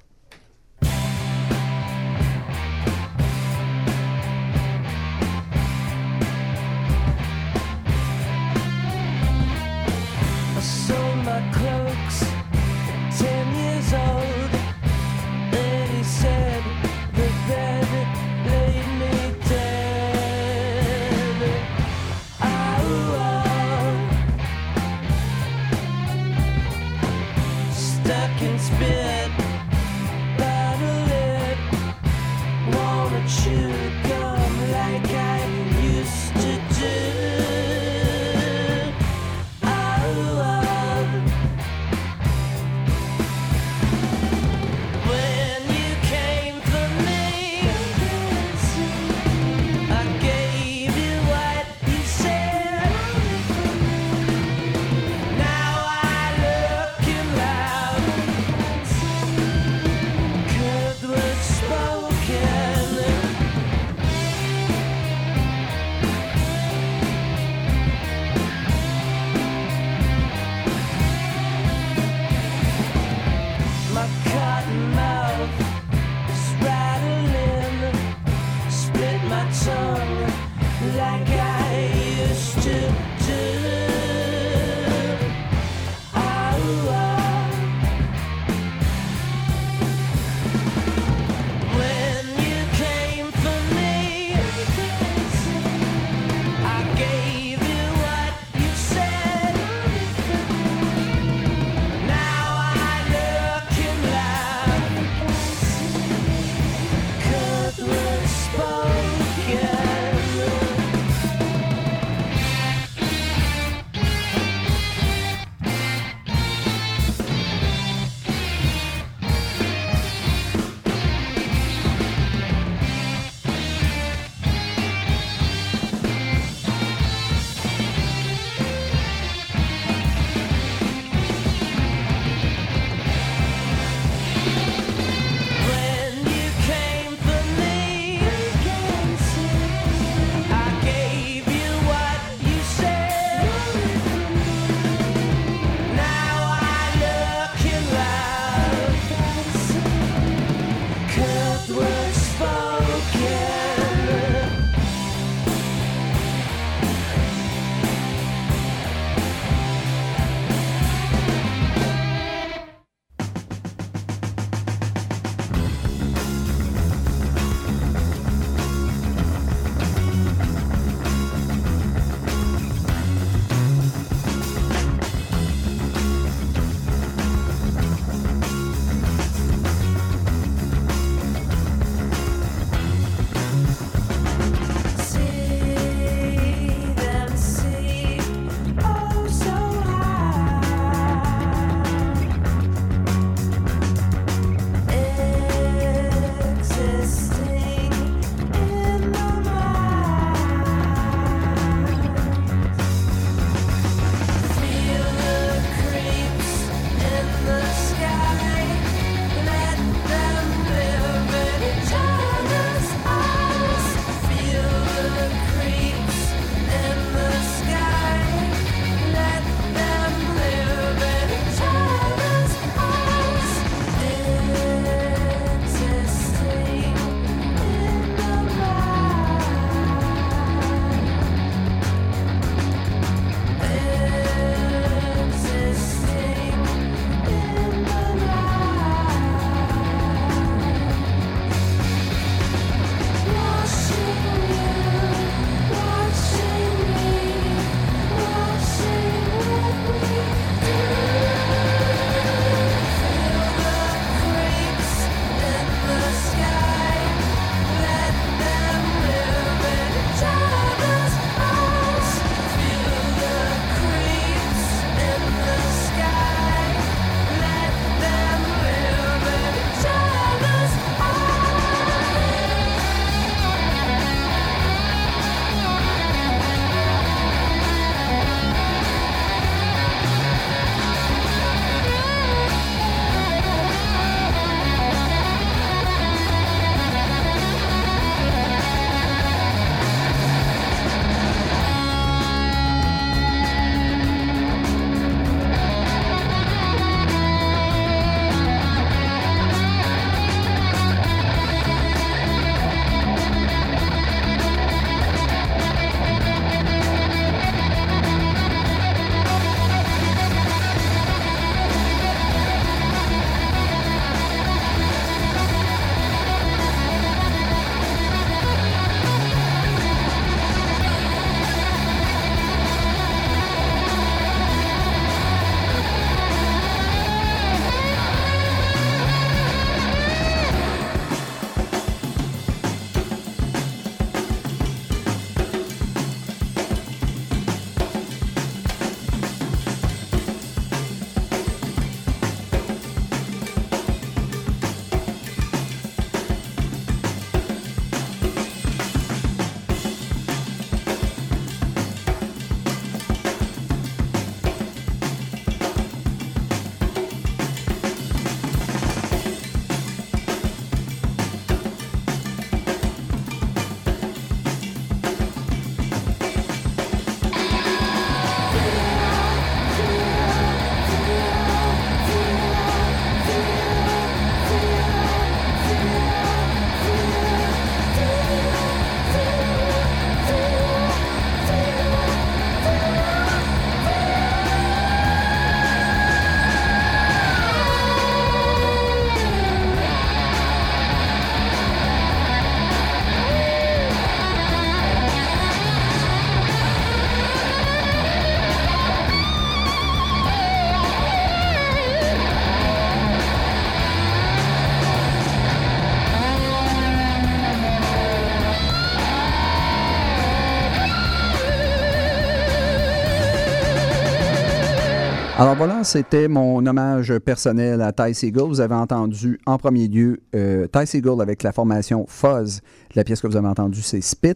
Alors 415.39 415.55
voilà, 415.55 415.84
c'était 415.84 416.27
mon 416.27 416.65
hommage 416.65 417.15
personnel 417.19 417.81
à 417.84 417.91
Ty 417.93 418.15
Seagull. 418.15 418.47
Vous 418.49 418.59
avez 418.59 418.73
entendu 418.73 419.39
en 419.45 419.59
premier 419.59 419.88
lieu 419.88 420.19
euh, 420.34 420.65
Ty 420.68 420.88
Seagull 420.88 421.22
avec 421.22 421.43
la 421.43 421.51
formation 421.51 422.05
Fuzz. 422.07 422.61
La 422.95 423.03
pièce 423.03 423.22
que 423.22 423.27
vous 423.27 423.38
avez 423.38 423.47
entendue, 423.47 423.84
c'est 423.84 424.01
Spit. 424.01 424.34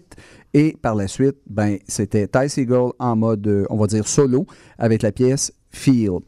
Et 0.53 0.77
par 0.79 0.93
la 0.93 1.07
suite, 1.07 1.37
ben, 1.49 1.77
c'était 1.87 2.27
Ty 2.27 2.47
Seagull 2.49 2.91
en 2.99 3.15
mode, 3.15 3.47
euh, 3.47 3.65
on 3.71 3.77
va 3.77 3.87
dire, 3.87 4.07
solo 4.07 4.45
avec 4.77 5.01
la 5.01 5.11
pièce 5.11 5.51
Feel. 5.71 6.19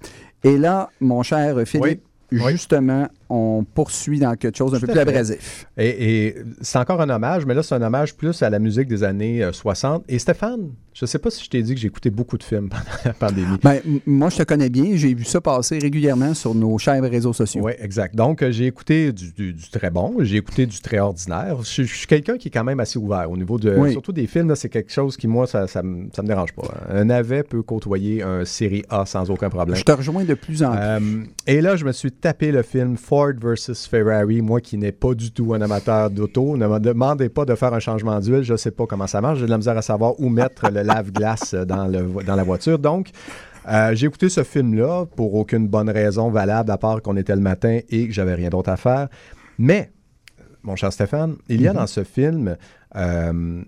Et 0.44 0.58
là, 0.58 0.90
mon 1.00 1.22
cher 1.22 1.56
Philippe, 1.68 2.02
Oui. 2.32 2.42
justement, 2.52 3.08
on 3.30 3.64
poursuit 3.74 4.20
dans 4.20 4.36
quelque 4.36 4.58
chose 4.58 4.72
d'un 4.72 4.80
peu 4.80 4.88
plus 4.88 5.00
abrasif. 5.00 5.66
Et, 5.78 6.26
et 6.28 6.36
c'est 6.62 6.78
encore 6.78 7.02
un 7.02 7.10
hommage, 7.10 7.46
mais 7.46 7.54
là, 7.54 7.64
c'est 7.64 7.76
un 7.76 7.82
hommage 7.82 8.16
plus 8.16 8.42
à 8.44 8.50
la 8.50 8.60
musique 8.60 8.88
des 8.88 9.04
années 9.04 9.44
euh, 9.44 9.52
60. 9.52 10.04
Et 10.10 10.20
Stéphane, 10.20 10.70
je 10.94 11.06
sais 11.06 11.18
pas 11.20 11.32
si 11.32 11.44
je 11.44 11.50
t'ai 11.50 11.62
dit 11.64 11.74
que 11.74 11.80
j'ai 11.82 11.88
écouté 11.88 12.10
beaucoup 12.12 12.38
de 12.38 12.44
films 12.44 12.70
pendant 12.70 12.84
la 13.06 13.14
pandémie. 13.14 13.58
Ben, 13.64 13.80
moi, 14.06 14.30
je 14.30 14.38
te 14.38 14.44
connais 14.44 14.70
bien. 14.70 14.92
J'ai 14.96 15.14
vu 15.14 15.24
ça 15.24 15.42
passer 15.42 15.80
régulièrement 15.80 16.34
sur 16.36 16.54
nos 16.54 16.78
chers 16.78 17.02
réseaux 17.02 17.34
sociaux. 17.34 17.64
Oui, 17.64 17.72
exact. 17.80 18.16
Donc, 18.16 18.42
euh, 18.44 18.52
j'ai 18.52 18.68
écouté 18.68 19.12
du, 19.12 19.32
du- 19.32 19.54
du 19.54 19.70
très 19.70 19.90
bon, 19.90 20.16
j'ai 20.20 20.38
écouté 20.38 20.66
du 20.68 20.80
très 20.82 21.00
ordinaire. 21.00 21.58
Je, 21.64 21.84
je 21.84 21.96
suis 21.96 22.08
quelqu'un 22.08 22.38
qui 22.38 22.50
est 22.50 22.52
quand 22.52 22.64
même 22.64 22.80
assez 22.80 23.00
ouvert 23.00 23.30
au 23.32 23.38
niveau 23.38 23.58
de. 23.58 23.76
Oui. 23.76 23.92
Surtout 23.94 24.12
des 24.12 24.28
films, 24.28 24.56
c'est 24.56 24.70
quelque 24.70 24.92
chose 24.92 25.18
qui, 25.18 25.28
moi, 25.28 25.48
ça, 25.48 25.66
ça, 25.68 25.82
me 25.82 26.10
ça 26.16 26.22
me 26.22 26.28
dérange 26.28 26.54
pas. 26.54 26.64
Un 26.90 27.06
navet 27.06 27.44
peut 27.44 27.64
côtoyer 27.64 28.22
un 28.22 28.46
série 28.46 28.84
A 28.90 29.06
sans 29.06 29.30
aucun 29.32 29.50
problème. 29.50 29.76
Je 29.76 29.84
te 29.84 29.92
rejoins 29.92 30.24
de 30.26 30.34
plus 30.36 30.62
en 30.64 30.72
plus. 30.72 30.80
Euh, 30.80 31.00
et 31.48 31.62
là, 31.62 31.76
je 31.76 31.86
me 31.86 31.92
suis 31.92 32.12
tapé 32.12 32.52
le 32.52 32.62
film 32.62 32.98
Ford 33.14 33.34
versus 33.40 33.86
Ferrari. 33.86 34.42
Moi 34.42 34.60
qui 34.60 34.76
n'ai 34.76 34.92
pas 34.92 35.14
du 35.14 35.32
tout 35.32 35.54
un 35.54 35.62
amateur 35.62 36.10
d'auto, 36.10 36.58
ne 36.58 36.66
me 36.68 36.80
demandez 36.80 37.30
pas 37.30 37.46
de 37.46 37.54
faire 37.54 37.72
un 37.72 37.80
changement 37.80 38.20
d'huile. 38.20 38.42
Je 38.42 38.54
ne 38.54 38.58
sais 38.58 38.72
pas 38.72 38.88
comment 38.88 39.06
ça 39.06 39.22
marche. 39.22 39.38
J'ai 39.38 39.46
de 39.46 39.52
la 39.52 39.58
misère 39.58 39.78
à 39.78 39.84
savoir 39.84 40.20
où 40.20 40.30
mettre 40.30 40.72
le 40.72 40.82
lave-glace 40.82 41.54
dans, 41.54 41.86
le, 41.86 42.02
vo- 42.02 42.24
dans 42.24 42.36
la 42.36 42.42
voiture. 42.44 42.80
Donc, 42.80 43.10
euh, 43.72 43.94
j'ai 43.94 44.08
écouté 44.08 44.30
ce 44.30 44.42
film-là 44.42 45.06
pour 45.16 45.36
aucune 45.36 45.68
bonne 45.68 45.92
raison 45.92 46.32
valable, 46.32 46.72
à 46.72 46.80
part 46.80 47.04
qu'on 47.04 47.16
était 47.16 47.36
le 47.36 47.42
matin 47.42 47.82
et 47.88 48.08
que 48.08 48.14
j'avais 48.14 48.34
rien 48.34 48.50
d'autre 48.50 48.72
à 48.72 48.78
faire. 48.78 49.10
Mais, 49.60 49.92
mon 50.64 50.76
cher 50.76 50.92
Stéphane, 50.92 51.36
il 51.50 51.62
y 51.62 51.68
a 51.68 51.74
dans 51.74 51.86
ce 51.86 52.04
film 52.04 52.58
euh, 52.96 53.62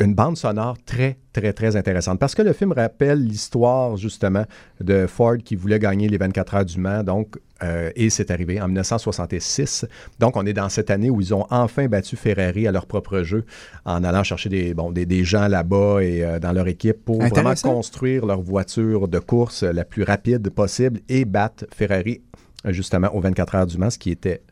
une 0.00 0.14
bande 0.16 0.36
sonore 0.36 0.76
très, 0.84 1.18
très, 1.32 1.52
très 1.52 1.76
intéressante. 1.76 2.18
Parce 2.18 2.34
que 2.34 2.42
le 2.42 2.52
film 2.52 2.72
rappelle 2.72 3.22
l'histoire, 3.24 3.96
justement, 3.96 4.44
de 4.80 5.06
Ford 5.06 5.36
qui 5.36 5.54
voulait 5.54 5.78
gagner 5.78 6.08
les 6.08 6.18
24 6.18 6.54
heures 6.56 6.64
du 6.64 6.80
Mans. 6.80 7.04
Donc, 7.04 7.38
euh, 7.62 7.90
et 7.94 8.10
c'est 8.10 8.30
arrivé 8.30 8.60
en 8.60 8.66
1966. 8.66 9.86
Donc, 10.18 10.36
on 10.36 10.44
est 10.46 10.52
dans 10.52 10.68
cette 10.68 10.90
année 10.90 11.10
où 11.10 11.20
ils 11.20 11.34
ont 11.34 11.46
enfin 11.50 11.86
battu 11.86 12.16
Ferrari 12.16 12.66
à 12.66 12.72
leur 12.72 12.86
propre 12.86 13.22
jeu 13.22 13.44
en 13.84 14.04
allant 14.04 14.24
chercher 14.24 14.48
des, 14.48 14.74
bon, 14.74 14.90
des, 14.90 15.06
des 15.06 15.24
gens 15.24 15.48
là-bas 15.48 16.00
et 16.00 16.24
euh, 16.24 16.38
dans 16.38 16.52
leur 16.52 16.68
équipe 16.68 17.04
pour 17.04 17.22
vraiment 17.22 17.54
construire 17.54 18.26
leur 18.26 18.40
voiture 18.40 19.08
de 19.08 19.18
course 19.18 19.62
la 19.62 19.84
plus 19.84 20.02
rapide 20.02 20.48
possible 20.50 21.00
et 21.08 21.24
battre 21.24 21.66
Ferrari, 21.74 22.22
justement, 22.66 23.08
aux 23.14 23.20
24 23.20 23.54
heures 23.54 23.66
du 23.66 23.78
Mans, 23.78 23.90
ce 23.90 23.98
qui 23.98 24.10
était 24.10 24.42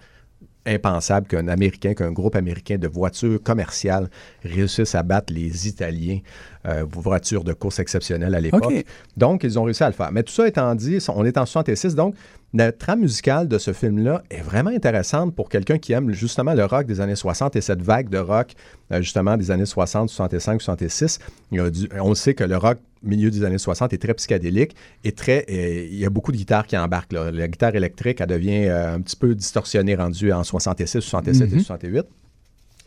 impensable 0.67 1.27
qu'un 1.27 1.49
Américain, 1.49 1.95
qu'un 1.95 2.13
groupe 2.13 2.37
américain 2.37 2.77
de 2.77 2.89
voitures 2.89 3.43
commerciales 3.43 4.09
réussisse 4.45 4.95
à 4.95 5.03
battre 5.03 5.33
les 5.33 5.69
Italiens, 5.69 6.19
euh, 6.67 6.85
voitures 6.89 7.45
de 7.45 7.53
course 7.53 7.79
exceptionnelles 7.79 8.35
à 8.35 8.41
l'époque. 8.41 8.85
Donc, 9.17 9.43
ils 9.45 9.59
ont 9.59 9.65
réussi 9.65 9.83
à 9.83 9.89
le 9.89 9.95
faire. 9.95 10.13
Mais 10.13 10.23
tout 10.23 10.33
ça 10.33 10.47
étant 10.47 10.75
dit, 10.75 10.99
on 11.09 11.25
est 11.25 11.39
en 11.39 11.47
66, 11.47 11.95
donc 11.95 12.15
la 12.53 12.73
trame 12.73 13.01
musicale 13.01 13.47
de 13.47 13.59
ce 13.59 13.73
film-là 13.73 14.23
est 14.29 14.41
vraiment 14.41 14.71
intéressante 14.71 15.35
pour 15.37 15.49
quelqu'un 15.49 15.79
qui 15.79 15.93
aime 15.93 16.11
justement 16.13 16.53
le 16.55 16.65
rock 16.65 16.85
des 16.87 17.01
années 17.01 17.15
60 17.15 17.55
et 17.55 17.61
cette 17.61 17.81
vague 17.83 18.09
de 18.09 18.19
rock 18.19 18.55
euh, 18.91 19.01
justement 19.03 19.37
des 19.37 19.53
années 19.53 19.67
60, 19.67 20.09
65, 20.11 20.61
66. 20.61 21.21
Il 21.53 21.59
y 21.59 21.61
a 21.61 21.71
du- 21.71 21.89
on 22.01 22.13
sait 22.15 22.35
que 22.35 22.43
le 22.43 22.57
rock 22.57 22.79
milieu 23.05 23.31
des 23.31 23.45
années 23.45 23.57
60 23.59 23.93
est 23.93 23.99
très 23.99 24.15
psychédélique 24.15 24.75
et 25.05 25.13
très, 25.13 25.45
il 25.49 25.95
y 25.97 26.05
a 26.05 26.11
beaucoup 26.11 26.33
de 26.33 26.37
guitares 26.37 26.67
qui 26.67 26.77
embarquent. 26.77 27.13
là. 27.13 27.31
La 27.31 27.47
guitare 27.47 27.75
électrique, 27.77 28.21
elle 28.21 28.27
devient 28.27 28.67
euh, 28.67 28.97
un 28.97 29.01
petit 29.01 29.17
peu 29.17 29.35
distorsionnée 29.37 29.95
rendue 29.95 30.33
en 30.33 30.43
66, 30.43 31.01
67 31.01 31.53
et 31.53 31.61
68. 31.61 32.05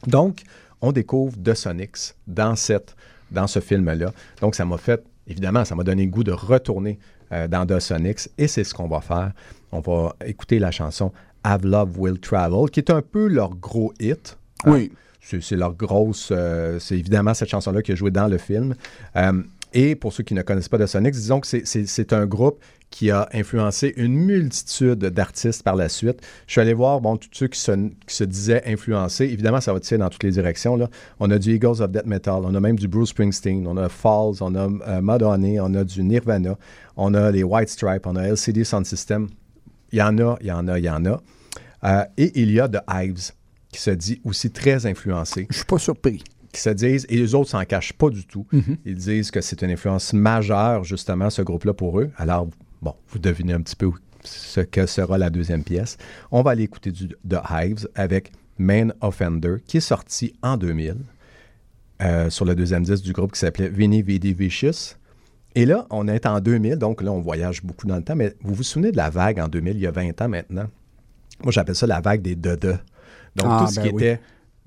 Donc, 0.08 0.42
on 0.82 0.92
découvre 0.92 1.38
The 1.42 1.54
Sonics 1.54 2.14
dans, 2.28 2.56
cette, 2.58 2.96
dans 3.32 3.48
ce 3.48 3.60
film-là. 3.62 4.12
Donc, 4.42 4.56
ça 4.56 4.66
m'a 4.66 4.78
fait, 4.78 5.02
évidemment, 5.28 5.64
ça 5.64 5.76
m'a 5.76 5.84
donné 5.84 6.04
le 6.04 6.12
goût 6.12 6.26
de 6.26 6.34
retourner 6.34 7.00
euh, 7.34 7.48
dans 7.48 7.66
et 8.38 8.48
c'est 8.48 8.64
ce 8.64 8.74
qu'on 8.74 8.88
va 8.88 9.02
faire. 9.02 9.32
On 9.72 9.80
va 9.80 10.16
écouter 10.26 10.60
la 10.60 10.72
chanson 10.72 11.12
Have 11.44 11.66
Love 11.66 12.00
Will 12.00 12.20
Travel, 12.20 12.70
qui 12.70 12.80
est 12.80 12.92
un 12.92 13.02
peu 13.02 13.28
leur 13.28 13.56
gros 13.56 13.94
hit. 14.00 14.38
Oui. 14.66 14.92
C'est 15.20 15.42
c'est 15.42 15.56
leur 15.56 15.74
grosse. 15.74 16.30
euh, 16.32 16.80
c'est 16.80 16.98
évidemment 16.98 17.34
cette 17.34 17.50
chanson-là 17.50 17.82
qui 17.82 17.94
a 17.94 17.96
joué 17.96 18.12
dans 18.12 18.28
le 18.28 18.38
film. 18.38 18.76
Euh, 19.16 19.42
et 19.74 19.96
pour 19.96 20.14
ceux 20.14 20.24
qui 20.24 20.34
ne 20.34 20.42
connaissent 20.42 20.70
pas 20.70 20.78
The 20.78 20.86
Sonics, 20.86 21.14
disons 21.14 21.40
que 21.40 21.48
c'est- 21.48 22.14
un 22.14 22.26
groupe 22.26 22.62
qui 22.90 23.10
a 23.10 23.28
influencé 23.34 23.94
une 23.98 24.14
multitude 24.14 25.00
d'artistes 25.00 25.64
par 25.64 25.76
la 25.76 25.90
suite. 25.90 26.22
Je 26.46 26.52
suis 26.52 26.62
allé 26.62 26.74
voir, 26.74 27.02
bon, 27.02 27.18
tous 27.18 27.30
ceux 27.32 27.48
qui 27.48 27.60
se, 27.60 28.24
disaient 28.24 28.62
influencés. 28.68 29.26
Évidemment, 29.26 29.62
ça 29.62 29.74
va 29.74 29.80
tirer 29.80 29.98
dans 29.98 30.10
toutes 30.10 30.24
les 30.24 30.32
directions. 30.32 30.78
On 31.20 31.32
a 31.32 31.40
du 31.40 31.56
Eagles 31.56 31.82
of 31.82 31.90
Death 31.92 32.06
Metal, 32.06 32.42
on 32.44 32.54
a 32.54 32.60
même 32.60 32.78
du 32.78 32.88
Bruce 32.88 33.10
Springsteen, 33.10 33.66
on 33.66 33.78
a 33.78 33.90
Falls, 33.90 34.42
on 34.42 34.54
a 34.54 34.68
euh, 34.88 35.02
Madonna, 35.02 35.64
on 35.64 35.74
a 35.74 35.84
du 35.84 36.04
Nirvana, 36.04 36.56
on 36.96 37.16
a 37.16 37.32
les 37.32 37.44
White 37.44 37.70
Stripes, 37.70 38.06
on 38.06 38.16
a 38.16 38.28
LCD 38.28 38.64
Sound 38.64 38.86
System. 38.86 39.28
Il 39.92 39.98
y 39.98 40.02
en 40.04 40.18
a, 40.20 40.38
il 40.42 40.48
y 40.48 40.52
en 40.52 40.68
a, 40.68 40.78
il 40.78 40.86
y 40.86 40.90
en 40.90 41.06
a. 41.06 41.22
Euh, 41.84 42.06
et 42.18 42.40
il 42.42 42.52
y 42.52 42.60
a 42.60 42.70
The 42.70 42.82
Hives, 42.90 43.32
qui 43.72 43.82
se 43.82 43.90
dit 43.92 44.22
aussi 44.24 44.52
très 44.52 44.86
influencé 44.86 45.48
Je 45.50 45.56
suis 45.58 45.66
pas 45.66 45.80
surpris. 45.80 46.24
Qui 46.54 46.62
se 46.62 46.70
disent, 46.70 47.06
et 47.10 47.18
les 47.18 47.36
autres 47.36 47.50
s'en 47.50 47.64
cachent 47.66 47.94
pas 47.94 48.10
du 48.10 48.26
tout, 48.26 48.46
ils 48.86 48.96
disent 48.96 49.32
que 49.32 49.42
c'est 49.42 49.62
une 49.62 49.72
influence 49.72 50.14
majeure, 50.14 50.84
justement, 50.86 51.30
ce 51.30 51.42
groupe-là 51.42 51.74
pour 51.74 52.00
eux. 52.00 52.12
Alors, 52.18 52.48
bon, 52.82 52.96
vous 53.10 53.20
devinez 53.20 53.54
un 53.54 53.62
petit 53.62 53.76
peu 53.76 53.92
ce 54.24 54.62
que 54.62 54.86
sera 54.86 55.18
la 55.18 55.30
deuxième 55.30 55.64
pièce. 55.64 55.98
On 56.32 56.42
va 56.44 56.52
aller 56.52 56.64
écouter 56.64 56.92
du 56.92 57.10
The 57.28 57.38
Hives 57.50 57.88
avec 57.96 58.32
Main 58.58 58.90
Offender, 59.02 59.56
qui 59.68 59.78
est 59.78 59.82
sorti 59.82 60.34
en 60.42 60.56
2000 60.56 60.96
euh, 62.02 62.30
sur 62.30 62.46
le 62.46 62.56
deuxième 62.56 62.84
disque 62.84 63.04
du 63.04 63.14
groupe 63.14 63.34
qui 63.34 63.40
s'appelait 63.40 63.70
Vinny 63.70 64.02
Vidi 64.02 64.34
Vicious. 64.34 64.96
Et 65.56 65.66
là, 65.66 65.86
on 65.90 66.08
est 66.08 66.26
en 66.26 66.40
2000, 66.40 66.78
donc 66.78 67.02
là, 67.02 67.12
on 67.12 67.20
voyage 67.20 67.64
beaucoup 67.64 67.86
dans 67.88 67.96
le 67.98 68.04
temps, 68.04 68.16
mais 68.16 68.34
vous 68.42 68.54
vous 68.56 68.64
souvenez 68.64 68.92
de 68.92 68.98
la 68.98 69.10
vague 69.10 69.40
en 69.40 69.48
2000, 69.48 69.76
il 69.76 69.82
y 69.82 69.88
a 69.88 69.92
20 69.92 70.22
ans 70.22 70.30
maintenant? 70.30 70.66
Moi, 71.44 71.52
j'appelle 71.52 71.76
ça 71.76 71.86
la 71.88 72.00
vague 72.02 72.22
des 72.22 72.36
Dada. 72.36 72.80
Donc, 73.36 73.48
Ah, 73.50 73.66
tout 73.66 73.72
ce 73.72 73.80
ben 73.80 73.88
qui 73.88 73.94
oui. 73.94 74.04
était 74.04 74.20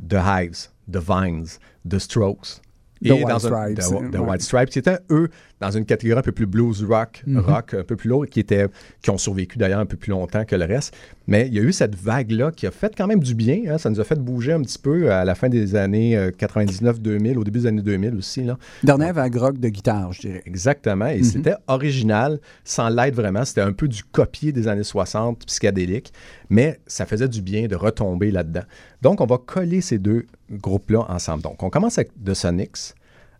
The 0.08 0.16
Hives, 0.24 0.68
The 0.92 0.98
Vines, 0.98 1.46
The 1.88 1.98
Strokes. 1.98 2.60
The 3.04 3.10
White 3.10 3.30
un- 3.30 3.38
Stripes, 3.38 3.74
The, 3.78 4.10
The 4.10 4.14
ouais. 4.14 4.18
White 4.30 4.40
Stripes, 4.40 4.70
qui 4.70 4.78
étaient, 4.78 4.98
eux, 5.10 5.28
dans 5.60 5.70
une 5.70 5.84
catégorie 5.84 6.18
un 6.18 6.22
peu 6.22 6.32
plus 6.32 6.46
blues 6.46 6.82
rock, 6.82 7.22
Mhm. 7.26 7.40
rock 7.40 7.74
un 7.74 7.84
peu 7.84 7.94
plus 7.94 8.08
lourd, 8.08 8.24
qui, 8.26 8.40
étaient, 8.40 8.68
qui 9.02 9.10
ont 9.10 9.18
survécu 9.18 9.58
d'ailleurs 9.58 9.80
un 9.80 9.86
peu 9.86 9.98
plus 9.98 10.10
longtemps 10.12 10.46
que 10.46 10.56
le 10.56 10.64
reste. 10.64 10.96
Mais 11.26 11.46
il 11.46 11.52
y 11.54 11.58
a 11.58 11.62
eu 11.62 11.72
cette 11.74 11.94
vague-là 11.94 12.52
qui 12.52 12.66
a 12.66 12.70
fait 12.70 12.94
quand 12.96 13.06
même 13.06 13.20
du 13.20 13.34
bien. 13.34 13.60
hein. 13.68 13.76
Ça 13.76 13.90
nous 13.90 14.00
a 14.00 14.04
fait 14.04 14.18
bouger 14.18 14.54
un 14.54 14.62
petit 14.62 14.78
peu 14.78 15.12
à 15.12 15.26
la 15.26 15.34
fin 15.34 15.50
des 15.50 15.76
années 15.76 16.16
euh, 16.16 16.30
99-2000, 16.30 17.36
au 17.36 17.44
début 17.44 17.60
des 17.60 17.66
années 17.66 17.82
2000 17.82 18.14
aussi. 18.14 18.44
Là. 18.44 18.56
Dernière 18.82 19.12
vague 19.12 19.36
rock 19.36 19.58
de 19.58 19.68
guitare, 19.68 20.12
je 20.14 20.22
dirais. 20.22 20.42
Exactement. 20.46 21.08
Et 21.08 21.22
c'était 21.22 21.54
original, 21.66 22.40
sans 22.64 22.88
l'être 22.88 23.14
vraiment. 23.14 23.44
C'était 23.44 23.60
un 23.60 23.72
peu 23.72 23.88
du 23.88 24.02
copier 24.04 24.52
des 24.52 24.68
années 24.68 24.82
60, 24.84 25.44
psychédélique, 25.46 26.12
mais 26.48 26.80
ça 26.86 27.04
faisait 27.04 27.28
du 27.28 27.42
bien 27.42 27.66
de 27.66 27.76
retomber 27.76 28.30
là-dedans. 28.30 28.64
Donc, 29.02 29.20
on 29.20 29.26
va 29.26 29.36
coller 29.36 29.82
ces 29.82 29.98
deux 29.98 30.24
groupes-là 30.50 31.06
ensemble. 31.08 31.42
Donc, 31.42 31.62
on 31.62 31.70
commence 31.70 31.98
avec 31.98 32.10
The 32.22 32.34
Sonics, 32.34 32.94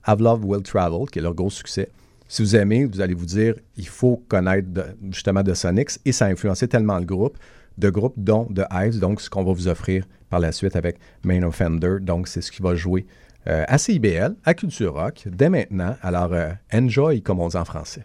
Have 0.05 0.23
Love 0.23 0.45
Will 0.45 0.63
Travel, 0.63 1.09
qui 1.11 1.19
est 1.19 1.23
leur 1.23 1.35
gros 1.35 1.51
succès. 1.51 1.89
Si 2.29 2.43
vous 2.43 2.57
aimez, 2.57 2.85
vous 2.85 3.01
allez 3.01 3.15
vous 3.15 3.27
dire, 3.27 3.55
il 3.77 3.87
faut 3.87 4.23
connaître 4.29 4.69
justement 5.11 5.43
The 5.43 5.55
Sonics, 5.55 5.99
et 6.05 6.13
ça 6.13 6.27
a 6.27 6.29
influencé 6.29 6.67
tellement 6.67 6.99
le 6.99 7.05
groupe, 7.05 7.39
de 7.79 7.91
groupes 7.91 8.15
dont 8.17 8.47
The 8.47 8.65
Hives, 8.73 8.99
donc 8.99 9.21
ce 9.21 9.31
qu'on 9.31 9.45
va 9.45 9.53
vous 9.53 9.69
offrir 9.69 10.05
par 10.29 10.41
la 10.41 10.53
suite 10.53 10.77
avec 10.77 10.99
Main 11.25 11.43
Offender. 11.43 11.97
Donc, 12.01 12.27
c'est 12.29 12.41
ce 12.41 12.51
qui 12.51 12.63
va 12.63 12.75
jouer 12.75 13.07
euh, 13.47 13.65
à 13.69 13.79
CIBL, 13.79 14.35
à 14.45 14.55
Culture 14.55 14.95
Rock, 14.95 15.25
dès 15.27 15.49
maintenant. 15.49 15.97
Alors, 16.03 16.33
euh, 16.33 16.51
enjoy, 16.73 17.23
comme 17.23 17.41
on 17.41 17.49
dit 17.49 17.57
en 17.57 17.65
français. 17.65 18.03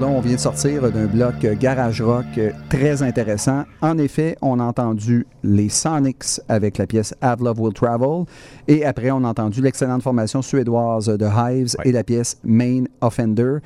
Là, 0.00 0.06
on 0.06 0.20
vient 0.20 0.34
de 0.36 0.40
sortir 0.40 0.90
d'un 0.90 1.04
bloc 1.04 1.34
garage 1.58 2.00
rock 2.00 2.24
très 2.70 3.02
intéressant. 3.02 3.64
En 3.82 3.98
effet, 3.98 4.34
on 4.40 4.58
a 4.58 4.64
entendu 4.64 5.26
les 5.42 5.68
Sonics 5.68 6.40
avec 6.48 6.78
la 6.78 6.86
pièce 6.86 7.14
Have 7.20 7.42
Love 7.44 7.60
Will 7.60 7.74
Travel. 7.74 8.24
Et 8.66 8.86
après, 8.86 9.10
on 9.10 9.22
a 9.24 9.28
entendu 9.28 9.60
l'excellente 9.60 10.02
formation 10.02 10.40
suédoise 10.40 11.06
de 11.06 11.26
Hives 11.26 11.76
Ouais. 11.78 11.88
et 11.88 11.92
la 11.92 12.02
pièce 12.02 12.38
Main 12.44 12.84
Offender. 13.02 13.58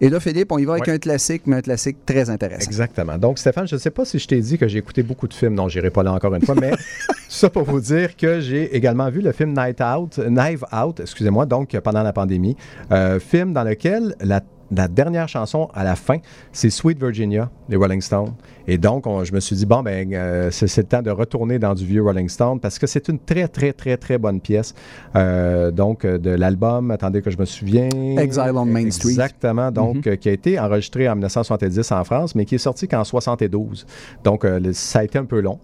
Et 0.00 0.08
là, 0.08 0.18
Philippe, 0.18 0.50
on 0.50 0.56
y 0.58 0.64
va 0.64 0.72
avec 0.72 0.86
Ouais. 0.86 0.94
un 0.94 0.98
classique, 0.98 1.42
mais 1.44 1.56
un 1.56 1.60
classique 1.60 1.98
très 2.06 2.30
intéressant. 2.30 2.64
Exactement. 2.66 3.18
Donc, 3.18 3.38
Stéphane, 3.38 3.68
je 3.68 3.74
ne 3.74 3.80
sais 3.80 3.90
pas 3.90 4.06
si 4.06 4.18
je 4.18 4.26
t'ai 4.26 4.40
dit 4.40 4.56
que 4.56 4.66
j'ai 4.66 4.78
écouté 4.78 5.02
beaucoup 5.02 5.28
de 5.28 5.34
films. 5.34 5.54
Non, 5.54 5.68
j'irai 5.68 5.90
pas 5.90 6.02
là 6.02 6.12
encore 6.14 6.34
une 6.34 6.42
fois, 6.42 6.54
mais 6.58 6.72
ça 7.28 7.50
pour 7.50 7.64
vous 7.64 7.80
dire 7.80 8.16
que 8.16 8.40
j'ai 8.40 8.74
également 8.74 9.10
vu 9.10 9.20
le 9.20 9.32
film 9.32 9.52
Night 9.54 9.80
Out, 9.82 10.18
Knife 10.26 10.64
Out, 10.72 11.00
excusez-moi, 11.00 11.44
donc 11.44 11.78
pendant 11.80 12.02
la 12.02 12.14
pandémie. 12.14 12.56
Euh, 12.90 13.20
film 13.20 13.52
dans 13.52 13.62
lequel 13.64 14.14
la, 14.22 14.40
la 14.74 14.88
dernière 14.88 15.28
chanson 15.28 15.68
à 15.74 15.84
la 15.84 15.96
fin, 15.96 16.18
c'est 16.52 16.70
Sweet 16.70 16.98
Virginia 16.98 17.50
des 17.68 17.76
Rolling 17.76 18.00
Stones. 18.00 18.34
Et 18.66 18.78
donc, 18.78 19.06
on- 19.06 19.24
je 19.24 19.32
me 19.32 19.40
suis 19.40 19.56
dit, 19.56 19.66
bon, 19.66 19.82
ben, 19.82 20.12
euh, 20.12 20.50
c'est 20.50 20.76
le 20.76 20.84
temps 20.84 21.02
de 21.02 21.10
retourner 21.10 21.58
dans 21.58 21.74
du 21.74 21.84
vieux 21.84 22.02
Rolling 22.02 22.28
Stone 22.28 22.60
parce 22.60 22.78
que 22.78 22.86
c'est 22.86 23.08
une 23.08 23.18
très, 23.18 23.48
très, 23.48 23.72
très, 23.72 23.96
très 23.96 24.18
bonne 24.18 24.40
pièce. 24.40 24.74
Euh, 25.16 25.70
donc, 25.70 26.04
euh, 26.04 26.18
de 26.18 26.30
l'album, 26.30 26.90
attendez 26.90 27.22
que 27.22 27.30
je 27.30 27.38
me 27.38 27.44
souviens. 27.44 27.88
Exile 28.18 28.52
on 28.54 28.64
Main 28.64 28.90
Street. 28.90 29.10
Exactement. 29.10 29.70
Donc, 29.70 30.06
euh, 30.06 30.16
qui 30.16 30.28
a 30.28 30.32
été 30.32 30.58
enregistré 30.58 31.08
en 31.08 31.14
1970 31.16 31.90
en 31.92 32.04
France, 32.04 32.34
mais 32.34 32.44
qui 32.44 32.54
est 32.54 32.58
sorti 32.58 32.88
qu'en 32.88 33.04
72. 33.04 33.86
Donc, 34.24 34.46
ça 34.72 35.00
a 35.00 35.04
été 35.04 35.18
un 35.18 35.24
peu 35.24 35.40
long 35.40 35.58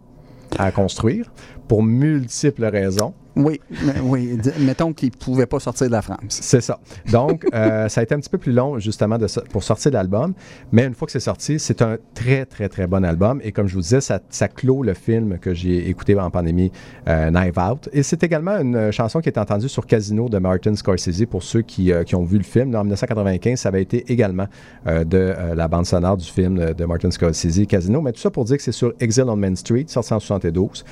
à 0.59 0.71
construire 0.73 1.31
pour 1.69 1.83
multiples 1.83 2.65
raisons. 2.65 3.15
Oui, 3.39 3.61
oui. 4.03 4.37
Mettons 4.59 4.93
qu'il 4.93 5.11
ne 5.11 5.17
pouvait 5.17 5.47
pas 5.47 5.61
sortir 5.61 5.87
de 5.87 5.93
la 5.93 6.03
France. 6.03 6.19
C'est 6.29 6.61
ça. 6.61 6.81
Donc, 7.13 7.47
euh, 7.55 7.89
ça 7.89 8.01
a 8.01 8.03
été 8.03 8.15
un 8.15 8.19
petit 8.19 8.29
peu 8.29 8.39
plus 8.39 8.53
long, 8.53 8.81
justement, 8.81 9.17
de 9.17 9.27
pour 9.51 9.63
sortir 9.63 9.93
l'album. 9.93 10.35
Mais 10.73 10.87
une 10.87 10.95
fois 10.95 11.07
que 11.07 11.13
c'est 11.13 11.21
sorti, 11.21 11.61
c'est 11.61 11.81
un 11.81 11.99
très, 12.15 12.47
très, 12.47 12.69
très 12.69 12.89
bon 12.89 13.05
album. 13.05 13.41
Et 13.45 13.53
comme 13.53 13.69
je 13.69 13.75
vous 13.75 13.81
disais, 13.81 14.01
ça, 14.01 14.19
ça 14.29 14.49
clôt 14.49 14.83
le 14.83 14.93
film 14.95 15.39
que 15.39 15.55
j'ai 15.55 15.89
écouté 15.89 16.19
en 16.19 16.31
pandémie, 16.31 16.73
euh, 17.07 17.31
Knife 17.31 17.57
Out. 17.57 17.89
Et 17.93 18.03
c'est 18.03 18.25
également 18.25 18.59
une 18.59 18.75
euh, 18.75 18.91
chanson 18.91 19.21
qui 19.21 19.29
est 19.29 19.39
entendue 19.39 19.69
sur 19.69 19.87
Casino 19.87 20.29
de 20.29 20.39
Martin 20.39 20.75
Scorsese 20.75 21.25
pour 21.31 21.45
ceux 21.45 21.63
qui, 21.63 21.93
euh, 21.93 22.03
qui 22.03 22.17
ont 22.17 22.25
vu 22.25 22.39
le 22.39 22.45
film. 22.45 22.75
En 22.75 22.81
1995, 22.81 23.61
ça 23.61 23.69
avait 23.69 23.83
été 23.83 24.05
également 24.11 24.47
de 24.87 25.35
la 25.55 25.69
bande 25.69 25.87
sonore 25.87 26.17
du 26.17 26.27
film 26.27 26.59
de, 26.59 26.73
de 26.73 26.85
Martin 26.85 27.11
Scorsese, 27.11 27.67
Casino. 27.69 28.01
Mais 28.01 28.13
tout 28.13 28.21
ça 28.21 28.31
pour 28.31 28.45
dire 28.45 28.57
que 28.57 28.63
c'est 28.63 28.73
sur 28.73 28.95
Exile 28.99 29.27
on 29.29 29.37
Main 29.37 29.55
Street, 29.55 29.85
sorti 29.87 30.13
en 30.13 30.21
72. 30.21 30.85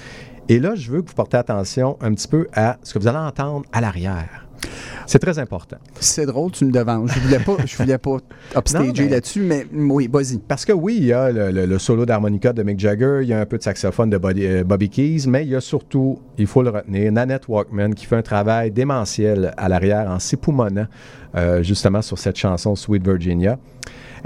Et 0.48 0.58
là, 0.60 0.74
je 0.74 0.90
veux 0.90 1.02
que 1.02 1.08
vous 1.08 1.14
portez 1.14 1.36
attention 1.36 1.96
un 2.00 2.14
petit 2.14 2.28
peu 2.28 2.46
à 2.54 2.76
ce 2.82 2.94
que 2.94 2.98
vous 2.98 3.08
allez 3.08 3.18
entendre 3.18 3.64
à 3.72 3.80
l'arrière. 3.80 4.42
C'est 5.06 5.18
très 5.18 5.38
important. 5.38 5.76
C'est 6.00 6.26
drôle, 6.26 6.50
tu 6.50 6.64
me 6.64 6.72
devances. 6.72 7.10
Je 7.14 7.20
voulais 7.20 7.38
pas, 7.38 7.56
je 7.64 7.76
voulais 7.76 7.98
pas 7.98 8.16
upstager 8.56 9.04
mais- 9.04 9.08
là-dessus, 9.10 9.40
mais 9.42 9.66
oui, 9.72 10.08
vas-y. 10.12 10.38
Parce 10.38 10.64
que 10.64 10.72
oui, 10.72 10.96
il 10.98 11.04
y 11.06 11.12
a 11.12 11.30
le, 11.30 11.50
le- 11.52 11.66
le 11.66 11.78
solo 11.78 12.06
d'harmonica 12.06 12.52
de 12.52 12.62
Mick 12.62 12.78
Jagger, 12.80 13.20
il 13.22 13.28
y 13.28 13.32
a 13.32 13.40
un 13.40 13.46
peu 13.46 13.58
de 13.58 13.62
saxophone 13.62 14.10
de 14.10 14.18
euh, 14.24 14.64
Bobby 14.64 14.88
Keys, 14.88 15.24
mais 15.28 15.44
il 15.44 15.50
y 15.50 15.56
a 15.56 15.60
surtout, 15.60 16.18
il 16.38 16.46
faut 16.46 16.62
le 16.62 16.70
retenir, 16.70 17.12
Nanette 17.12 17.46
Walkman 17.48 17.90
qui 17.94 18.06
fait 18.06 18.16
un 18.16 18.22
travail 18.22 18.70
démentiel 18.72 19.52
à 19.56 19.68
l'arrière 19.68 20.08
en 20.10 20.18
s'époumonnant 20.18 20.86
euh, 21.36 21.62
justement 21.62 22.02
sur 22.02 22.18
cette 22.18 22.36
chanson 22.36 22.74
Sweet 22.74 23.04
Virginia. 23.06 23.58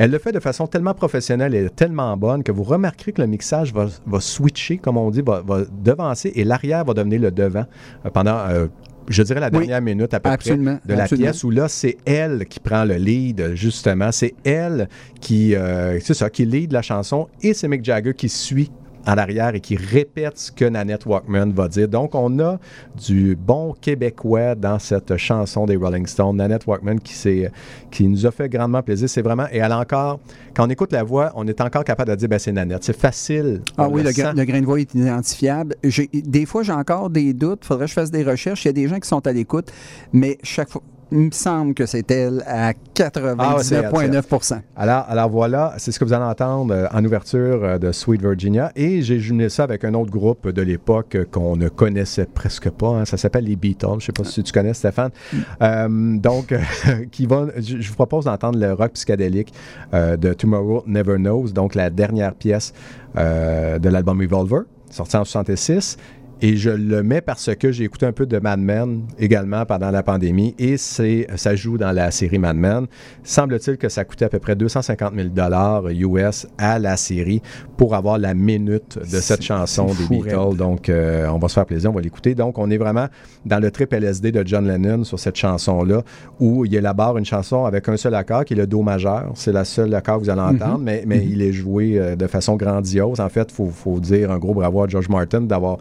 Elle 0.02 0.12
le 0.12 0.18
fait 0.18 0.32
de 0.32 0.40
façon 0.40 0.66
tellement 0.66 0.94
professionnelle 0.94 1.55
et 1.55 1.68
tellement 1.68 2.16
bonne 2.16 2.43
que 2.43 2.51
vous 2.51 2.62
remarquerez 2.62 3.12
que 3.12 3.20
le 3.20 3.27
mixage 3.27 3.74
va, 3.74 3.86
va 4.06 4.18
switcher, 4.18 4.78
comme 4.78 4.97
on 4.97 5.10
dit, 5.10 5.20
va, 5.20 5.43
va 5.47 5.60
devancer 5.70 6.32
et 6.35 6.43
l'arrière 6.43 6.86
va 6.86 6.94
devenir 6.94 7.20
le 7.20 7.31
devant 7.31 7.66
euh, 8.06 8.09
pendant 8.09 8.39
euh, 8.48 8.68
je 9.10 9.22
dirais 9.22 9.40
la 9.40 9.48
Oui, 9.48 9.59
dernière 9.59 9.82
minute 9.82 10.14
à 10.14 10.20
peu 10.20 10.31
près 10.39 10.56
de 10.56 10.64
la 10.94 11.02
absolument. 11.02 11.27
pièce 11.28 11.44
où 11.44 11.51
là, 11.51 11.68
c'est 11.68 11.98
elle 12.06 12.47
qui 12.47 12.60
prend 12.60 12.85
le 12.85 12.94
lead, 12.94 13.55
justement. 13.55 14.10
C'est 14.10 14.35
elle 14.43 14.89
qui, 15.20 15.55
euh, 15.55 16.01
c'est 16.01 16.14
ça, 16.14 16.31
qui 16.31 16.47
lead 16.47 16.72
la 16.72 16.81
chanson 16.81 17.28
et 17.43 17.52
c'est 17.52 17.68
Mick 17.68 17.85
Jagger 17.85 18.14
qui 18.14 18.31
suit 18.31 18.70
en 19.06 19.16
arrière 19.16 19.55
et 19.55 19.60
qui 19.60 19.77
répète 19.77 20.39
ce 20.39 20.52
que 20.52 20.64
Nanette 20.64 21.06
Walkman 21.06 21.52
va 21.52 21.68
dire. 21.68 21.89
Donc, 21.89 22.14
on 22.14 22.39
a 22.40 22.59
du 23.06 23.36
bon 23.36 23.74
québécois 23.81 24.55
dans 24.55 24.78
cette 24.78 25.16
chanson 25.16 25.66
des 25.66 25.77
Rolling 25.77 26.06
Stones. 26.06 26.36
Nanette 26.36 26.66
Walkman 26.66 26.98
qui, 27.01 27.44
qui 27.90 28.09
nous 28.09 28.27
a 28.27 28.31
fait 28.31 28.48
grandement 28.48 28.82
plaisir. 28.82 29.09
C'est 29.09 29.22
vraiment, 29.22 29.47
et 29.51 29.59
elle 29.59 29.72
encore, 29.72 30.20
quand 30.55 30.66
on 30.66 30.70
écoute 30.70 30.93
la 30.93 31.02
voix, 31.02 31.32
on 31.35 31.47
est 31.47 31.60
encore 31.60 31.85
capable 31.85 32.10
de 32.10 32.16
dire, 32.16 32.28
ben, 32.28 32.39
c'est 32.39 32.52
Nanette. 32.52 32.85
C'est 32.85 32.97
facile. 32.97 33.62
Ah 33.78 33.89
oui, 33.89 34.02
le, 34.02 34.10
le 34.10 34.44
grain 34.44 34.60
de 34.60 34.66
voix 34.66 34.81
est 34.81 34.94
identifiable. 34.94 35.77
Des 36.12 36.47
fois, 36.47 36.62
j'ai 36.62 36.72
encore 36.72 37.10
des 37.10 37.32
doutes. 37.32 37.64
faudrait 37.64 37.86
que 37.86 37.90
je 37.90 37.94
fasse 37.94 38.10
des 38.10 38.22
recherches. 38.22 38.64
Il 38.64 38.68
y 38.68 38.70
a 38.70 38.72
des 38.72 38.89
gens 38.89 38.98
qui 38.98 39.09
sont 39.09 39.27
à 39.27 39.32
l'écoute, 39.32 39.72
mais 40.12 40.39
chaque 40.43 40.70
fois, 40.70 40.82
il 41.12 41.19
me 41.19 41.31
semble 41.31 41.74
que 41.74 41.87
c'est 41.87 42.11
elle 42.11 42.43
à 42.47 42.73
99,9 42.95 44.61
Alors, 44.77 45.05
alors 45.09 45.28
voilà, 45.28 45.74
c'est 45.78 45.93
ce 45.93 45.99
que 45.99 46.05
vous 46.05 46.12
allez 46.12 46.24
entendre 46.24 46.74
euh, 46.74 46.87
en 46.93 47.05
ouverture 47.05 47.65
euh, 47.65 47.78
de 47.78 47.93
Sweet 47.93 48.20
Virginia. 48.20 48.73
Et 48.77 49.03
j'ai 49.03 49.19
jumelé 49.19 49.49
ça 49.49 49.65
avec 49.65 49.85
un 49.85 49.95
autre 49.95 50.11
groupe 50.11 50.49
de 50.49 50.62
l'époque 50.62 51.15
euh, 51.16 51.24
qu'on 51.31 51.57
ne 51.57 51.69
connaissait 51.69 52.27
presque 52.27 52.70
pas. 52.70 52.89
hein. 52.89 53.05
Ça 53.05 53.16
s'appelle 53.16 53.45
les 53.45 53.57
Beatles. 53.57 53.87
Je 53.91 53.95
ne 53.95 54.01
sais 54.01 54.12
pas 54.12 54.24
si 54.24 54.43
tu 54.43 54.53
connais, 54.53 54.74
Stéphane. 54.74 55.11
Euh, 55.62 55.89
donc, 56.19 56.55
qui 57.11 57.27
va, 57.27 57.47
je, 57.57 57.81
je 57.81 57.89
vous 57.89 57.95
propose 57.95 58.24
d'entendre 58.27 58.59
le 58.59 58.73
rock 58.73 58.93
psychédélique 58.93 59.53
euh, 59.95 60.16
de 60.16 60.32
Tomorrow 60.32 60.82
Never 60.87 61.16
Knows, 61.16 61.49
donc 61.49 61.74
la 61.74 61.91
dernière 61.91 62.35
pièce 62.35 62.73
euh, 63.16 63.78
de 63.78 63.89
l'album 63.89 64.20
Revolver, 64.20 64.62
sorti 64.91 65.16
en 65.16 65.24
66. 65.24 65.97
Et 66.43 66.57
je 66.57 66.71
le 66.71 67.03
mets 67.03 67.21
parce 67.21 67.55
que 67.55 67.71
j'ai 67.71 67.85
écouté 67.85 68.07
un 68.07 68.12
peu 68.12 68.25
de 68.25 68.39
Mad 68.39 68.61
Men 68.61 69.03
également 69.19 69.67
pendant 69.67 69.91
la 69.91 70.03
pandémie 70.03 70.55
et 70.59 70.79
c'est, 70.79 71.27
ça 71.37 71.55
joue 71.55 71.77
dans 71.77 71.93
la 71.93 72.11
série 72.11 72.39
Mad 72.39 72.57
Men. 72.57 72.87
Semble-t-il 73.23 73.77
que 73.77 73.91
ça 73.91 74.05
coûtait 74.05 74.25
à 74.25 74.31
peu 74.31 74.39
près 74.39 74.57
250 74.57 75.12
000 75.15 75.29
US 76.17 76.47
à 76.57 76.79
la 76.79 76.97
série 76.97 77.43
pour 77.77 77.95
avoir 77.95 78.19
la 78.19 78.33
minute 78.33 78.99
de 78.99 79.21
cette 79.21 79.43
chanson 79.43 79.87
des 79.87 80.07
Beatles. 80.09 80.35
raide. 80.35 80.57
Donc, 80.57 80.89
euh, 80.89 81.29
on 81.29 81.39
va 81.39 81.49
se 81.49 81.55
faire 81.55 81.67
plaisir, 81.67 81.91
on 81.91 81.95
va 81.95 82.01
l'écouter. 82.01 82.35
Donc, 82.35 82.57
on 82.57 82.71
est 82.71 82.79
vraiment 82.79 83.09
dans 83.45 83.59
le 83.59 83.71
trip 83.71 83.93
LSD 83.93 84.33
de 84.33 84.43
John 84.47 84.67
Lennon 84.67 85.05
sur 85.05 85.19
cette 85.19 85.37
chanson-là 85.37 86.03
où 86.39 86.65
il 86.65 86.75
élabore 86.75 87.19
une 87.19 87.27
chanson 87.27 87.67
avec 87.67 87.87
un 87.89 87.99
seul 87.99 88.15
accord 88.15 88.47
qui 88.47 88.55
est 88.55 88.57
le 88.57 88.67
Do 88.67 88.81
majeur. 88.81 89.31
C'est 89.35 89.53
la 89.53 89.67
seule 89.67 89.95
accord 89.95 90.19
que 90.19 90.25
vous 90.25 90.31
allez 90.31 90.41
entendre, 90.41 90.79
mais, 90.79 91.05
mais 91.07 91.23
il 91.23 91.43
est 91.43 91.53
joué 91.53 91.99
euh, 91.99 92.17
de 92.17 92.27
façon 92.27 92.57
grandiose. 92.57 93.21
En 93.21 93.29
fait, 93.29 93.49
il 93.51 93.55
faut, 93.55 93.69
faut 93.69 94.01
dire 94.01 94.31
un 94.31 94.39
gros 94.39 94.55
bravo 94.55 94.85
à 94.85 94.89
George 94.89 95.11
Martin 95.11 95.43
d'avoir 95.43 95.77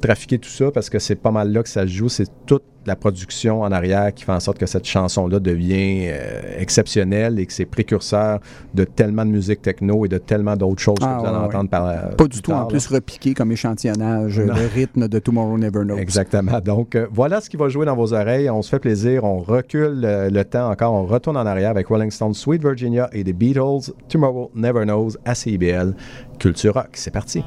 trafiqué 0.00 0.38
tout 0.38 0.48
ça 0.48 0.70
parce 0.70 0.90
que 0.90 0.98
c'est 0.98 1.14
pas 1.16 1.30
mal 1.30 1.52
là 1.52 1.62
que 1.62 1.68
ça 1.68 1.82
se 1.82 1.92
joue. 1.92 2.08
C'est 2.08 2.28
toute 2.46 2.62
la 2.86 2.96
production 2.96 3.60
en 3.60 3.70
arrière 3.72 4.14
qui 4.14 4.24
fait 4.24 4.32
en 4.32 4.40
sorte 4.40 4.56
que 4.56 4.64
cette 4.64 4.86
chanson-là 4.86 5.38
devient 5.38 6.06
euh, 6.08 6.40
exceptionnelle 6.58 7.38
et 7.38 7.44
que 7.44 7.52
c'est 7.52 7.66
précurseur 7.66 8.40
de 8.72 8.84
tellement 8.84 9.26
de 9.26 9.30
musique 9.30 9.60
techno 9.60 10.06
et 10.06 10.08
de 10.08 10.16
tellement 10.16 10.56
d'autres 10.56 10.80
choses 10.80 10.96
Ah, 11.02 11.16
que 11.16 11.20
vous 11.20 11.26
allez 11.26 11.36
ouais, 11.36 11.40
ouais. 11.42 11.46
entendre 11.54 11.68
par 11.68 11.86
euh, 11.86 12.14
Pas 12.16 12.26
du 12.26 12.40
tout, 12.40 12.52
en 12.52 12.60
tard, 12.60 12.68
plus 12.68 12.86
repiqué 12.86 13.34
comme 13.34 13.52
échantillonnage, 13.52 14.40
Non. 14.40 14.54
le 14.54 14.66
rythme 14.74 15.08
de 15.08 15.18
Tomorrow 15.18 15.58
Never 15.58 15.84
Knows. 15.84 15.98
Exactement. 15.98 16.58
Donc, 16.60 16.94
euh, 16.94 17.06
voilà 17.12 17.42
ce 17.42 17.50
qui 17.50 17.58
va 17.58 17.68
jouer 17.68 17.84
dans 17.84 17.96
vos 17.96 18.14
oreilles. 18.14 18.48
On 18.48 18.62
se 18.62 18.70
fait 18.70 18.78
plaisir. 18.80 19.24
On 19.24 19.40
recule 19.40 20.00
le 20.00 20.42
temps 20.44 20.70
encore. 20.70 20.94
On 20.94 21.04
retourne 21.04 21.36
en 21.36 21.44
arrière 21.46 21.70
avec 21.70 21.86
Rolling 21.88 22.10
Stone, 22.10 22.32
Sweet 22.32 22.62
Virginia 22.62 23.10
et 23.12 23.22
The 23.24 23.34
Beatles. 23.36 23.92
Tomorrow 24.08 24.50
Never 24.54 24.84
Knows 24.84 25.10
à 25.26 25.34
CIBL. 25.34 25.94
Culture 26.38 26.72
Rock. 26.74 26.88
C'est 26.94 27.10
parti. 27.12 27.44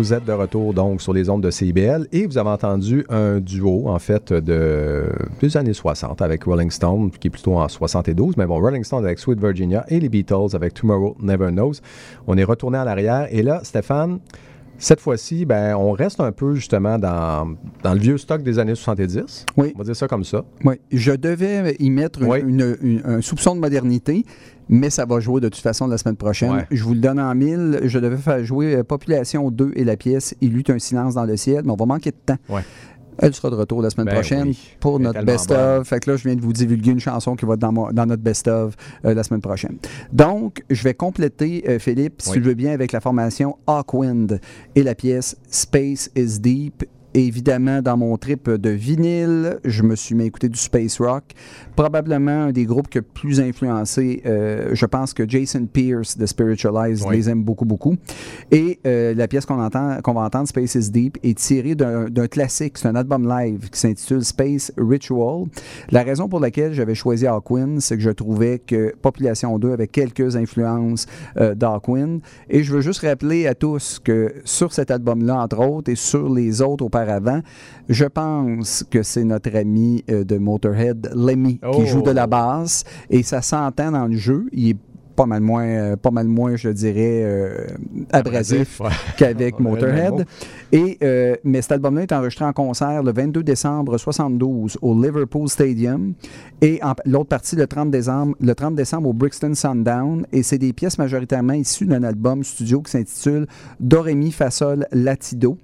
Vous 0.00 0.14
êtes 0.14 0.24
de 0.24 0.32
retour 0.32 0.72
donc 0.72 1.02
sur 1.02 1.12
les 1.12 1.28
ondes 1.28 1.42
de 1.42 1.50
CIBL 1.50 2.06
et 2.10 2.26
vous 2.26 2.38
avez 2.38 2.48
entendu 2.48 3.04
un 3.10 3.38
duo 3.38 3.86
en 3.86 3.98
fait 3.98 4.32
de 4.32 5.12
des 5.42 5.56
années 5.58 5.74
60 5.74 6.22
avec 6.22 6.44
Rolling 6.44 6.70
Stone 6.70 7.10
qui 7.10 7.28
est 7.28 7.30
plutôt 7.30 7.58
en 7.58 7.68
72 7.68 8.38
mais 8.38 8.46
bon 8.46 8.58
Rolling 8.58 8.82
Stone 8.82 9.04
avec 9.04 9.18
Sweet 9.18 9.38
Virginia 9.38 9.84
et 9.88 10.00
les 10.00 10.08
Beatles 10.08 10.54
avec 10.54 10.72
Tomorrow 10.72 11.18
Never 11.20 11.50
Knows. 11.50 11.74
On 12.26 12.38
est 12.38 12.44
retourné 12.44 12.78
à 12.78 12.84
l'arrière 12.86 13.28
et 13.30 13.42
là 13.42 13.60
Stéphane 13.62 14.20
cette 14.80 15.00
fois-ci, 15.00 15.44
ben, 15.44 15.76
on 15.76 15.92
reste 15.92 16.18
un 16.20 16.32
peu 16.32 16.54
justement 16.56 16.98
dans, 16.98 17.54
dans 17.84 17.92
le 17.94 18.00
vieux 18.00 18.18
stock 18.18 18.42
des 18.42 18.58
années 18.58 18.74
70. 18.74 19.46
Oui. 19.56 19.72
On 19.76 19.78
va 19.78 19.84
dire 19.84 19.94
ça 19.94 20.08
comme 20.08 20.24
ça. 20.24 20.42
Oui, 20.64 20.74
je 20.90 21.12
devais 21.12 21.76
y 21.78 21.90
mettre 21.90 22.22
une- 22.22 22.28
Oui. 22.28 22.40
une- 22.40 22.76
une- 22.82 23.02
un 23.04 23.20
soupçon 23.20 23.54
de 23.54 23.60
modernité, 23.60 24.24
mais 24.68 24.90
ça 24.90 25.04
va 25.04 25.20
jouer 25.20 25.40
de 25.40 25.48
toute 25.48 25.62
façon 25.62 25.86
la 25.86 25.98
semaine 25.98 26.16
prochaine. 26.16 26.52
Ouais. 26.52 26.66
Je 26.70 26.82
vous 26.82 26.94
le 26.94 27.00
donne 27.00 27.20
en 27.20 27.34
mille. 27.34 27.80
Je 27.84 27.98
devais 27.98 28.16
faire 28.16 28.42
jouer 28.44 28.74
euh, 28.76 28.82
Population 28.82 29.50
2 29.50 29.72
et 29.76 29.84
la 29.84 29.96
pièce 29.96 30.34
Il 30.40 30.56
eut 30.56 30.64
un 30.68 30.78
silence 30.78 31.14
dans 31.14 31.24
le 31.24 31.36
ciel, 31.36 31.62
mais 31.64 31.70
on 31.72 31.76
va 31.76 31.86
manquer 31.86 32.10
de 32.10 32.16
temps. 32.24 32.38
Ouais. 32.48 32.62
Elle 33.20 33.34
sera 33.34 33.50
de 33.50 33.54
retour 33.54 33.82
la 33.82 33.90
semaine 33.90 34.06
Ben 34.06 34.14
prochaine 34.14 34.48
oui. 34.48 34.58
pour 34.80 34.98
notre 34.98 35.22
best-of. 35.24 35.86
Fait 35.86 36.00
que 36.00 36.10
là, 36.10 36.16
je 36.16 36.24
viens 36.24 36.34
de 36.36 36.40
vous 36.40 36.52
divulguer 36.52 36.90
une 36.90 37.00
chanson 37.00 37.36
qui 37.36 37.44
va 37.44 37.54
être 37.54 37.60
dans, 37.60 37.72
mon- 37.72 37.92
dans 37.92 38.06
notre 38.06 38.22
best-of 38.22 38.74
euh, 39.04 39.14
la 39.14 39.22
semaine 39.22 39.40
prochaine. 39.42 39.76
Donc, 40.12 40.64
je 40.70 40.82
vais 40.82 40.94
compléter, 40.94 41.64
euh, 41.68 41.78
Philippe, 41.78 42.22
si 42.22 42.30
Oui. 42.30 42.34
tu 42.34 42.40
le 42.40 42.46
veux 42.48 42.54
bien, 42.54 42.72
avec 42.72 42.92
la 42.92 43.00
formation 43.00 43.56
Hawkwind 43.66 44.40
et 44.74 44.82
la 44.82 44.94
pièce 44.94 45.36
Space 45.50 46.10
is 46.16 46.40
Deep. 46.40 46.84
Évidemment, 47.14 47.82
dans 47.82 47.96
mon 47.96 48.16
trip 48.16 48.48
de 48.48 48.70
vinyle, 48.70 49.58
je 49.64 49.82
me 49.82 49.96
suis 49.96 50.14
mis 50.14 50.22
à 50.22 50.26
écouter 50.26 50.48
du 50.48 50.58
space 50.58 51.00
rock. 51.00 51.24
Probablement 51.74 52.44
un 52.44 52.52
des 52.52 52.64
groupes 52.64 52.88
que 52.88 53.00
plus 53.00 53.40
influencé. 53.40 54.22
euh, 54.26 54.70
je 54.74 54.86
pense 54.86 55.12
que 55.12 55.28
Jason 55.28 55.66
Pierce 55.66 56.16
de 56.16 56.24
Spiritualize 56.26 57.04
Oui. 57.06 57.16
les 57.16 57.28
aime 57.30 57.42
beaucoup, 57.42 57.64
beaucoup. 57.64 57.96
Et 58.52 58.78
euh, 58.86 59.12
la 59.14 59.26
pièce 59.26 59.44
qu'on 59.44 59.60
entend, 59.60 59.98
qu'on 60.02 60.14
va 60.14 60.20
entendre, 60.22 60.46
Space 60.46 60.76
is 60.76 60.90
Deep, 60.90 61.18
est 61.24 61.36
tirée 61.36 61.74
d'un 61.74 62.08
d'un 62.08 62.28
classique. 62.28 62.78
C'est 62.78 62.88
un 62.88 62.94
album 62.94 63.28
live 63.28 63.68
qui 63.70 63.78
s'intitule 63.80 64.24
Space 64.24 64.72
Ritual. 64.76 65.46
La 65.90 66.02
raison 66.02 66.28
pour 66.28 66.38
laquelle 66.40 66.74
j'avais 66.74 66.94
choisi 66.94 67.26
Hawkwind, 67.26 67.80
c'est 67.80 67.96
que 67.96 68.02
je 68.02 68.10
trouvais 68.10 68.60
que 68.60 68.94
Population 69.02 69.58
2 69.58 69.72
avait 69.72 69.88
quelques 69.88 70.36
influences 70.36 71.06
euh, 71.38 71.54
d'Hawkwind. 71.56 72.20
Et 72.48 72.62
je 72.62 72.72
veux 72.72 72.80
juste 72.82 73.00
rappeler 73.00 73.46
à 73.48 73.54
tous 73.54 73.98
que 73.98 74.32
sur 74.44 74.72
cet 74.72 74.90
album-là, 74.92 75.42
entre 75.42 75.58
autres, 75.58 75.90
et 75.90 75.96
sur 75.96 76.32
les 76.32 76.62
autres 76.62 76.84
auparavant, 76.84 76.99
je 77.88 78.04
pense 78.04 78.84
que 78.90 79.02
c'est 79.02 79.24
notre 79.24 79.54
ami 79.56 80.04
euh, 80.10 80.24
de 80.24 80.38
Motorhead, 80.38 81.10
Lemmy, 81.14 81.54
qui 81.58 81.82
Oh. 81.82 81.86
joue 81.86 82.02
de 82.02 82.10
la 82.10 82.26
basse. 82.26 82.84
Et 83.08 83.22
ça 83.22 83.42
s'entend 83.42 83.92
dans 83.92 84.06
le 84.06 84.16
jeu. 84.16 84.46
Il 84.52 84.70
est 84.70 84.76
pas 85.16 85.26
mal 85.26 85.42
moins, 85.42 85.64
euh, 85.66 85.96
pas 85.96 86.10
mal 86.10 86.28
moins 86.28 86.56
je 86.56 86.70
dirais, 86.70 87.20
euh, 87.24 87.66
abrasif 88.10 88.80
Ouais. 88.80 88.88
qu'avec 89.18 89.58
Motorhead. 89.60 90.12
mot. 90.12 90.20
Et, 90.72 90.96
euh, 91.02 91.34
mais 91.44 91.60
cet 91.60 91.72
album-là 91.72 92.02
est 92.02 92.12
enregistré 92.12 92.44
en 92.46 92.52
concert 92.54 93.02
le 93.02 93.12
22 93.12 93.42
décembre 93.42 93.98
72 93.98 94.78
au 94.80 94.94
Liverpool 94.94 95.46
Stadium 95.48 96.14
et 96.62 96.80
l'autre 97.04 97.28
partie 97.28 97.56
le 97.56 97.66
30 97.66 97.90
décembre, 97.90 98.34
le 98.40 98.54
30 98.54 98.74
décembre 98.76 99.08
au 99.10 99.12
Brixton 99.12 99.52
Sundown. 99.54 100.24
Et 100.32 100.42
c'est 100.42 100.58
des 100.58 100.72
pièces 100.72 100.96
majoritairement 100.96 101.52
issues 101.54 101.86
d'un 101.86 102.02
album 102.04 102.42
studio 102.42 102.80
qui 102.80 102.92
s'intitule 102.92 103.46
Dorémy 103.78 104.30
Fasol 104.30 104.86
Latido. 104.92 105.58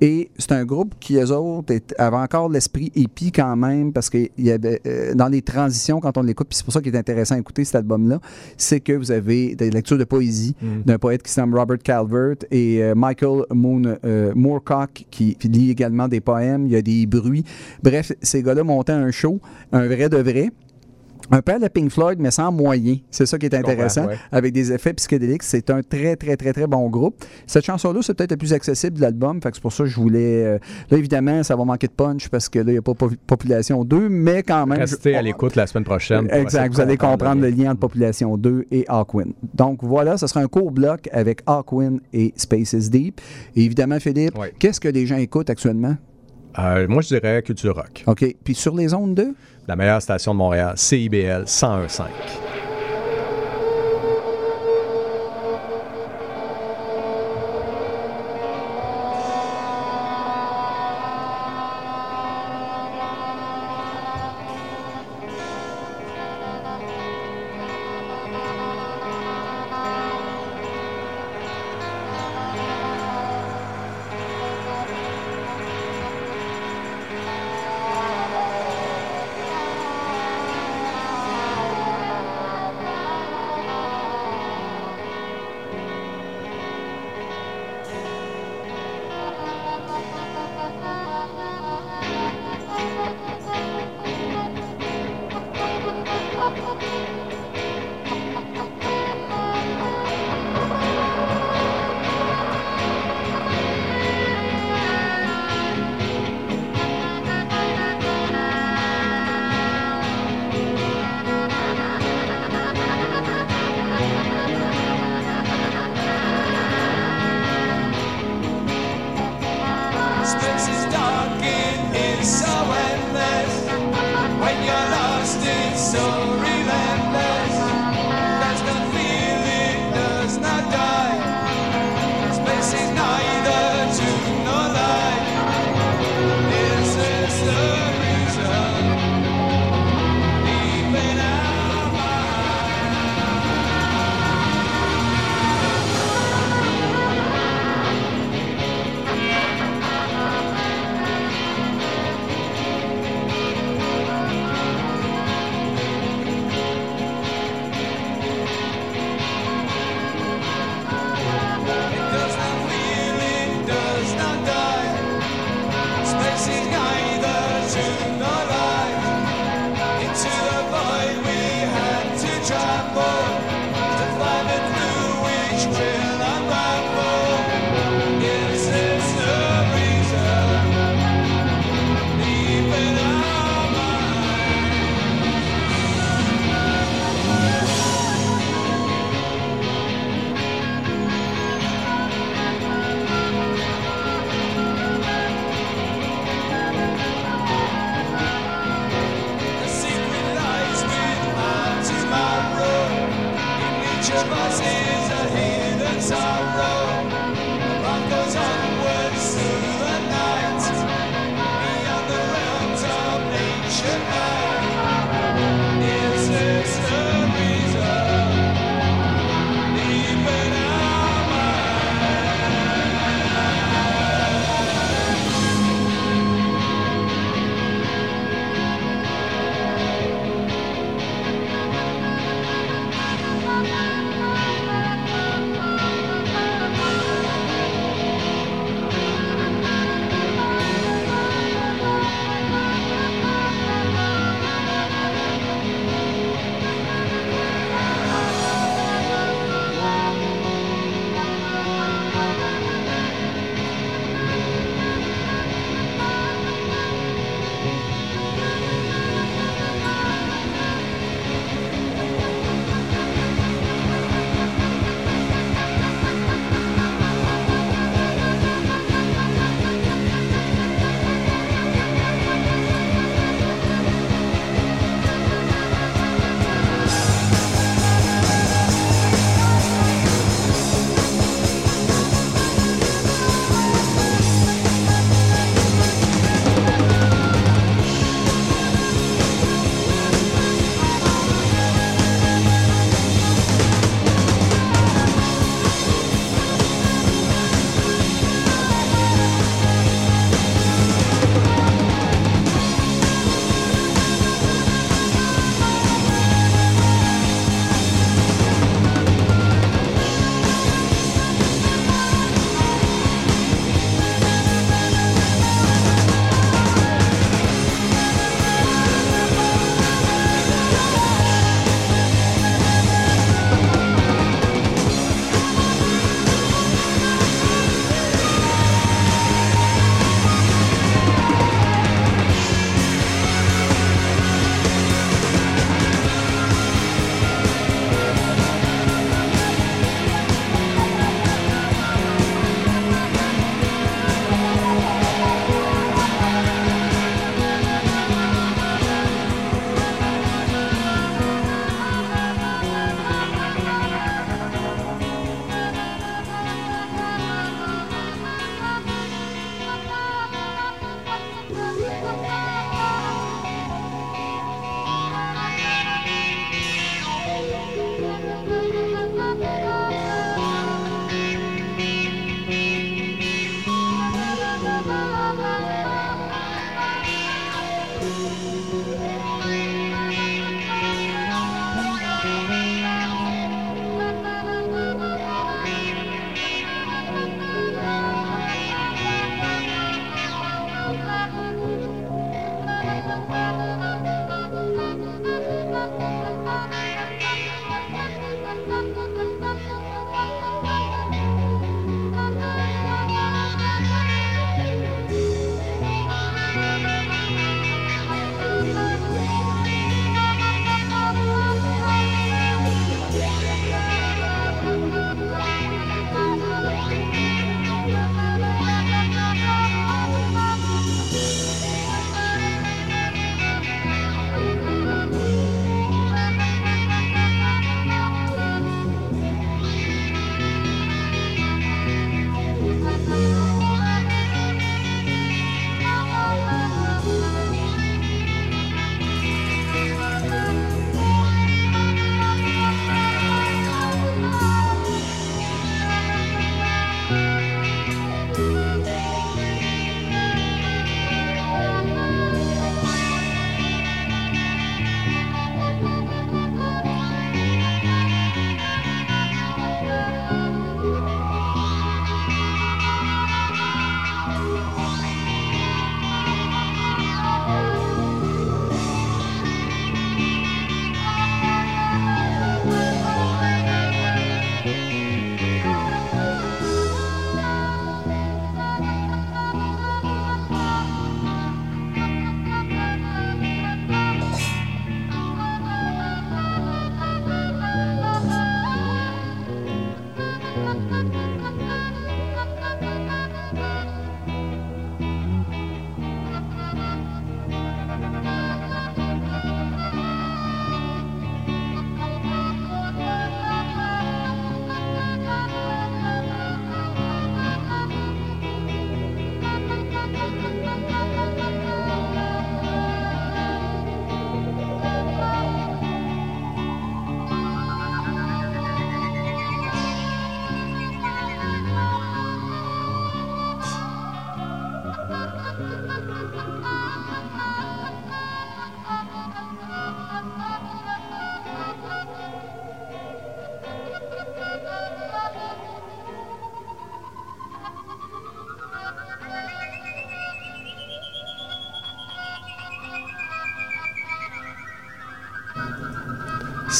Et 0.00 0.30
c'est 0.38 0.52
un 0.52 0.64
groupe 0.64 0.94
qui, 1.00 1.16
eux 1.16 1.32
autres, 1.32 1.74
avait 1.98 2.16
encore 2.16 2.48
l'esprit 2.48 2.92
épi 2.94 3.32
quand 3.32 3.56
même, 3.56 3.92
parce 3.92 4.08
que 4.08 4.18
il 4.36 4.44
y 4.44 4.50
avait, 4.50 4.80
euh, 4.86 5.14
dans 5.14 5.28
les 5.28 5.42
transitions, 5.42 6.00
quand 6.00 6.16
on 6.16 6.22
l'écoute, 6.22 6.48
puis 6.48 6.56
c'est 6.56 6.64
pour 6.64 6.72
ça 6.72 6.80
qu'il 6.80 6.94
est 6.94 6.98
intéressant 6.98 7.34
à 7.34 7.38
écouter 7.38 7.64
cet 7.64 7.76
album-là, 7.76 8.20
c'est 8.56 8.80
que 8.80 8.92
vous 8.92 9.10
avez 9.10 9.56
des 9.56 9.70
lectures 9.70 9.98
de 9.98 10.04
poésie 10.04 10.54
d'un 10.86 10.98
poète 10.98 11.22
qui 11.22 11.32
s'appelle 11.32 11.54
Robert 11.54 11.78
Calvert 11.78 12.36
et 12.50 12.82
euh, 12.82 12.94
Michael 12.94 13.44
Moon, 13.52 13.82
euh, 14.04 14.32
Moorcock 14.34 15.06
qui, 15.10 15.34
qui 15.34 15.48
lit 15.48 15.70
également 15.70 16.08
des 16.08 16.20
poèmes, 16.20 16.66
il 16.66 16.72
y 16.72 16.76
a 16.76 16.82
des 16.82 17.06
bruits. 17.06 17.44
Bref, 17.82 18.12
ces 18.22 18.42
gars-là 18.42 18.64
montaient 18.64 18.92
un 18.92 19.10
show, 19.10 19.40
un 19.72 19.86
vrai 19.86 20.08
de 20.08 20.18
vrai. 20.18 20.50
Un 21.30 21.42
peu 21.42 21.52
à 21.52 21.58
la 21.58 21.68
Pink 21.68 21.90
Floyd, 21.90 22.18
mais 22.20 22.30
sans 22.30 22.50
moyen. 22.50 22.96
C'est 23.10 23.26
ça 23.26 23.38
qui 23.38 23.46
est 23.46 23.54
intéressant. 23.54 24.06
ouais. 24.06 24.16
Avec 24.32 24.52
des 24.52 24.72
effets 24.72 24.94
psychédéliques. 24.94 25.42
C'est 25.42 25.68
un 25.70 25.82
très, 25.82 26.16
très, 26.16 26.36
très, 26.36 26.52
très 26.52 26.66
bon 26.66 26.88
groupe. 26.88 27.22
Cette 27.46 27.64
chanson-là, 27.64 28.00
c'est 28.02 28.14
peut-être 28.14 28.30
la 28.30 28.36
plus 28.36 28.52
accessible 28.52 28.96
de 28.96 29.02
l'album. 29.02 29.40
Fait 29.42 29.50
que 29.50 29.56
c'est 29.56 29.62
pour 29.62 29.72
ça 29.72 29.84
que 29.84 29.90
je 29.90 29.96
voulais. 29.96 30.44
euh, 30.44 30.58
là, 30.90 30.98
évidemment, 30.98 31.42
ça 31.42 31.54
va 31.56 31.64
manquer 31.64 31.86
de 31.86 31.92
punch 31.92 32.28
parce 32.28 32.48
que 32.48 32.58
là, 32.60 32.64
il 32.68 32.72
n'y 32.72 32.78
a 32.78 32.82
pas 32.82 32.94
po- 32.94 33.10
Population 33.26 33.84
2, 33.84 34.08
mais 34.08 34.42
quand 34.42 34.66
même. 34.66 34.78
Restez 34.78 35.12
je- 35.12 35.18
à 35.18 35.22
l'écoute 35.22 35.54
la 35.56 35.66
semaine 35.66 35.84
prochaine. 35.84 36.28
Exact, 36.30 36.72
vous 36.74 36.80
allez 36.80 36.96
comprendre 36.96 37.42
le 37.42 37.48
lien. 37.50 37.70
entre 37.72 37.80
Population 37.80 38.36
2 38.36 38.64
et 38.70 38.84
Hawkwind. 38.88 39.32
Donc 39.54 39.80
voilà, 39.82 40.16
ce 40.16 40.26
sera 40.26 40.40
un 40.40 40.46
court 40.48 40.70
bloc 40.70 41.08
avec 41.12 41.42
Hawkwind 41.46 42.00
et 42.12 42.32
Space 42.36 42.72
is 42.72 42.88
Deep. 42.90 43.20
Et 43.56 43.64
évidemment, 43.64 43.98
Philippe, 44.00 44.38
Ouais. 44.38 44.52
qu'est-ce 44.58 44.80
que 44.80 44.88
les 44.88 45.06
gens 45.06 45.16
écoutent 45.16 45.50
actuellement? 45.50 45.96
Euh, 46.58 46.86
moi, 46.88 47.02
je 47.02 47.08
dirais 47.08 47.42
Culture 47.42 47.74
Rock. 47.74 48.04
OK. 48.06 48.24
Puis 48.44 48.54
sur 48.54 48.74
les 48.74 48.94
ondes 48.94 49.14
de? 49.14 49.34
La 49.66 49.76
meilleure 49.76 50.02
station 50.02 50.32
de 50.32 50.38
Montréal, 50.38 50.72
CIBL 50.76 51.44
101.5. 51.44 52.04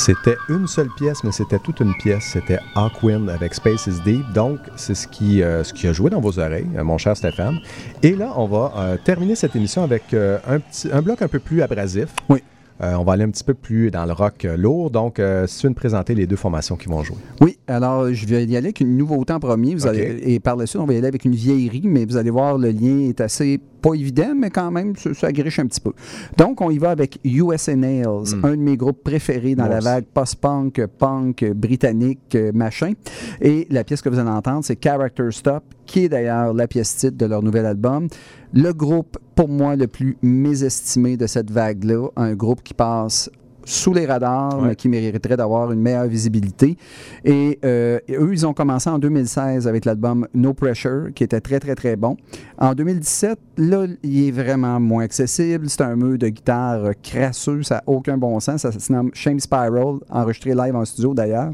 C'était 0.08 0.38
une 0.48 0.66
seule 0.66 0.88
pièce, 0.96 1.22
mais 1.22 1.32
c'était 1.32 1.58
toute 1.58 1.80
une 1.80 1.92
pièce. 1.98 2.30
C'était 2.32 2.58
Hawkwind 2.74 3.28
avec 3.28 3.52
Space 3.52 3.88
is 3.88 4.00
Deep. 4.06 4.24
Donc, 4.32 4.58
c'est 4.74 4.94
ce 4.94 5.06
qui, 5.06 5.42
euh, 5.42 5.62
ce 5.62 5.74
qui 5.74 5.86
a 5.86 5.92
joué 5.92 6.08
dans 6.08 6.22
vos 6.22 6.38
oreilles, 6.38 6.64
euh, 6.78 6.82
mon 6.82 6.96
cher 6.96 7.14
Stéphane. 7.14 7.58
Et 8.02 8.12
là, 8.12 8.32
on 8.38 8.46
va 8.46 8.72
euh, 8.78 8.96
terminer 9.04 9.34
cette 9.34 9.54
émission 9.54 9.82
avec 9.84 10.14
euh, 10.14 10.38
un, 10.48 10.60
petit, 10.60 10.88
un 10.90 11.02
bloc 11.02 11.20
un 11.20 11.28
peu 11.28 11.40
plus 11.40 11.60
abrasif. 11.60 12.08
Oui. 12.30 12.42
Euh, 12.80 12.94
on 12.94 13.02
va 13.02 13.14
aller 13.14 13.24
un 13.24 13.30
petit 13.30 13.42
peu 13.42 13.54
plus 13.54 13.90
dans 13.90 14.06
le 14.06 14.12
rock 14.12 14.44
euh, 14.44 14.56
lourd. 14.56 14.90
Donc, 14.90 15.18
euh, 15.18 15.46
si 15.46 15.58
tu 15.58 15.66
veux 15.66 15.70
me 15.70 15.74
présenter 15.74 16.14
les 16.14 16.26
deux 16.26 16.36
formations 16.36 16.76
qui 16.76 16.88
vont 16.88 17.02
jouer. 17.02 17.16
Oui, 17.40 17.58
alors 17.66 18.12
je 18.12 18.26
vais 18.26 18.44
y 18.44 18.56
aller 18.56 18.68
avec 18.68 18.80
une 18.80 18.96
nouveauté 18.96 19.32
en 19.32 19.40
premier. 19.40 19.74
Vous 19.74 19.86
allez, 19.86 20.20
et 20.22 20.38
par 20.38 20.56
la 20.56 20.66
suite, 20.66 20.80
on 20.80 20.86
va 20.86 20.94
y 20.94 20.96
aller 20.96 21.08
avec 21.08 21.24
une 21.24 21.34
vieillerie, 21.34 21.82
mais 21.84 22.04
vous 22.04 22.16
allez 22.16 22.30
voir, 22.30 22.56
le 22.56 22.70
lien 22.70 23.00
est 23.00 23.20
assez 23.20 23.60
pas 23.88 23.94
évident, 23.94 24.34
mais 24.36 24.50
quand 24.50 24.70
même, 24.70 24.96
ça, 24.96 25.14
ça 25.14 25.32
griche 25.32 25.58
un 25.58 25.66
petit 25.66 25.80
peu. 25.80 25.92
Donc, 26.36 26.60
on 26.60 26.70
y 26.70 26.78
va 26.78 26.90
avec 26.90 27.18
USA 27.24 27.74
Nails, 27.74 28.34
un 28.42 28.50
de 28.50 28.62
mes 28.62 28.76
groupes 28.76 29.02
préférés 29.02 29.54
dans 29.54 29.64
Moi 29.64 29.74
la 29.74 29.80
vague 29.80 30.04
post-punk, 30.04 30.86
punk, 30.98 31.44
britannique, 31.52 32.34
euh, 32.34 32.52
machin. 32.52 32.92
Et 33.40 33.66
la 33.70 33.84
pièce 33.84 34.02
que 34.02 34.08
vous 34.08 34.18
allez 34.18 34.30
entendre, 34.30 34.64
c'est 34.64 34.82
Character 34.82 35.28
Stop, 35.30 35.64
qui 35.86 36.04
est 36.04 36.08
d'ailleurs 36.08 36.52
la 36.52 36.66
pièce 36.66 36.96
titre 36.96 37.16
de 37.16 37.26
leur 37.26 37.42
nouvel 37.42 37.66
album. 37.66 38.08
Le 38.52 38.72
groupe, 38.72 39.18
pour 39.34 39.48
moi, 39.48 39.76
le 39.76 39.86
plus 39.86 40.16
mésestimé 40.22 41.16
de 41.16 41.26
cette 41.26 41.50
vague-là, 41.50 42.08
un 42.16 42.34
groupe 42.34 42.62
qui 42.62 42.74
passe 42.74 43.30
sous 43.68 43.92
les 43.92 44.06
radars, 44.06 44.58
Ouais. 44.60 44.68
mais 44.68 44.76
qui 44.76 44.88
mériterait 44.88 45.36
d'avoir 45.36 45.70
une 45.72 45.80
meilleure 45.80 46.06
visibilité. 46.06 46.76
Et, 47.24 47.58
euh, 47.64 47.98
eux, 48.10 48.30
ils 48.32 48.46
ont 48.46 48.54
commencé 48.54 48.88
en 48.88 48.98
2016 48.98 49.68
avec 49.68 49.84
l'album 49.84 50.26
No 50.32 50.54
Pressure, 50.54 51.08
qui 51.14 51.22
était 51.24 51.40
très, 51.42 51.60
très, 51.60 51.74
très 51.74 51.94
bon. 51.96 52.16
En 52.58 52.72
2017, 52.72 53.38
là, 53.58 53.86
il 54.02 54.28
est 54.28 54.30
vraiment 54.30 54.80
moins 54.80 55.04
accessible. 55.04 55.68
C'est 55.68 55.82
un 55.82 55.96
mur 55.96 56.16
de 56.16 56.28
guitare 56.28 56.92
crasseux, 57.02 57.62
ça 57.62 57.76
n'a 57.76 57.82
aucun 57.86 58.16
bon 58.16 58.40
sens. 58.40 58.62
Ça 58.62 58.72
se 58.72 58.90
nomme 58.92 59.10
Shame 59.12 59.38
Spiral, 59.38 59.96
enregistré 60.08 60.54
live 60.54 60.74
en 60.74 60.84
studio 60.86 61.12
d'ailleurs. 61.12 61.52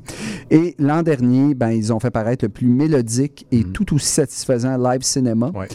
Et 0.51 0.77
l'an 0.79 1.03
dernier, 1.03 1.55
ben, 1.55 1.71
ils 1.71 1.93
ont 1.93 1.99
fait 1.99 2.11
paraître 2.13 2.45
le 2.45 2.49
plus 2.49 2.69
mélodique 2.69 3.45
et 3.51 3.65
tout 3.65 3.93
aussi 3.95 4.07
satisfaisant 4.07 4.77
live 4.79 5.03
cinéma. 5.03 5.51
Ouais. 5.55 5.67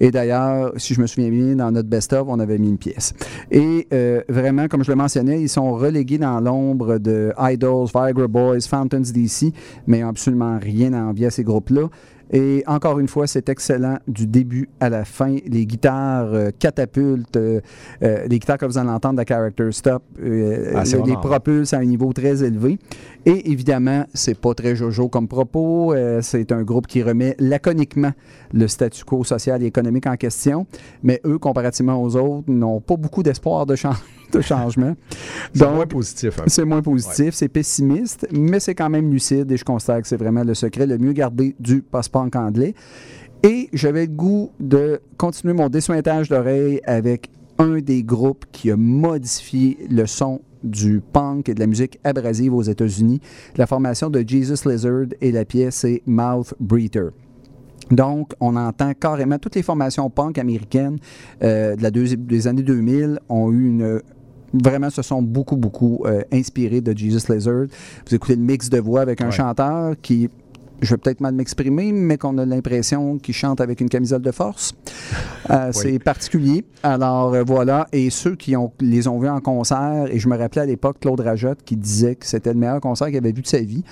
Et 0.00 0.10
d'ailleurs, 0.10 0.72
si 0.76 0.94
je 0.94 1.00
me 1.00 1.06
souviens 1.06 1.30
bien, 1.30 1.56
dans 1.56 1.70
notre 1.70 1.88
best-of, 1.88 2.26
on 2.28 2.38
avait 2.38 2.58
mis 2.58 2.68
une 2.68 2.78
pièce. 2.78 3.14
Et 3.50 3.86
euh, 3.92 4.22
vraiment, 4.28 4.68
comme 4.68 4.84
je 4.84 4.90
le 4.90 4.96
mentionnais, 4.96 5.40
ils 5.40 5.48
sont 5.48 5.72
relégués 5.72 6.18
dans 6.18 6.40
l'ombre 6.40 6.98
de 6.98 7.32
Idols, 7.38 7.88
Viagra 7.92 8.26
Boys, 8.28 8.60
Fountains 8.68 9.00
DC, 9.00 9.52
mais 9.86 10.02
absolument 10.02 10.58
rien 10.60 10.92
à 10.92 11.02
envier 11.02 11.26
à 11.26 11.30
ces 11.30 11.44
groupes-là. 11.44 11.88
Et 12.30 12.62
encore 12.66 12.98
une 12.98 13.08
fois, 13.08 13.26
c'est 13.26 13.48
excellent 13.48 13.98
du 14.06 14.26
début 14.26 14.68
à 14.80 14.88
la 14.90 15.04
fin. 15.04 15.36
Les 15.46 15.64
guitares 15.66 16.32
euh, 16.32 16.50
catapultent, 16.58 17.36
euh, 17.36 17.60
euh, 18.02 18.26
les 18.28 18.38
guitares 18.38 18.58
que 18.58 18.66
vous 18.66 18.76
allez 18.78 18.90
entendre 18.90 19.22
de 19.22 19.26
Character 19.28 19.70
Stop, 19.72 20.02
euh, 20.22 20.72
Ah, 20.74 20.84
c'est 20.84 21.04
les 21.06 21.14
propulsent 21.14 21.72
à 21.72 21.78
un 21.78 21.84
niveau 21.84 22.12
très 22.12 22.42
élevé. 22.44 22.78
Et 23.24 23.50
évidemment, 23.50 24.04
c'est 24.14 24.38
pas 24.38 24.54
très 24.54 24.76
jojo 24.76 25.08
comme 25.08 25.28
propos. 25.28 25.94
c'est 26.22 26.52
un 26.52 26.62
groupe 26.62 26.86
qui 26.86 27.02
remet 27.02 27.34
laconiquement 27.38 28.12
le 28.52 28.68
statu 28.68 29.04
quo 29.04 29.24
social 29.24 29.62
et 29.62 29.66
économique 29.66 30.06
en 30.06 30.16
question. 30.16 30.66
Mais 31.02 31.20
eux, 31.24 31.38
comparativement 31.38 32.02
aux 32.02 32.16
autres, 32.16 32.44
n'ont 32.50 32.80
pas 32.80 32.96
beaucoup 32.96 33.22
d'espoir 33.22 33.66
de, 33.66 33.74
chan- 33.74 33.90
de 34.32 34.40
changement. 34.40 34.94
C'est 35.54 35.70
moins 35.70 35.86
positif. 35.86 36.40
c'est 36.46 36.64
moins 36.64 36.82
positif, 36.82 37.34
c'est 37.34 37.48
pessimiste, 37.48 38.26
mais 38.32 38.60
c'est 38.60 38.74
quand 38.74 38.90
même 38.90 39.10
lucide 39.10 39.50
et 39.50 39.56
je 39.56 39.64
constate 39.64 40.02
que 40.02 40.08
c'est 40.08 40.16
vraiment 40.16 40.44
le 40.44 40.54
secret 40.54 40.86
le 40.86 40.98
mieux 40.98 41.12
gardé 41.12 41.54
du 41.58 41.82
post-punk 41.82 42.36
anglais. 42.36 42.74
Et 43.42 43.68
j'avais 43.72 44.06
le 44.06 44.12
goût 44.12 44.50
de 44.58 45.00
continuer 45.16 45.54
mon 45.54 45.68
dessointage 45.68 46.28
d'oreilles 46.28 46.80
avec 46.84 47.30
un 47.58 47.78
des 47.78 48.02
groupes 48.02 48.44
qui 48.52 48.70
a 48.70 48.76
modifié 48.76 49.78
le 49.90 50.06
son 50.06 50.40
du 50.64 51.00
punk 51.00 51.48
et 51.48 51.54
de 51.54 51.60
la 51.60 51.66
musique 51.66 52.00
abrasive 52.02 52.54
aux 52.54 52.62
États-Unis. 52.62 53.20
La 53.56 53.66
formation 53.66 54.10
de 54.10 54.24
Jesus 54.26 54.68
Lizard 54.68 55.06
et 55.20 55.30
la 55.30 55.44
pièce 55.44 55.76
c'est 55.76 56.02
Mouth 56.06 56.54
Breather. 56.58 57.10
Donc, 57.90 58.32
on 58.40 58.56
entend 58.56 58.92
carrément 58.92 59.38
toutes 59.38 59.54
les 59.54 59.62
formations 59.62 60.10
punk 60.10 60.38
américaines 60.38 60.98
euh, 61.42 61.74
de 61.74 61.82
la 61.82 61.90
des 61.90 62.46
années 62.46 62.62
2000 62.62 63.18
ont 63.28 63.50
eu 63.50 63.66
une 63.66 64.02
vraiment 64.52 64.90
se 64.90 65.02
sont 65.02 65.22
beaucoup, 65.22 65.56
beaucoup 65.56 66.02
euh, 66.06 66.22
inspirés 66.32 66.80
de 66.80 66.96
Jesus 66.96 67.32
Lizard. 67.32 67.66
Vous 68.06 68.14
écoutez 68.14 68.36
le 68.36 68.42
mix 68.42 68.68
de 68.70 68.78
voix 68.78 69.00
avec 69.00 69.20
un 69.20 69.26
Ouais. 69.26 69.32
chanteur 69.32 69.94
qui, 70.00 70.28
je 70.80 70.90
vais 70.94 70.96
peut-être 70.96 71.20
mal 71.20 71.34
m'exprimer, 71.34 71.92
mais 71.92 72.16
qu'on 72.18 72.38
a 72.38 72.46
l'impression 72.46 73.18
qu'il 73.18 73.34
chante 73.34 73.60
avec 73.60 73.80
une 73.80 73.88
camisole 73.88 74.22
de 74.22 74.30
force. 74.30 74.74
Euh, 75.50 75.70
C'est 75.72 75.98
particulier. 75.98 76.64
Alors 76.82 77.34
euh, 77.34 77.42
voilà, 77.44 77.86
et 77.92 78.10
ceux 78.10 78.36
qui 78.36 78.56
ont, 78.56 78.72
les 78.80 79.06
ont 79.08 79.18
vus 79.18 79.28
en 79.28 79.40
concert, 79.40 80.06
et 80.10 80.18
je 80.18 80.28
me 80.28 80.36
rappelais 80.36 80.62
à 80.62 80.66
l'époque 80.66 80.98
Claude 81.00 81.20
Rajotte 81.20 81.58
qui 81.64 81.76
disait 81.76 82.14
que 82.14 82.26
c'était 82.26 82.52
le 82.52 82.58
meilleur 82.58 82.80
concert 82.80 83.08
qu'il 83.08 83.16
avait 83.16 83.32
vu 83.32 83.42
de 83.42 83.46
sa 83.46 83.58
vie. 83.60 83.82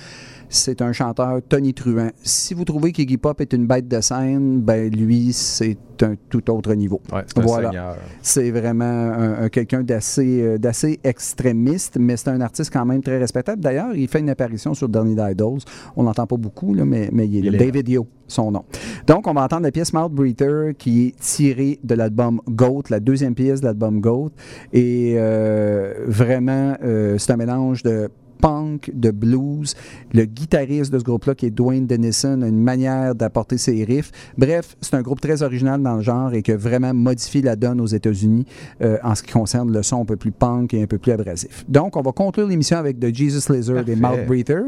C'est 0.49 0.81
un 0.81 0.93
chanteur 0.93 1.41
Tony 1.47 1.73
Truant. 1.73 2.09
Si 2.23 2.53
vous 2.53 2.63
trouvez 2.63 2.93
qu'Iggy 2.93 3.17
Pop 3.17 3.41
est 3.41 3.51
une 3.51 3.67
bête 3.67 3.87
de 3.89 3.99
scène, 3.99 4.61
ben 4.61 4.89
lui, 4.89 5.33
c'est 5.33 5.77
un 6.01 6.13
tout 6.29 6.49
autre 6.49 6.73
niveau. 6.73 7.01
Ouais, 7.11 7.23
c'est 7.27 7.39
un 7.39 7.41
Voilà. 7.41 7.69
seigneur. 7.69 7.97
C'est 8.21 8.51
vraiment 8.51 8.85
un- 8.85 9.43
un- 9.43 9.49
quelqu'un 9.49 9.83
d'assez 9.83 10.41
euh, 10.41 10.57
d'assez 10.57 10.99
extrémiste, 11.03 11.97
mais 11.99 12.15
c'est 12.15 12.29
un 12.29 12.39
artiste 12.39 12.71
quand 12.71 12.85
même 12.85 13.01
très 13.01 13.17
respectable. 13.17 13.61
D'ailleurs, 13.61 13.93
il 13.93 14.07
fait 14.07 14.19
une 14.19 14.29
apparition 14.29 14.73
sur 14.73 14.87
Dernier 14.87 15.15
Idols. 15.31 15.59
On 15.97 16.03
l'entend 16.03 16.27
pas 16.27 16.37
beaucoup, 16.37 16.73
là, 16.73 16.85
mais, 16.85 17.09
mais 17.11 17.27
il 17.27 17.37
est 17.37 17.41
là. 17.41 17.47
Il 17.49 17.55
est. 17.61 17.65
David 17.65 17.89
Yo, 17.89 18.07
son 18.27 18.51
nom. 18.51 18.63
Donc, 19.05 19.27
on 19.27 19.33
va 19.33 19.43
entendre 19.43 19.63
la 19.63 19.71
pièce 19.71 19.91
Mouth 19.91 20.13
Breather 20.13 20.73
qui 20.77 21.07
est 21.07 21.19
tirée 21.19 21.79
de 21.83 21.93
l'album 21.95 22.39
Goat, 22.49 22.83
la 22.89 22.99
deuxième 23.01 23.35
pièce 23.35 23.59
de 23.59 23.65
l'album 23.65 23.99
Goat. 23.99 24.29
Et 24.71 25.15
euh, 25.17 25.93
vraiment, 26.07 26.75
euh, 26.83 27.17
c'est 27.17 27.31
un 27.33 27.37
mélange 27.37 27.83
de 27.83 28.09
punk, 28.39 28.91
de 28.93 29.11
blues. 29.11 29.75
Le 30.13 30.25
guitariste 30.25 30.91
de 30.91 30.99
ce 30.99 31.03
groupe-là, 31.03 31.35
qui 31.35 31.45
est 31.47 31.51
Dwayne 31.51 31.85
Dennison, 31.85 32.41
a 32.41 32.47
une 32.47 32.61
manière 32.63 33.15
d'apporter 33.15 33.57
ses 33.57 33.83
riffs. 33.83 34.11
Bref, 34.37 34.75
c'est 34.81 34.93
un 34.95 35.01
groupe 35.01 35.21
très 35.21 35.41
original 35.43 35.81
dans 35.81 35.95
le 35.95 36.01
genre 36.01 36.33
et 36.33 36.41
qui 36.41 36.51
a 36.51 36.57
vraiment 36.57 36.93
modifié 36.93 37.41
la 37.41 37.55
donne 37.55 37.81
aux 37.81 37.87
États-Unis 37.87 38.45
euh, 38.81 38.97
en 39.03 39.15
ce 39.15 39.23
qui 39.23 39.31
concerne 39.31 39.71
le 39.73 39.83
son 39.83 40.01
un 40.01 40.05
peu 40.05 40.15
plus 40.15 40.31
punk 40.31 40.73
et 40.73 40.83
un 40.83 40.87
peu 40.87 40.97
plus 40.97 41.11
abrasif. 41.11 41.65
Donc, 41.67 41.95
on 41.97 42.01
va 42.01 42.11
conclure 42.11 42.47
l'émission 42.47 42.77
avec 42.77 42.99
The 42.99 43.13
Jesus 43.13 43.51
Lizard 43.51 43.87
et 43.87 43.95
Parfait. 43.95 44.17
Mouth 44.19 44.27
Breather. 44.27 44.61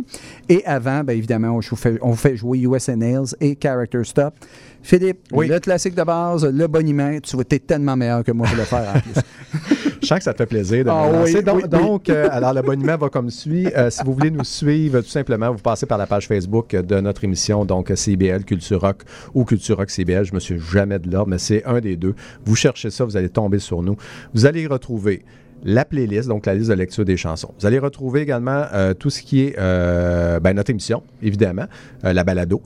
Et 0.48 0.66
avant, 0.66 1.04
bien 1.04 1.16
évidemment, 1.16 1.50
on 1.50 1.60
vous 1.60 1.76
fait, 1.76 1.98
on 2.02 2.14
fait 2.14 2.36
jouer 2.36 2.60
USA 2.60 2.96
Nails 2.96 3.36
et 3.40 3.58
Character 3.62 4.04
Stop. 4.04 4.34
Philippe, 4.82 5.20
Oui. 5.34 5.48
le 5.48 5.60
classique 5.60 5.94
de 5.96 6.04
base, 6.04 6.46
le 6.46 6.68
boniment, 6.68 7.18
tu 7.22 7.36
t'es 7.46 7.60
tellement 7.60 7.96
meilleur 7.98 8.24
que 8.24 8.32
moi 8.32 8.48
pour 8.48 8.56
le 8.58 8.64
faire 8.64 8.94
en 8.96 9.00
plus. 9.00 9.14
Je 10.02 10.08
sens 10.08 10.18
que 10.20 10.24
ça 10.24 10.34
te 10.34 10.38
fait 10.38 10.46
plaisir 10.46 10.86
de 10.86 10.90
Ah 10.90 11.10
lancer. 11.12 11.38
oui, 11.38 11.44
donc, 11.44 11.62
oui, 11.64 11.70
donc, 11.70 12.10
euh, 12.10 12.28
alors, 12.32 12.54
l'abonnement 12.54 12.98
va 12.98 13.10
comme 13.10 13.30
suit. 13.30 13.68
Euh, 13.76 13.90
si 13.90 14.04
vous 14.04 14.14
voulez 14.14 14.32
nous 14.32 14.44
suivre, 14.44 15.02
tout 15.02 15.08
simplement, 15.10 15.52
vous 15.52 15.60
passez 15.60 15.86
par 15.86 15.98
la 15.98 16.08
page 16.08 16.28
Facebook 16.28 16.76
de 16.76 17.00
notre 17.00 17.24
émission, 17.24 17.66
donc 17.66 17.92
CBL 17.96 18.44
Culture 18.46 18.82
Rock 18.82 19.04
ou 19.34 19.44
Culture 19.46 19.78
Rock 19.78 19.90
CBL. 19.90 20.26
Je 20.26 20.34
me 20.34 20.40
suis 20.40 20.60
jamais 20.60 21.00
de 21.00 21.12
l'ordre, 21.12 21.30
mais 21.32 21.38
c'est 21.38 21.64
un 21.66 21.80
des 21.80 21.96
deux. 21.96 22.16
Vous 22.46 22.56
cherchez 22.56 22.90
ça, 22.90 23.06
vous 23.06 23.18
allez 23.18 23.30
tomber 23.30 23.60
sur 23.60 23.82
nous. 23.82 23.96
Vous 24.34 24.46
allez 24.46 24.62
y 24.64 24.68
retrouver 24.68 25.24
la 25.64 25.86
playlist, 25.86 26.28
donc 26.28 26.46
la 26.46 26.56
liste 26.56 26.70
de 26.70 26.76
lecture 26.76 27.06
des 27.06 27.18
chansons. 27.18 27.54
Vous 27.60 27.66
allez 27.66 27.80
retrouver 27.80 28.22
également 28.22 28.64
euh, 28.74 28.94
tout 28.94 29.10
ce 29.10 29.22
qui 29.22 29.42
est 29.42 29.56
euh, 29.58 30.40
ben, 30.40 30.54
notre 30.54 30.72
émission, 30.72 31.04
évidemment, 31.22 31.66
euh, 32.06 32.14
la 32.14 32.24
balado, 32.24 32.62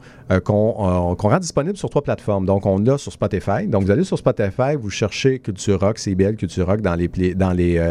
qu'on 0.45 1.15
rend 1.15 1.39
disponible 1.39 1.77
sur 1.77 1.89
trois 1.89 2.01
plateformes. 2.01 2.45
Donc, 2.45 2.65
on 2.65 2.79
l'a 2.79 2.97
sur 2.97 3.11
Spotify. 3.11 3.67
Donc, 3.67 3.83
vous 3.83 3.91
allez 3.91 4.03
sur 4.03 4.17
Spotify, 4.17 4.75
vous 4.79 4.89
cherchez 4.89 5.37
Culture 5.37 5.79
Rock, 5.79 5.99
CBL 5.99 6.37
Culture 6.37 6.65
Rock 6.65 6.81
dans 6.81 6.95
les, 6.95 7.81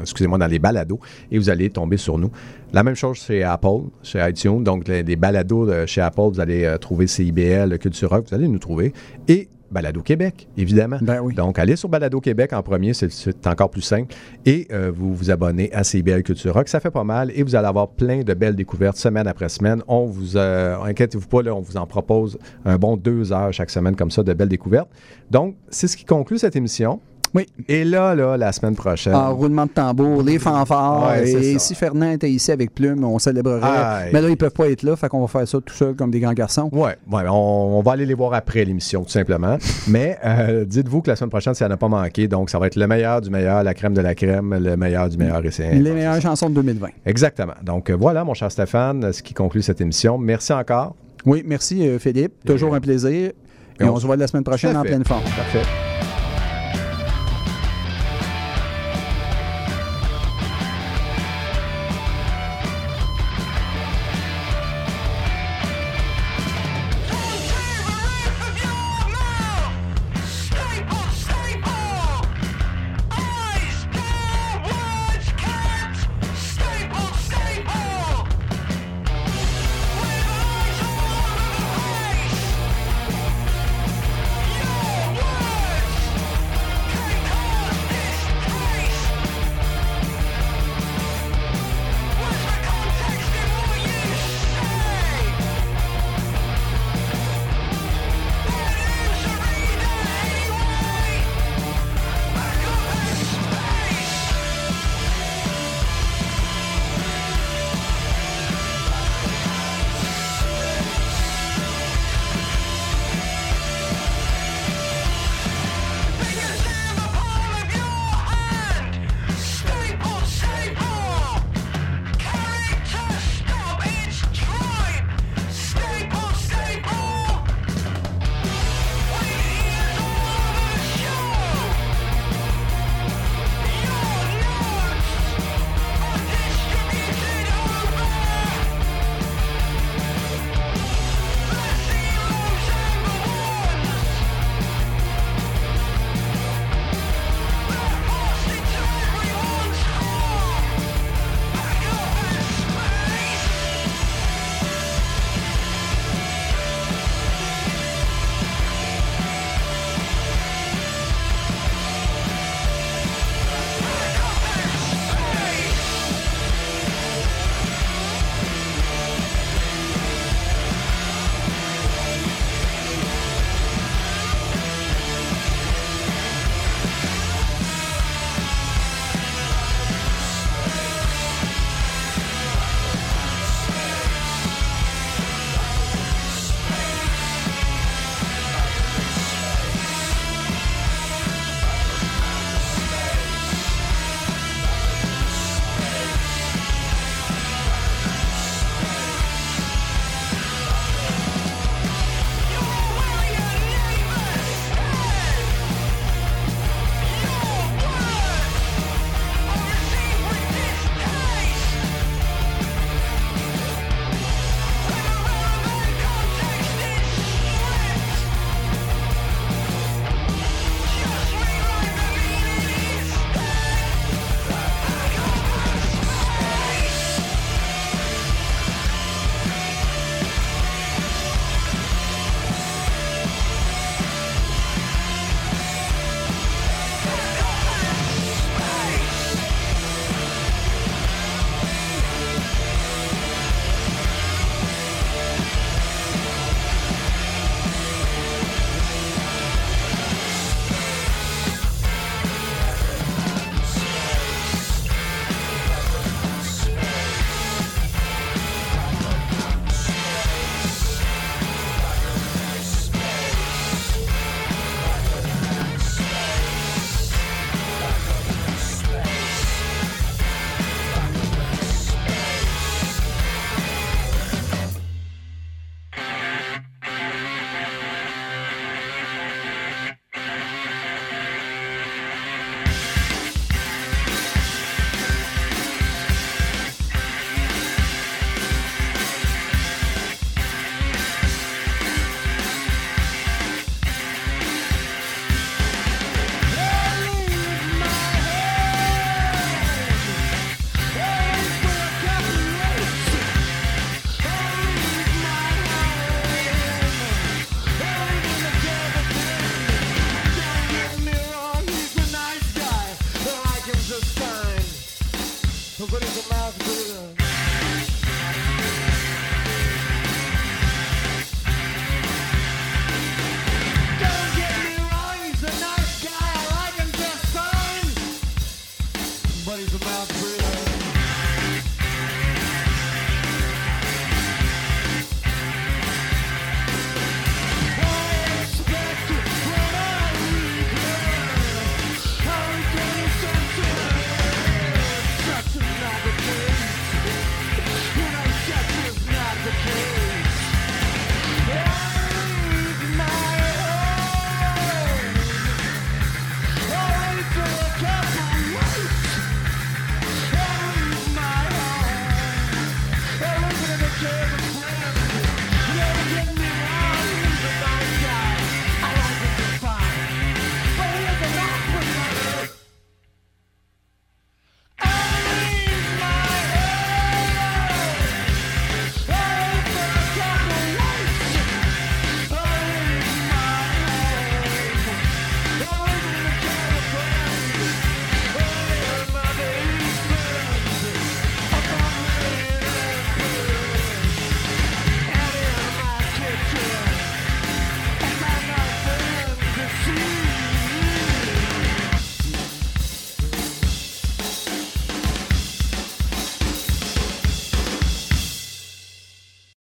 excusez-moi, 0.00 0.38
dans 0.38 0.46
les 0.46 0.58
balados, 0.58 1.00
et 1.30 1.38
vous 1.38 1.50
allez 1.50 1.68
tomber 1.68 1.98
sur 1.98 2.18
nous. 2.18 2.30
La 2.72 2.82
même 2.82 2.94
chose 2.94 3.18
chez 3.18 3.42
Apple, 3.42 3.90
chez 4.02 4.26
iTunes. 4.26 4.64
Donc, 4.64 4.88
les, 4.88 5.16
balados 5.16 5.86
chez 5.86 6.00
Apple, 6.00 6.30
vous 6.32 6.40
allez 6.40 6.76
trouver 6.80 7.06
CIBL, 7.06 7.78
Culture 7.78 8.08
Rock, 8.08 8.26
vous 8.30 8.34
allez 8.34 8.48
nous 8.48 8.58
trouver. 8.60 8.94
Et 9.28 9.48
Balado 9.72 10.02
Québec, 10.02 10.46
évidemment. 10.56 10.98
Ben 11.00 11.20
oui. 11.20 11.34
Donc, 11.34 11.58
allez 11.58 11.76
sur 11.76 11.88
Balado 11.88 12.20
Québec 12.20 12.52
en 12.52 12.62
premier, 12.62 12.92
c'est- 12.94 13.10
c'est 13.10 13.46
encore 13.46 13.70
plus 13.70 13.80
simple. 13.82 14.14
Et 14.46 14.68
euh, 14.70 14.92
vous 14.94 15.14
vous 15.14 15.30
abonnez 15.30 15.72
à 15.72 15.82
CBL 15.82 16.22
Culture 16.22 16.54
Rock. 16.54 16.68
Ça 16.68 16.78
fait 16.80 16.90
pas 16.90 17.04
mal 17.04 17.32
et 17.34 17.42
vous 17.42 17.56
allez 17.56 17.66
avoir 17.68 17.88
plein 17.88 18.22
de 18.22 18.34
belles 18.34 18.54
découvertes 18.56 18.96
semaine 18.96 19.26
après 19.26 19.48
semaine. 19.48 19.82
On 19.88 20.04
vous, 20.06 20.36
euh, 20.36 20.76
inquiétez-vous 20.84 21.26
pas, 21.26 21.42
là, 21.42 21.54
on 21.54 21.60
vous 21.60 21.76
en 21.76 21.86
propose 21.86 22.38
un 22.64 22.76
bon 22.76 22.96
deux 22.96 23.32
heures 23.32 23.52
chaque 23.52 23.70
semaine 23.70 23.96
comme 23.96 24.10
ça 24.10 24.22
de 24.22 24.32
belles 24.32 24.48
découvertes. 24.48 24.88
Donc, 25.30 25.56
c'est 25.70 25.88
ce 25.88 25.96
qui 25.96 26.04
conclut 26.04 26.38
cette 26.38 26.56
émission. 26.56 27.00
Oui. 27.34 27.46
Et 27.68 27.84
là, 27.84 28.14
là, 28.14 28.36
la 28.36 28.52
semaine 28.52 28.74
prochaine. 28.74 29.14
En 29.14 29.34
roulement 29.34 29.64
de 29.66 29.70
tambour, 29.70 30.22
les 30.22 30.38
fanfares. 30.38 31.08
Ouais, 31.12 31.30
et 31.30 31.58
si 31.58 31.74
Fernand 31.74 32.10
était 32.10 32.30
ici 32.30 32.52
avec 32.52 32.74
Plume, 32.74 33.04
on 33.04 33.18
célébrerait. 33.18 34.10
Mais 34.12 34.20
là, 34.20 34.28
ils 34.28 34.36
peuvent 34.36 34.50
pas 34.52 34.68
être 34.68 34.82
là, 34.82 34.96
fait 34.96 35.08
qu'on 35.08 35.20
va 35.22 35.26
faire 35.28 35.48
ça 35.48 35.58
tout 35.60 35.72
seul 35.74 35.94
comme 35.94 36.10
des 36.10 36.20
grands 36.20 36.32
garçons. 36.34 36.68
Ouais, 36.72 36.96
ouais, 37.10 37.22
on, 37.28 37.78
on 37.78 37.82
va 37.82 37.92
aller 37.92 38.04
les 38.06 38.14
voir 38.14 38.34
après 38.34 38.64
l'émission, 38.64 39.02
tout 39.02 39.10
simplement. 39.10 39.56
Mais 39.88 40.18
euh, 40.24 40.64
dites-vous 40.64 41.00
que 41.02 41.08
la 41.10 41.16
semaine 41.16 41.30
prochaine, 41.30 41.54
ça 41.54 41.68
n'a 41.68 41.76
pas 41.76 41.88
manqué. 41.88 42.28
Donc, 42.28 42.50
ça 42.50 42.58
va 42.58 42.66
être 42.66 42.76
le 42.76 42.86
meilleur 42.86 43.20
du 43.20 43.30
meilleur, 43.30 43.62
la 43.62 43.74
crème 43.74 43.94
de 43.94 44.00
la 44.02 44.14
crème, 44.14 44.54
le 44.54 44.76
meilleur 44.76 45.08
du 45.08 45.16
meilleur. 45.16 45.44
Et 45.44 45.50
c'est- 45.50 45.72
Les 45.74 45.92
meilleures 45.92 46.20
chansons 46.20 46.50
de 46.50 46.54
2020. 46.56 46.88
Exactement. 47.06 47.54
Donc, 47.62 47.88
euh, 47.90 47.96
voilà, 47.98 48.24
mon 48.24 48.34
cher 48.34 48.50
Stéphane, 48.52 49.12
ce 49.12 49.22
qui 49.22 49.32
conclut 49.34 49.62
cette 49.62 49.80
émission. 49.80 50.18
Merci 50.18 50.52
encore. 50.52 50.94
Oui, 51.24 51.42
merci 51.46 51.86
euh, 51.86 51.98
Philippe. 51.98 52.44
Toujours 52.44 52.74
un 52.74 52.80
plaisir. 52.80 53.10
Et, 53.10 53.34
Et 53.80 53.84
on 53.84 53.94
on 53.94 53.96
se 53.96 54.06
voit 54.06 54.16
la 54.16 54.26
semaine 54.26 54.44
prochaine 54.44 54.76
en 54.76 54.82
pleine 54.82 55.04
forme. 55.04 55.22
Parfait. 55.22 55.91